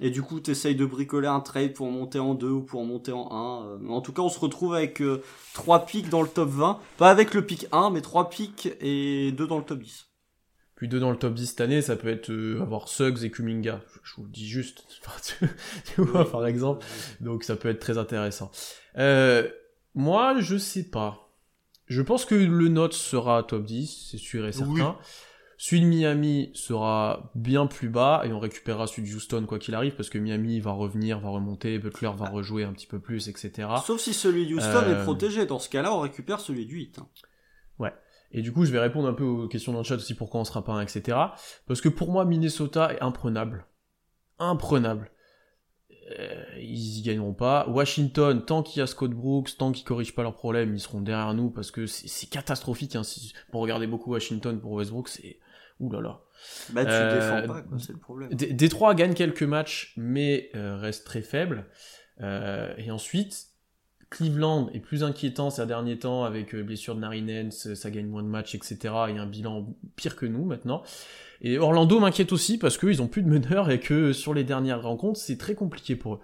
[0.00, 2.84] Et du coup, tu essayes de bricoler un trade pour monter en 2 ou pour
[2.84, 3.66] monter en 1.
[3.66, 5.22] Euh, en tout cas, on se retrouve avec euh,
[5.54, 6.78] 3 pics dans le top 20.
[6.98, 10.08] Pas avec le pic 1, mais 3 pics et 2 dans le top 10.
[10.78, 13.32] Puis 2 dans le top 10 cette année, ça peut être euh, avoir Suggs et
[13.32, 13.80] Kuminga.
[14.04, 14.84] Je, vous le dis juste,
[15.84, 16.86] tu vois, par exemple.
[17.20, 18.52] Donc ça peut être très intéressant.
[18.96, 19.48] Euh,
[19.96, 21.32] moi, je sais pas.
[21.86, 24.70] Je pense que le note sera top 10, c'est sûr et certain.
[24.72, 24.82] Oui.
[25.60, 29.74] Celui de Miami sera bien plus bas et on récupérera celui de Houston quoi qu'il
[29.74, 33.28] arrive parce que Miami va revenir, va remonter, Butler va rejouer un petit peu plus,
[33.28, 33.68] etc.
[33.84, 35.00] Sauf si celui de Houston euh...
[35.00, 35.46] est protégé.
[35.46, 37.00] Dans ce cas-là, on récupère celui du 8.
[37.00, 37.08] Hein.
[37.80, 37.92] Ouais.
[38.30, 40.40] Et du coup, je vais répondre un peu aux questions dans le chat aussi pourquoi
[40.40, 41.18] on sera pas un, etc.
[41.66, 43.66] Parce que pour moi, Minnesota est imprenable.
[44.38, 45.10] Imprenable.
[46.20, 47.66] Euh, ils y gagneront pas.
[47.68, 51.00] Washington, tant qu'il y a Scott Brooks, tant qu'ils corrigent pas leurs problèmes, ils seront
[51.00, 52.94] derrière nous parce que c'est catastrophique.
[52.94, 53.02] Hein.
[53.50, 55.40] Pour regarder beaucoup Washington pour Westbrook, c'est
[55.80, 56.20] Ouh là là.
[56.70, 58.30] Bah tu euh, défends pas, c'est le problème.
[58.30, 61.66] D Détroit gagne quelques matchs, mais euh, reste très faible.
[62.20, 63.48] Euh, et ensuite,
[64.10, 68.22] Cleveland est plus inquiétant ces derniers temps avec euh, blessure de Narinens, ça gagne moins
[68.22, 68.78] de matchs, etc.
[69.08, 70.82] Et un bilan pire que nous maintenant.
[71.40, 74.82] Et Orlando m'inquiète aussi parce qu'ils ont plus de meneurs et que sur les dernières
[74.82, 76.20] rencontres, c'est très compliqué pour eux.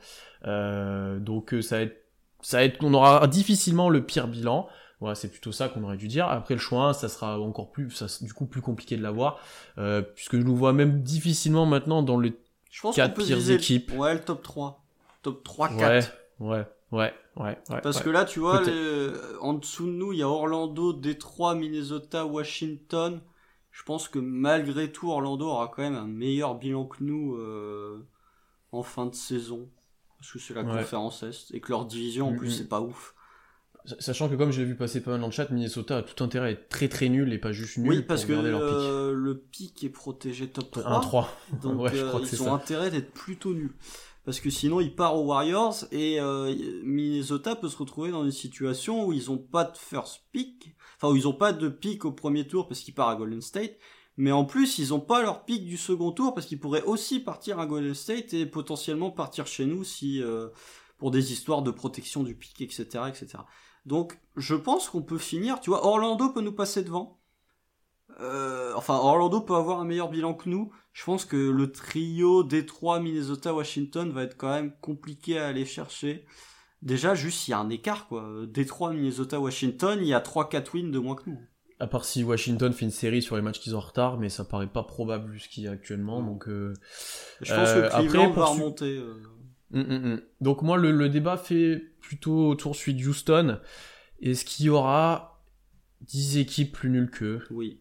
[0.46, 1.96] Euh, donc ça va être,
[2.40, 4.68] ça va être, on aura difficilement le pire bilan.
[5.00, 6.26] Voilà, c'est plutôt ça qu'on aurait dû dire.
[6.26, 9.38] Après le choix 1, ça sera encore plus, ça, du coup plus compliqué de l'avoir,
[9.78, 12.32] euh, puisque je nous vois même difficilement maintenant dans les
[12.70, 13.92] je pense 4 pires équipes.
[13.92, 14.84] Ouais, le top 3.
[15.22, 15.78] Top 3, 4.
[15.80, 16.00] Ouais,
[16.40, 17.58] ouais, ouais, ouais.
[17.70, 18.02] ouais Parce ouais.
[18.02, 19.10] que là, tu vois, les...
[19.40, 23.20] en dessous de nous, il y a Orlando, Détroit, Minnesota, Washington.
[23.70, 28.06] Je pense que malgré tout, Orlando aura quand même un meilleur bilan que nous euh,
[28.72, 29.68] en fin de saison.
[30.18, 30.78] Parce que c'est la ouais.
[30.78, 31.52] conférence Est.
[31.52, 32.38] Et que leur division, en mm -hmm.
[32.38, 33.14] plus, c'est pas ouf.
[33.98, 36.24] Sachant que comme je l'ai vu passer pas mal dans le chat, Minnesota a tout
[36.24, 38.58] intérêt à être très très nul et pas juste nul oui, parce pour que le,
[38.58, 39.14] pic.
[39.14, 40.90] le pic est protégé top 3.
[40.90, 41.30] 1 3.
[41.62, 42.52] Donc ouais, euh, ils ont ça.
[42.52, 43.74] intérêt d'être plutôt nuls.
[44.24, 48.32] Parce que sinon il part aux Warriors et euh, Minnesota peut se retrouver dans une
[48.32, 52.06] situation où ils ont pas de first pick, enfin où ils ont pas de pick
[52.06, 53.76] au premier tour parce qu'ils partent à Golden State,
[54.16, 57.20] mais en plus ils ont pas leur pick du second tour parce qu'ils pourraient aussi
[57.20, 60.48] partir à Golden State et potentiellement partir chez nous si euh,
[60.96, 63.38] pour des histoires de protection du pic, etc., etc.
[63.86, 65.60] Donc, je pense qu'on peut finir.
[65.60, 67.20] Tu vois, Orlando peut nous passer devant.
[68.20, 70.72] Euh, enfin, Orlando peut avoir un meilleur bilan que nous.
[70.92, 75.64] Je pense que le trio Détroit, Minnesota, Washington va être quand même compliqué à aller
[75.64, 76.24] chercher.
[76.82, 78.28] Déjà, juste, il y a un écart, quoi.
[78.46, 81.40] Détroit, Minnesota, Washington, il y a 3-4 wins de moins que nous.
[81.80, 84.28] À part si Washington fait une série sur les matchs qu'ils ont en retard, mais
[84.28, 86.22] ça paraît pas probable vu ce qu'il y a actuellement.
[86.22, 86.72] Donc, euh...
[87.40, 89.02] je pense euh, que Cleveland après, va remonter.
[89.70, 90.20] Mm, mm, mm.
[90.40, 93.58] Donc moi, le, le, débat fait plutôt autour celui de Houston.
[94.20, 95.42] est-ce qu'il y aura
[96.02, 97.42] 10 équipes plus nulles qu'eux?
[97.50, 97.80] Oui.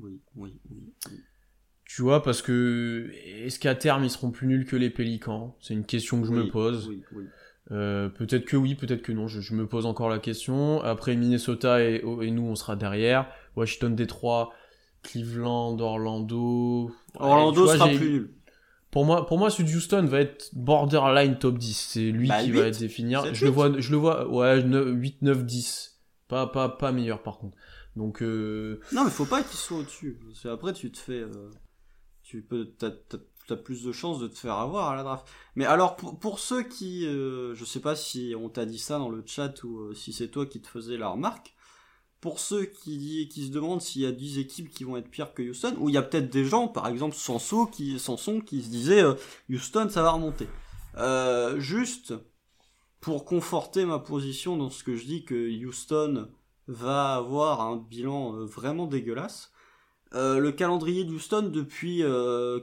[0.00, 0.92] Oui, oui, oui.
[1.10, 1.18] oui.
[1.84, 5.56] Tu vois, parce que est-ce qu'à terme ils seront plus nuls que les Pélicans?
[5.60, 6.86] C'est une question que je Oui, me pose.
[6.86, 7.24] Oui, oui.
[7.70, 9.26] Euh, peut-être que oui, peut-être que non.
[9.26, 10.82] Je, je me pose encore la question.
[10.82, 13.28] Après Minnesota et, et nous, on sera derrière.
[13.56, 14.52] Washington, Détroit,
[15.02, 16.86] Cleveland, Orlando.
[16.86, 18.30] Ouais, Orlando vois, sera plus nul.
[18.90, 21.74] Pour moi, pour moi, de Houston va être borderline top 10.
[21.92, 22.58] C'est lui Bah, qui huit.
[22.60, 23.34] va être définir.
[23.34, 26.00] Je le vois, je le vois, ouais, 8, 9, 10.
[26.26, 27.56] Pas, pas, pas meilleur par contre.
[27.96, 30.18] Donc, euh, Non, mais faut pas qu'il soit au-dessus.
[30.44, 31.20] Après, tu te fais.
[31.20, 31.50] euh,
[32.22, 32.66] tu peux.
[32.78, 35.26] T'as, t'as- t'as plus de chances de te faire avoir à la draft.
[35.56, 37.06] Mais alors, pour, pour ceux qui.
[37.06, 40.12] euh, je sais pas si on t'a dit ça dans le chat ou euh, si
[40.12, 41.54] c'est toi qui te faisais la remarque.
[42.20, 45.42] Pour ceux qui, se demandent s'il y a 10 équipes qui vont être pires que
[45.42, 48.68] Houston, ou il y a peut-être des gens, par exemple Sanso, qui, Sanson, qui se
[48.68, 49.14] disaient euh,
[49.48, 50.48] Houston, ça va remonter.
[50.96, 52.14] Euh, juste
[53.00, 56.28] pour conforter ma position dans ce que je dis que Houston
[56.66, 59.52] va avoir un bilan euh, vraiment dégueulasse.
[60.12, 62.02] Le calendrier d'Houston depuis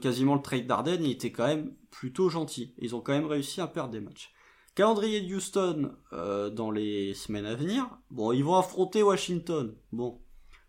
[0.02, 2.74] quasiment le trade d'Arden était quand même plutôt gentil.
[2.80, 4.34] Ils ont quand même réussi à perdre des matchs.
[4.76, 7.88] Calendrier de Houston euh, dans les semaines à venir.
[8.12, 9.74] Bon, ils vont affronter Washington.
[9.94, 10.20] Bon,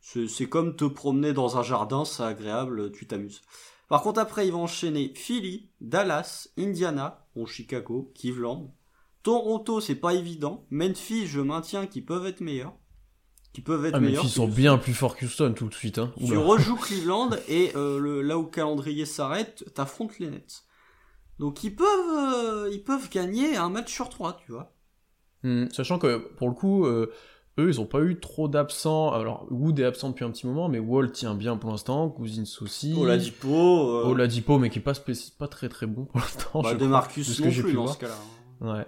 [0.00, 3.42] c'est comme te promener dans un jardin, c'est agréable, tu t'amuses.
[3.88, 8.72] Par contre, après, ils vont enchaîner Philly, Dallas, Indiana, bon, Chicago, Cleveland.
[9.24, 10.66] Toronto, c'est pas évident.
[10.70, 12.74] Memphis, je maintiens qu'ils peuvent être meilleurs.
[13.52, 14.22] Qui peuvent être ah, meilleurs.
[14.28, 14.54] sont Houston.
[14.54, 15.98] bien plus forts que Houston tout de suite.
[15.98, 16.12] Hein.
[16.24, 20.65] Tu rejoues Cleveland et euh, le, là où le calendrier s'arrête, t'affrontes les Nets.
[21.38, 24.72] Donc ils peuvent, euh, ils peuvent gagner un match sur trois, tu vois.
[25.42, 27.12] Hmm, sachant que pour le coup, euh,
[27.58, 29.12] eux, ils ont pas eu trop d'absents.
[29.12, 32.08] Alors, Wood est absent depuis un petit moment, mais Wall tient bien pour l'instant.
[32.10, 32.94] Cousins aussi.
[32.98, 36.62] Oladipo, euh, Oladipo, mais qui est pas, très très bon pour l'instant.
[36.62, 37.94] bah, je de crois, Marcus de non que j'ai plus dans voir.
[37.94, 38.14] ce cas-là.
[38.60, 38.86] Ouais.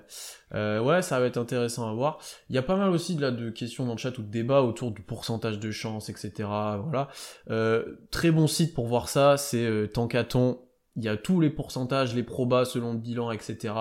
[0.55, 2.19] Euh, ouais, ça va être intéressant à voir.
[2.49, 4.31] Il y a pas mal aussi de, là, de questions dans le chat ou de
[4.31, 6.33] débats autour du pourcentage de chance, etc.
[6.39, 7.09] Voilà.
[7.51, 10.59] Euh, très bon site pour voir ça, c'est euh, Tankaton.
[10.99, 13.73] Il y a tous les pourcentages, les probas selon le bilan, etc.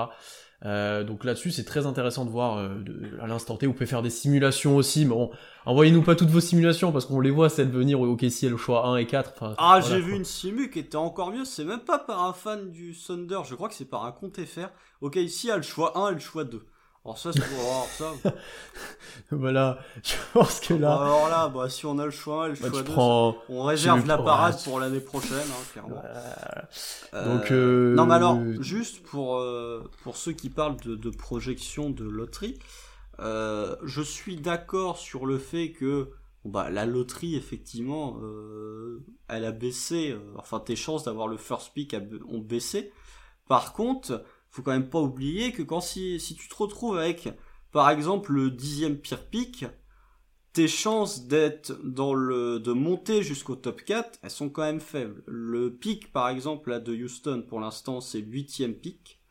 [0.65, 3.68] Euh, donc là-dessus, c'est très intéressant de voir euh, de- à l'instant T.
[3.68, 5.30] Vous pouvez faire des simulations aussi, mais bon,
[5.65, 8.88] envoyez-nous pas toutes vos simulations parce qu'on les voit celles venir au OKC le choix
[8.88, 9.34] 1 et 4.
[9.36, 11.45] Enfin, Ah, voilà, j'ai vu une simu qui était encore mieux.
[11.45, 13.39] C'est même pas par un fan du Thunder.
[13.47, 14.70] Je crois que c'est par un compte FR.
[15.01, 16.63] Ok, ici, il y a le choix 1 et le choix 2.
[17.08, 18.12] Alors ça, c'est pour avoir ça.
[19.32, 22.49] Voilà, je pense que là, Alors là, bah, si on a le choix 1 et
[22.49, 23.38] le bah, choix tu 2, prends.
[23.47, 25.95] on réserve la parade pour l'année prochaine, hein, clairement.
[25.95, 31.10] Donc, Euh, euh, Non, mais alors, juste pour, euh, pour ceux qui parlent de, de
[31.10, 32.60] projection de loterie,
[33.20, 36.12] euh, je suis d'accord sur le fait que
[36.45, 38.99] bah, la loterie, effectivement, euh,
[39.30, 41.95] elle a baissé, euh, enfin tes chances d'avoir le first pick
[42.30, 42.91] ont baissé.
[43.47, 47.30] Par contre, faut quand même pas oublier que quand si, si tu te retrouves avec,
[47.72, 49.66] par exemple, le dixième pire pick,
[50.58, 55.22] tes chances d'être dans le de monter jusqu'au top 4, elles sont quand même faibles.
[55.28, 59.22] Le pic par exemple là de Houston pour l'instant, c'est huitième pic.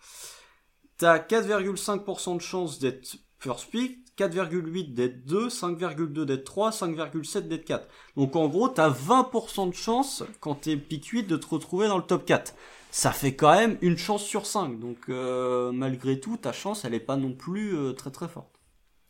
[0.99, 7.65] T'as 4,5% de chances d'être first pick, 4,8 d'être 2, 5,2 d'être 3, 5,7 d'être
[7.65, 7.89] 4.
[8.17, 11.99] Donc en gros, t'as 20% de chance quand t'es pick 8 de te retrouver dans
[11.99, 12.55] le top 4.
[12.99, 14.81] Ça fait quand même une chance sur 5.
[14.81, 18.59] Donc euh, malgré tout, ta chance, elle est pas non plus euh, très très forte.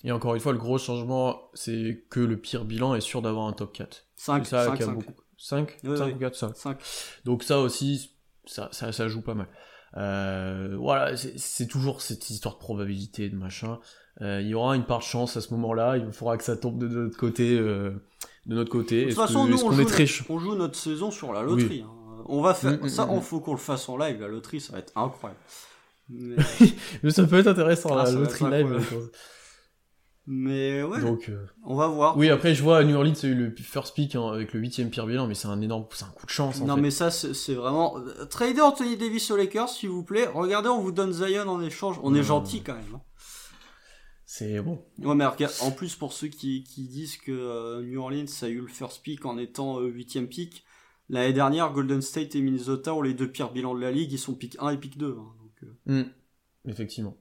[0.03, 3.47] Et encore une fois, le gros changement, c'est que le pire bilan est sûr d'avoir
[3.47, 4.05] un top 4.
[4.17, 4.95] 5, C'est ça 5, qui a 5.
[4.95, 5.13] beaucoup.
[5.39, 6.13] 5 Oui, 5 oui.
[6.15, 6.53] ou 4, ça.
[6.55, 6.79] 5.
[7.25, 8.11] Donc ça aussi,
[8.45, 9.47] ça, ça, ça joue pas mal.
[9.97, 13.79] Euh, voilà, c'est toujours cette histoire de probabilité, de machin.
[14.21, 16.57] Euh, il y aura une part de chance à ce moment-là, il faudra que ça
[16.57, 17.57] tombe de notre côté.
[17.57, 17.93] euh,
[18.47, 19.03] de notre côté.
[19.05, 21.43] De toute façon, que- nous, on joue, est très on joue notre saison sur la
[21.43, 21.83] loterie.
[21.87, 21.91] hein.
[22.29, 24.21] On va faire Mm, mm, ça, on faut qu'on le fasse en live.
[24.21, 25.41] La loterie, ça va être incroyable.
[26.09, 26.37] Mais,
[27.03, 29.11] Mais ça peut être intéressant, Ah, la loterie live.
[30.29, 32.17] mais ouais, Donc, euh, on va voir.
[32.17, 34.91] oui, après, je vois New Orleans, c'est eu le first pick hein, avec le huitième
[34.91, 36.61] pire bilan, mais c'est un énorme, c'est un coup de chance.
[36.61, 36.81] En non, fait.
[36.81, 37.97] mais ça, c'est vraiment.
[37.99, 40.27] euh, Trader Anthony Davis aux Lakers, s'il vous plaît.
[40.27, 42.01] Regardez, on vous donne Zion en échange.
[42.03, 42.85] On est gentil quand même.
[42.95, 43.01] hein.
[44.29, 44.85] C'est bon.
[44.99, 48.49] Ouais, mais regarde, en plus, pour ceux qui, qui disent que euh, New Orleans a
[48.49, 50.65] eu le first pick en étant euh, huitième pick,
[51.09, 54.13] l'année dernière, Golden State et Minnesota ont les deux pires bilans de la ligue.
[54.13, 55.17] Ils sont pick 1 et pick 2.
[55.19, 56.11] hein, donc, euh, Hmm,
[56.69, 57.17] Effectivement.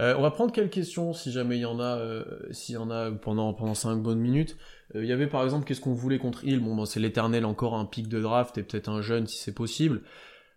[0.00, 2.78] Euh, on va prendre quelques questions si jamais il y en a, euh, s'il y
[2.78, 4.56] en a pendant pendant cinq bonnes minutes.
[4.94, 6.60] Euh, il y avait par exemple qu'est-ce qu'on voulait contre Hill?
[6.60, 9.54] Bon, ben, c'est l'éternel encore un pic de draft et peut-être un jeune si c'est
[9.54, 10.02] possible.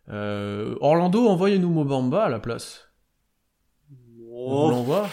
[0.07, 2.89] Orlando, envoyez-nous Mobamba à la place.
[4.29, 5.07] On oh, l'envoie.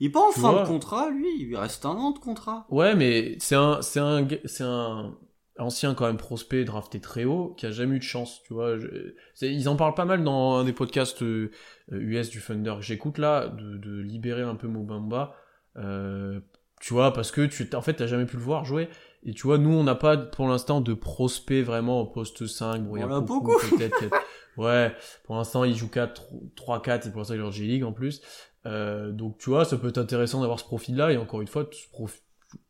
[0.00, 1.28] Il pas en fin de contrat, lui.
[1.38, 2.66] Il lui reste un an de contrat.
[2.68, 5.16] Ouais, mais c'est un c'est un c'est un
[5.58, 8.76] ancien quand même prospect drafté très haut qui a jamais eu de chance, tu vois.
[8.78, 11.50] Je- ils en parlent pas mal dans un des podcasts euh,
[11.92, 15.34] euh, US du Thunder que j'écoute là, de, de libérer un peu Mobamba.
[15.76, 16.40] Euh,
[16.80, 18.88] tu vois, parce que tu, en fait, t'as jamais pu le voir jouer.
[19.22, 22.82] Et tu vois, nous, on n'a pas pour l'instant de prospect vraiment au poste 5.
[22.82, 23.96] Bon, il y a On en a beaucoup, peut-être.
[24.56, 24.94] Ouais,
[25.24, 26.22] pour l'instant, il joue 4,
[26.54, 28.22] 3-4, et pour l'instant, il est en G-League en plus.
[28.66, 31.68] Euh, donc, tu vois, ça peut être intéressant d'avoir ce profil-là, et encore une fois,
[31.72, 31.86] ce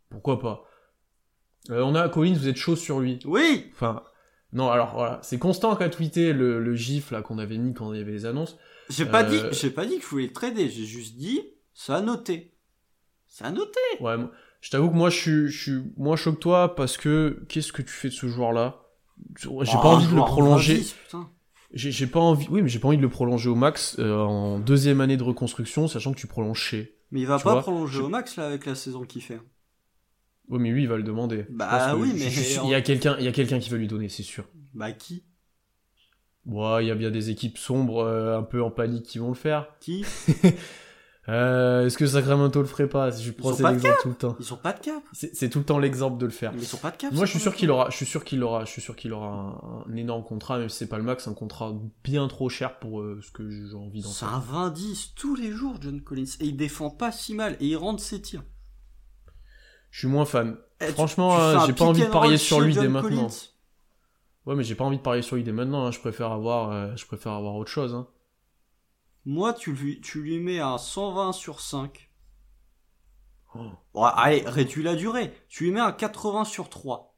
[0.09, 0.65] pourquoi pas.
[1.71, 3.19] Euh, on a Collins, vous êtes chaud sur lui.
[3.25, 4.03] Oui Enfin,
[4.53, 7.73] non, alors voilà, c'est Constant qui a tweeté le, le gif là qu'on avait mis
[7.75, 8.57] quand il y avait les annonces.
[8.91, 11.41] J'ai pas Euh, dit, j'ai pas dit que je voulais le trader, j'ai juste dit,
[11.73, 12.53] ça a noté.
[13.27, 13.81] Ça a noté.
[14.01, 14.31] Ouais, moi-
[14.61, 17.73] je t'avoue que moi je suis, je suis moins chaud que toi parce que qu'est-ce
[17.73, 18.81] que tu fais de ce joueur-là?
[19.41, 20.77] J'ai Oh, pas envie de le prolonger.
[20.77, 21.31] 20, putain.
[21.73, 24.17] J'ai j'ai pas envie, oui, mais j'ai pas envie de le prolonger au max euh,
[24.21, 26.97] en deuxième année de reconstruction, sachant que tu prolonges chez.
[27.11, 29.23] Mais il va Tu pas vois, prolonger je- au max là avec la saison qu'il
[29.23, 29.41] fait.
[30.49, 31.47] Oui, mais lui il va le demander.
[31.51, 32.31] Bah oui, mais-
[32.65, 34.45] il y a quelqu'un, il y a quelqu'un qui va lui donner, c'est sûr.
[34.75, 35.25] Bah qui?
[36.47, 39.29] Ouais, il y a bien des équipes sombres, euh, un peu en panique qui vont
[39.29, 39.69] le faire.
[39.81, 40.05] Qui?
[41.27, 43.11] Euh, Est-ce que Sacramento le ferait pas?
[43.11, 44.37] Je prends cet exemple tout le temps.
[44.39, 45.03] Ils ont pas de cap.
[45.15, 46.53] C'est c'est tout le temps l'exemple de le faire.
[46.53, 47.11] Mais ils ont pas de cap.
[47.15, 49.11] Moi, je suis sûr qu'il aura, je suis sûr qu'il aura, je suis sûr qu'il
[49.15, 51.73] aura un, un énorme contrat, même si c'est pas le max, un contrat
[52.05, 54.35] bien trop cher pour euh, ce que j'ai envie d'en C'est faire.
[54.35, 56.25] un 20-10 tous les jours, John Collins.
[56.41, 57.57] Et il défend pas si mal.
[57.59, 58.45] Et il rentre ses tirs.
[59.95, 60.57] Je suis moins fan.
[60.81, 63.29] Eh, Franchement, un j'ai pas envie de parier sur lui dès maintenant.
[64.45, 65.87] Ouais, mais j'ai pas envie de parier sur lui dès maintenant.
[65.87, 65.93] hein.
[65.93, 67.95] Je préfère avoir, euh, je préfère avoir autre chose.
[67.95, 68.09] Hein.
[69.25, 72.11] Moi, tu lui, tu lui mets un 120 sur 5.
[73.55, 73.61] Oh.
[73.95, 75.33] Ouais, allez, réduis la durée.
[75.49, 77.17] Tu lui mets un 80 sur 3.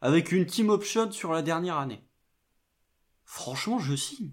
[0.00, 2.04] Avec une team option sur la dernière année.
[3.24, 4.30] Franchement, je signe.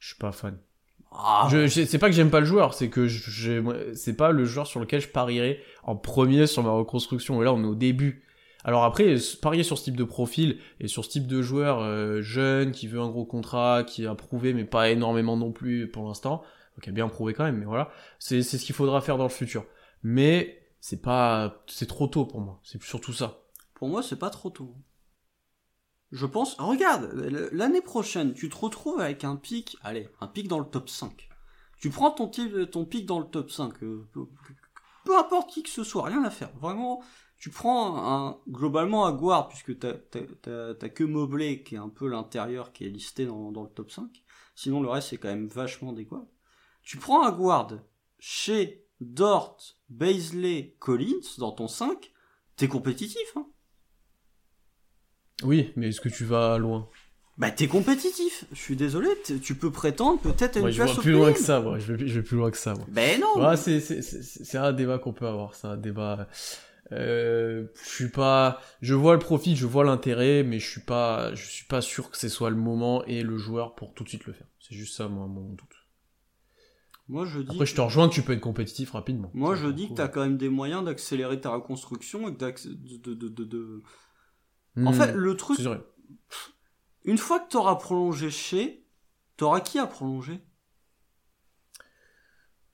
[0.00, 0.58] Je suis pas fan.
[1.12, 4.66] Ah, Je, c'est pas que j'aime pas le joueur, c'est que c'est pas le joueur
[4.66, 7.40] sur lequel je parierais en premier sur ma reconstruction.
[7.42, 8.24] Et là, on est au début.
[8.64, 12.22] Alors après, parier sur ce type de profil et sur ce type de joueur euh,
[12.22, 16.06] jeune qui veut un gros contrat, qui a prouvé mais pas énormément non plus pour
[16.06, 16.42] l'instant,
[16.84, 17.90] il a bien prouvé quand même, mais voilà,
[18.20, 19.64] c'est ce qu'il faudra faire dans le futur.
[20.04, 22.60] Mais c'est pas, c'est trop tôt pour moi.
[22.62, 23.40] C'est surtout ça.
[23.74, 24.74] Pour moi, c'est pas trop tôt.
[26.12, 26.54] Je pense.
[26.58, 29.76] Regarde, l- l'année prochaine, tu te retrouves avec un pic.
[29.82, 31.28] Allez, un pic dans le top 5.
[31.78, 32.30] Tu prends ton,
[32.66, 33.82] ton pic dans le top 5.
[33.82, 34.08] euh,
[35.04, 36.50] peu, importe qui que ce soit, rien à faire.
[36.60, 37.02] Vraiment,
[37.38, 38.38] tu prends un.
[38.48, 43.26] Globalement, à guard, puisque t'as que Mobley qui est un peu l'intérieur qui est listé
[43.26, 44.22] dans, le top 5.
[44.54, 46.26] Sinon, le reste, c'est quand même vachement des guards.
[46.82, 47.82] Tu prends un
[48.18, 49.58] chez Dort,
[49.88, 52.12] Baisley, Collins dans ton 5.
[52.56, 53.46] T'es compétitif, hein.
[55.42, 56.88] Oui, mais est-ce que tu vas loin?
[57.38, 59.08] Bah t'es compétitif, je suis désolé,
[59.42, 61.60] tu peux prétendre peut-être à une Moi, je place vais plus loin que ça.
[61.60, 62.74] Moi, je vais, je vais plus loin que ça.
[62.74, 62.84] Moi.
[62.88, 66.28] Ben non Ouais, c'est, un débat qu'on peut avoir, c'est un débat.
[66.92, 71.34] Euh, je suis pas, je vois le profit, je vois l'intérêt, mais je suis pas,
[71.34, 74.10] je suis pas sûr que ce soit le moment et le joueur pour tout de
[74.10, 74.46] suite le faire.
[74.60, 75.68] C'est juste ça, moi, mon doute.
[77.08, 79.30] Moi je dis, Après, je te rejoins que tu peux être compétitif rapidement.
[79.34, 79.94] moi je dis que coup.
[79.96, 83.82] t'as quand même des moyens d'accélérer ta reconstruction et de, de, de, de-
[84.74, 85.58] Hmm, En fait, le truc.
[87.04, 88.84] Une fois que t'auras prolongé chez,
[89.36, 90.40] t'auras qui à prolonger?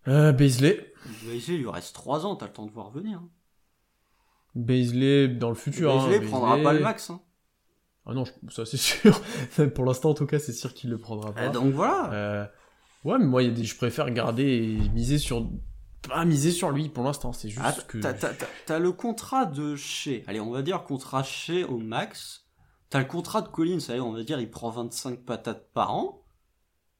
[0.07, 0.93] Euh, Baisley.
[1.25, 3.19] Baisley, il lui reste 3 ans, t'as le temps de voir venir.
[3.19, 3.29] Hein.
[4.55, 5.91] Baisley dans le futur.
[5.93, 7.11] hein, Baisley prendra pas le max.
[7.11, 7.21] Hein.
[8.07, 9.21] Ah non, ça c'est sûr.
[9.75, 11.47] pour l'instant, en tout cas, c'est sûr qu'il le prendra pas.
[11.47, 12.11] Eh, donc voilà.
[12.13, 12.47] Euh,
[13.05, 15.47] ouais, mais moi, il y a des, je préfère garder et miser sur,
[16.09, 17.33] pas miser sur lui pour l'instant.
[17.35, 17.99] C'est juste Ah, que.
[18.67, 22.48] t'as le contrat de chez, allez, on va dire contrat chez au max.
[22.90, 26.24] T'as le contrat de Collins, allez, on va dire, il prend 25 patates par an.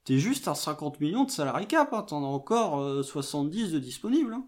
[0.05, 2.02] T'es juste à 50 millions de salarié cap, hein.
[2.02, 4.35] t'en as encore euh, 70 de disponibles.
[4.35, 4.47] Hein.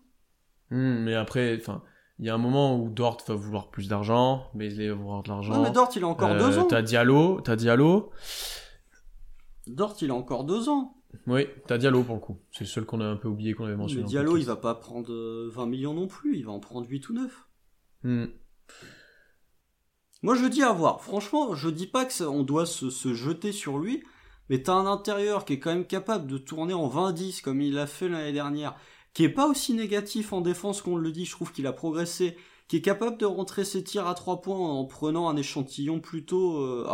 [0.71, 1.83] Hmm, mais après, enfin,
[2.19, 5.29] il y a un moment où Dort va vouloir plus d'argent, Baisley va vouloir de
[5.29, 5.55] l'argent.
[5.55, 6.67] Non, mais Dort, il a encore Euh, deux ans.
[6.67, 8.11] T'as Diallo, t'as Diallo.
[9.67, 10.97] Dort, il a encore deux ans.
[11.27, 12.39] Oui, t'as Diallo pour le coup.
[12.53, 14.03] C'est le seul qu'on a un peu oublié qu'on avait mentionné.
[14.03, 16.87] Mais Diallo, il va pas prendre euh, 20 millions non plus, il va en prendre
[16.89, 17.49] 8 ou 9.
[18.05, 18.25] Hmm.
[20.23, 21.03] Moi, je dis à voir.
[21.03, 24.05] Franchement, je dis pas que on doit se, jeter sur lui,
[24.51, 27.75] mais t'as un intérieur qui est quand même capable de tourner en 20-10 comme il
[27.75, 28.77] l'a fait l'année dernière,
[29.15, 32.37] qui est pas aussi négatif en défense qu'on le dit, je trouve qu'il a progressé,
[32.69, 36.59] qui est capable de rentrer ses tirs à 3 points en prenant un échantillon plutôt
[36.59, 36.87] euh,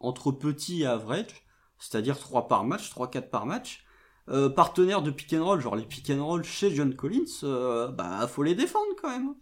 [0.00, 1.44] entre petit et average,
[1.78, 3.84] c'est-à-dire 3 par match, 3-4 par match.
[4.28, 7.88] Euh, partenaire de pick and roll, genre les pick and roll chez John Collins, euh,
[7.88, 9.34] bah faut les défendre quand même.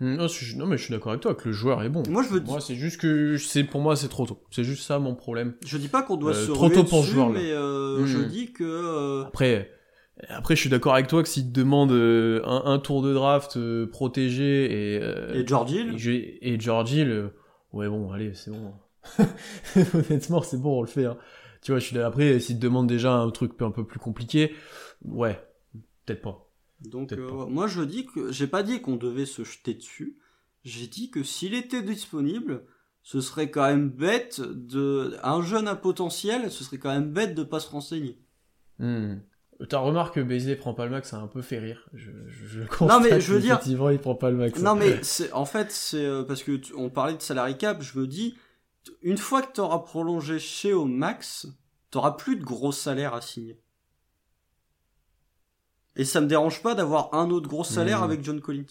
[0.00, 2.02] Hmm, Non, je- non, mais je suis d'accord avec toi que le joueur est bon.
[2.08, 2.50] Moi je veux dire.
[2.52, 4.42] Moi, c'est juste que c'est pour moi c'est trop tôt.
[4.50, 5.54] C'est juste ça mon problème.
[5.64, 7.40] Je dis pas qu'on doit Euh, se trop tôt pour ce dessus, joueur-là.
[7.40, 9.70] mais euh, je dis que euh, Après,
[10.28, 13.12] après, je suis d'accord avec toi que s'il te demande euh, un, un tour de
[13.14, 17.28] draft euh, protégé et euh, et George Hill, et, et George Hill, euh,
[17.72, 18.72] ouais bon, allez, c'est bon.
[19.94, 21.04] Honnêtement, c'est bon, on le fait.
[21.06, 21.16] hein.
[21.62, 23.98] Tu vois, je suis là- après, s'il te demande déjà un truc un peu plus
[23.98, 24.52] compliqué,
[25.04, 25.40] ouais,
[26.04, 26.45] peut-être pas.
[26.80, 30.18] Donc euh, moi je dis que j'ai pas dit qu'on devait se jeter dessus.
[30.64, 32.64] J'ai dit que s'il était disponible,
[33.02, 37.34] ce serait quand même bête de un jeune à potentiel, ce serait quand même bête
[37.34, 38.18] de pas se renseigner.
[38.78, 39.16] Hmm.
[39.70, 41.88] T'as remarqué que Baisley prend pas le max, ça a un peu fait rire.
[41.94, 44.60] Je, je, je constate mais je veux dire- il prend pas le max.
[44.60, 47.80] Non mais c'est en fait c'est euh, parce que tu- on parlait de salary cap,
[47.80, 48.36] je me dis
[49.02, 51.46] une fois que tu auras prolongé chez au max,
[51.90, 53.58] t'auras plus de gros salaires à signer.
[55.96, 58.04] Et ça me dérange pas d'avoir un autre gros salaire Mhm.
[58.04, 58.64] avec John Collins.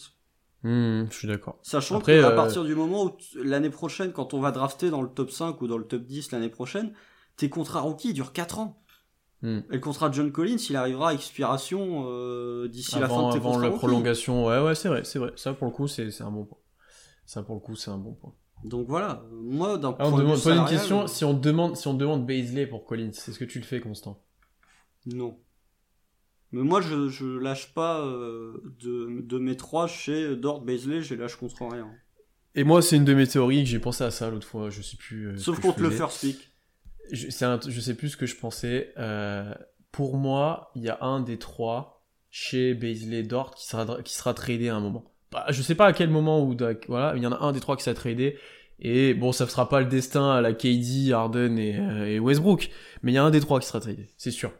[0.62, 1.58] Hmm, je suis d'accord.
[1.62, 5.08] Sachant qu'à euh, partir du moment où l'année prochaine, quand on va drafter dans le
[5.08, 6.92] top 5 ou dans le top 10 l'année prochaine,
[7.36, 8.82] tes contrats rookies durent 4 ans.
[9.42, 9.58] Hmm.
[9.70, 13.32] Et le contrat de John Collins, il arrivera à expiration euh, d'ici la fin de
[13.32, 13.78] tes avant la rookies.
[13.78, 15.32] prolongation, ouais, ouais, c'est vrai, c'est vrai.
[15.36, 16.58] Ça, pour le coup, c'est c'est un bon point.
[17.26, 18.32] Ça, pour le coup, c'est un bon point.
[18.64, 21.06] Donc voilà, moi d'un point de vue une question.
[21.06, 24.22] Si on demande, si on demande Baisley pour Collins, est-ce que tu le fais, Constant?
[25.04, 25.38] Non.
[26.52, 31.14] Mais moi, je, je lâche pas euh, de, de mes trois chez Dort Baisley, je
[31.14, 31.90] les lâche contre rien.
[32.54, 34.70] Et moi, c'est une de mes théories que j'ai pensé à ça l'autre fois.
[34.70, 35.28] Je sais plus.
[35.28, 36.52] euh, Sauf contre le first pick.
[37.12, 38.92] je, un- je sais plus ce que je pensais.
[38.96, 39.52] Euh,
[39.92, 44.32] pour moi, il y a un des trois chez Baisley Dort qui sera, qui sera
[44.34, 45.12] tradé à un moment.
[45.32, 46.56] Bah, je sais pas à quel moment ou
[46.88, 48.38] voilà, il y en a un des trois qui sera tradé.
[48.78, 52.70] Et bon, ça ne sera pas le destin à la KD, Harden et, et Westbrook,
[53.02, 54.52] mais il y a un des trois qui sera tradé, c'est sûr.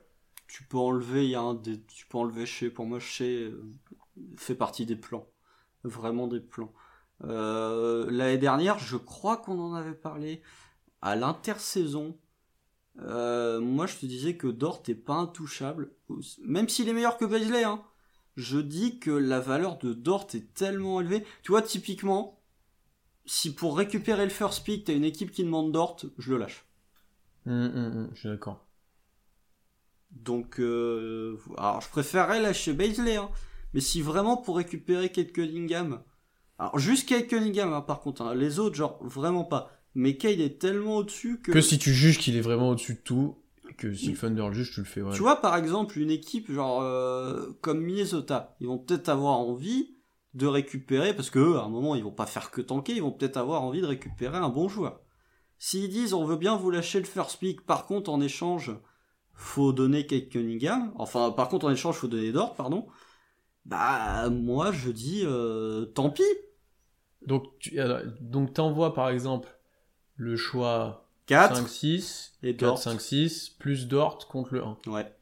[0.56, 3.42] Tu peux enlever, il y a un des, tu peux enlever chez, pour moi, chez
[3.42, 3.62] euh,
[4.38, 5.28] fait partie des plans.
[5.84, 6.72] Vraiment des plans.
[7.24, 10.40] Euh, L'année dernière, je crois qu'on en avait parlé
[11.02, 12.16] à l'intersaison.
[13.00, 15.92] Euh, moi, je te disais que Dort est pas intouchable,
[16.42, 17.64] même s'il est meilleur que Baisley.
[17.64, 17.84] Hein.
[18.36, 21.26] Je dis que la valeur de Dort est tellement élevée.
[21.42, 22.42] Tu vois, typiquement,
[23.26, 26.64] si pour récupérer le first pick, t'as une équipe qui demande Dort, je le lâche.
[27.44, 28.65] Hum, hum, hum, je suis d'accord.
[30.24, 33.28] Donc, euh, alors je préférerais lâcher Baisley, hein.
[33.74, 36.02] mais si vraiment pour récupérer Kate Cunningham,
[36.59, 40.38] alors juste Kate Cunningham hein, par contre, hein, les autres genre vraiment pas, mais Kate
[40.38, 43.36] est tellement au-dessus que, Que si tu juges qu'il est vraiment au-dessus de tout,
[43.76, 45.14] que si le Thunder le juge, tu le fais, ouais.
[45.14, 49.97] tu vois par exemple une équipe genre euh, comme Minnesota, ils vont peut-être avoir envie
[50.32, 53.02] de récupérer parce que eux, à un moment ils vont pas faire que tanker, ils
[53.02, 55.01] vont peut-être avoir envie de récupérer un bon joueur.
[55.59, 58.72] S'ils disent on veut bien vous lâcher le first pick, par contre en échange
[59.36, 62.86] faut donner Kate Cunningham, enfin par contre en échange faut donner Dort, pardon.
[63.64, 66.22] Bah moi je dis euh, tant pis.
[67.26, 69.48] Donc, tu alors, donc t'envoies par exemple
[70.14, 72.78] le choix 4 5-6, et 4, Dort.
[72.78, 74.78] 5, 6, plus Dort contre le 1.
[74.86, 75.12] Ouais.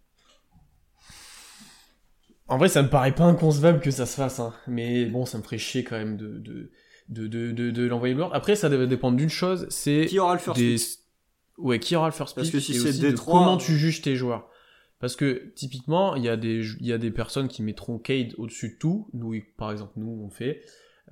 [2.46, 4.52] En vrai, ça me paraît pas inconcevable que ça se fasse, hein.
[4.66, 6.70] mais bon, ça me ferait chier quand même de, de,
[7.08, 8.34] de, de, de, l'envoyer Dort.
[8.34, 10.76] Après, ça devait dépendre d'une chose, c'est Qui aura le first des...
[11.58, 14.02] Ouais, qui aura le first Parce pick que si c'est Détroit, comment euh, tu juges
[14.02, 14.48] tes joueurs.
[14.98, 18.70] Parce que typiquement, il y a des y a des personnes qui mettront Cade au-dessus
[18.70, 19.08] de tout.
[19.12, 20.62] Nous, par exemple, nous on fait.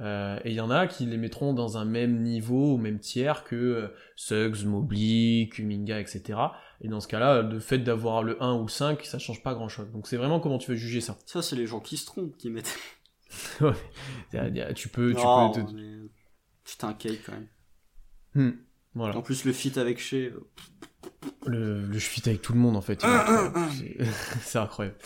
[0.01, 2.99] Euh, et il y en a qui les mettront dans un même niveau, au même
[2.99, 6.39] tiers que euh, Suggs, Mobley, Kuminga, etc.
[6.81, 9.55] Et dans ce cas-là, le fait d'avoir le 1 ou le 5, ça change pas
[9.55, 9.91] grand-chose.
[9.93, 11.19] Donc c'est vraiment comment tu veux juger ça.
[11.27, 12.75] Ça c'est les gens qui se trompent qui mettent.
[14.75, 16.09] Tu peux, tu non, peux te- mais...
[16.65, 17.49] Putain Kate quand même.
[18.35, 18.59] Hmm.
[18.95, 19.17] Voilà.
[19.17, 20.17] En plus le fit avec Shea.
[20.17, 20.41] euh,
[21.47, 23.03] Le, le je fit avec tout le monde en fait.
[23.03, 23.59] est incroyable.
[23.79, 24.05] C'est-
[24.43, 24.97] C'est incroyable.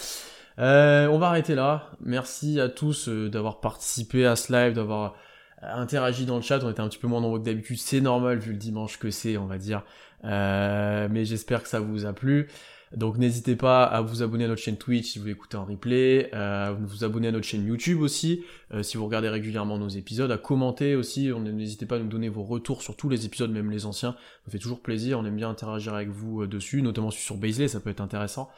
[0.58, 1.90] Euh, on va arrêter là.
[2.00, 5.14] Merci à tous euh, d'avoir participé à ce live, d'avoir
[5.62, 6.60] euh, interagi dans le chat.
[6.64, 7.78] On était un petit peu moins nombreux que d'habitude.
[7.78, 9.82] C'est normal vu le dimanche que c'est, on va dire.
[10.24, 12.48] Euh, mais j'espère que ça vous a plu.
[12.94, 16.30] Donc n'hésitez pas à vous abonner à notre chaîne Twitch si vous l'écoutez en replay,
[16.34, 19.88] euh, à vous abonner à notre chaîne YouTube aussi, euh, si vous regardez régulièrement nos
[19.88, 23.50] épisodes, à commenter aussi, n'hésitez pas à nous donner vos retours sur tous les épisodes,
[23.50, 24.14] même les anciens,
[24.44, 27.66] ça fait toujours plaisir, on aime bien interagir avec vous euh, dessus, notamment sur Baisley,
[27.66, 28.50] ça peut être intéressant.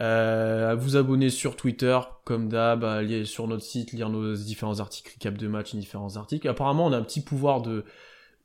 [0.00, 4.78] Euh, à vous abonner sur Twitter, comme d'hab, aller sur notre site, lire nos différents
[4.78, 6.48] articles, recap de match, différents articles.
[6.48, 7.84] Apparemment, on a un petit pouvoir de,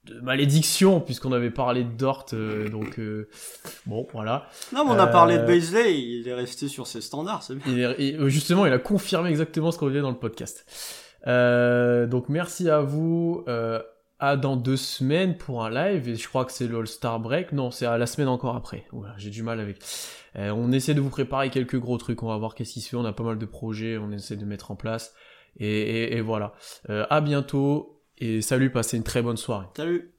[0.06, 3.28] de malédiction, puisqu'on avait parlé de Dort, euh, donc euh,
[3.86, 4.48] bon, voilà.
[4.74, 7.56] Non mais on a Euh, parlé de Baisley, il est resté sur ses standards, c'est
[7.56, 7.94] bien.
[7.98, 10.66] Et, euh, justement, il a confirmé exactement ce qu'on disait dans le podcast.
[11.28, 13.44] Euh, donc merci à vous.
[13.48, 13.82] Euh,
[14.18, 17.52] à dans deux semaines pour un live et je crois que c'est le All-Star Break.
[17.52, 18.86] Non, c'est à la semaine encore après.
[19.18, 19.78] J'ai du mal avec.
[20.38, 22.24] Euh, on essaie de vous préparer quelques gros trucs.
[22.24, 22.96] On va voir qu'est-ce qui se fait.
[22.96, 23.98] On a pas mal de projets.
[23.98, 25.14] On essaie de mettre en place.
[25.60, 26.54] Et, et- et voilà.
[26.90, 28.70] Euh, à bientôt et salut.
[28.72, 29.68] Passez une très bonne soirée.
[29.76, 30.15] Salut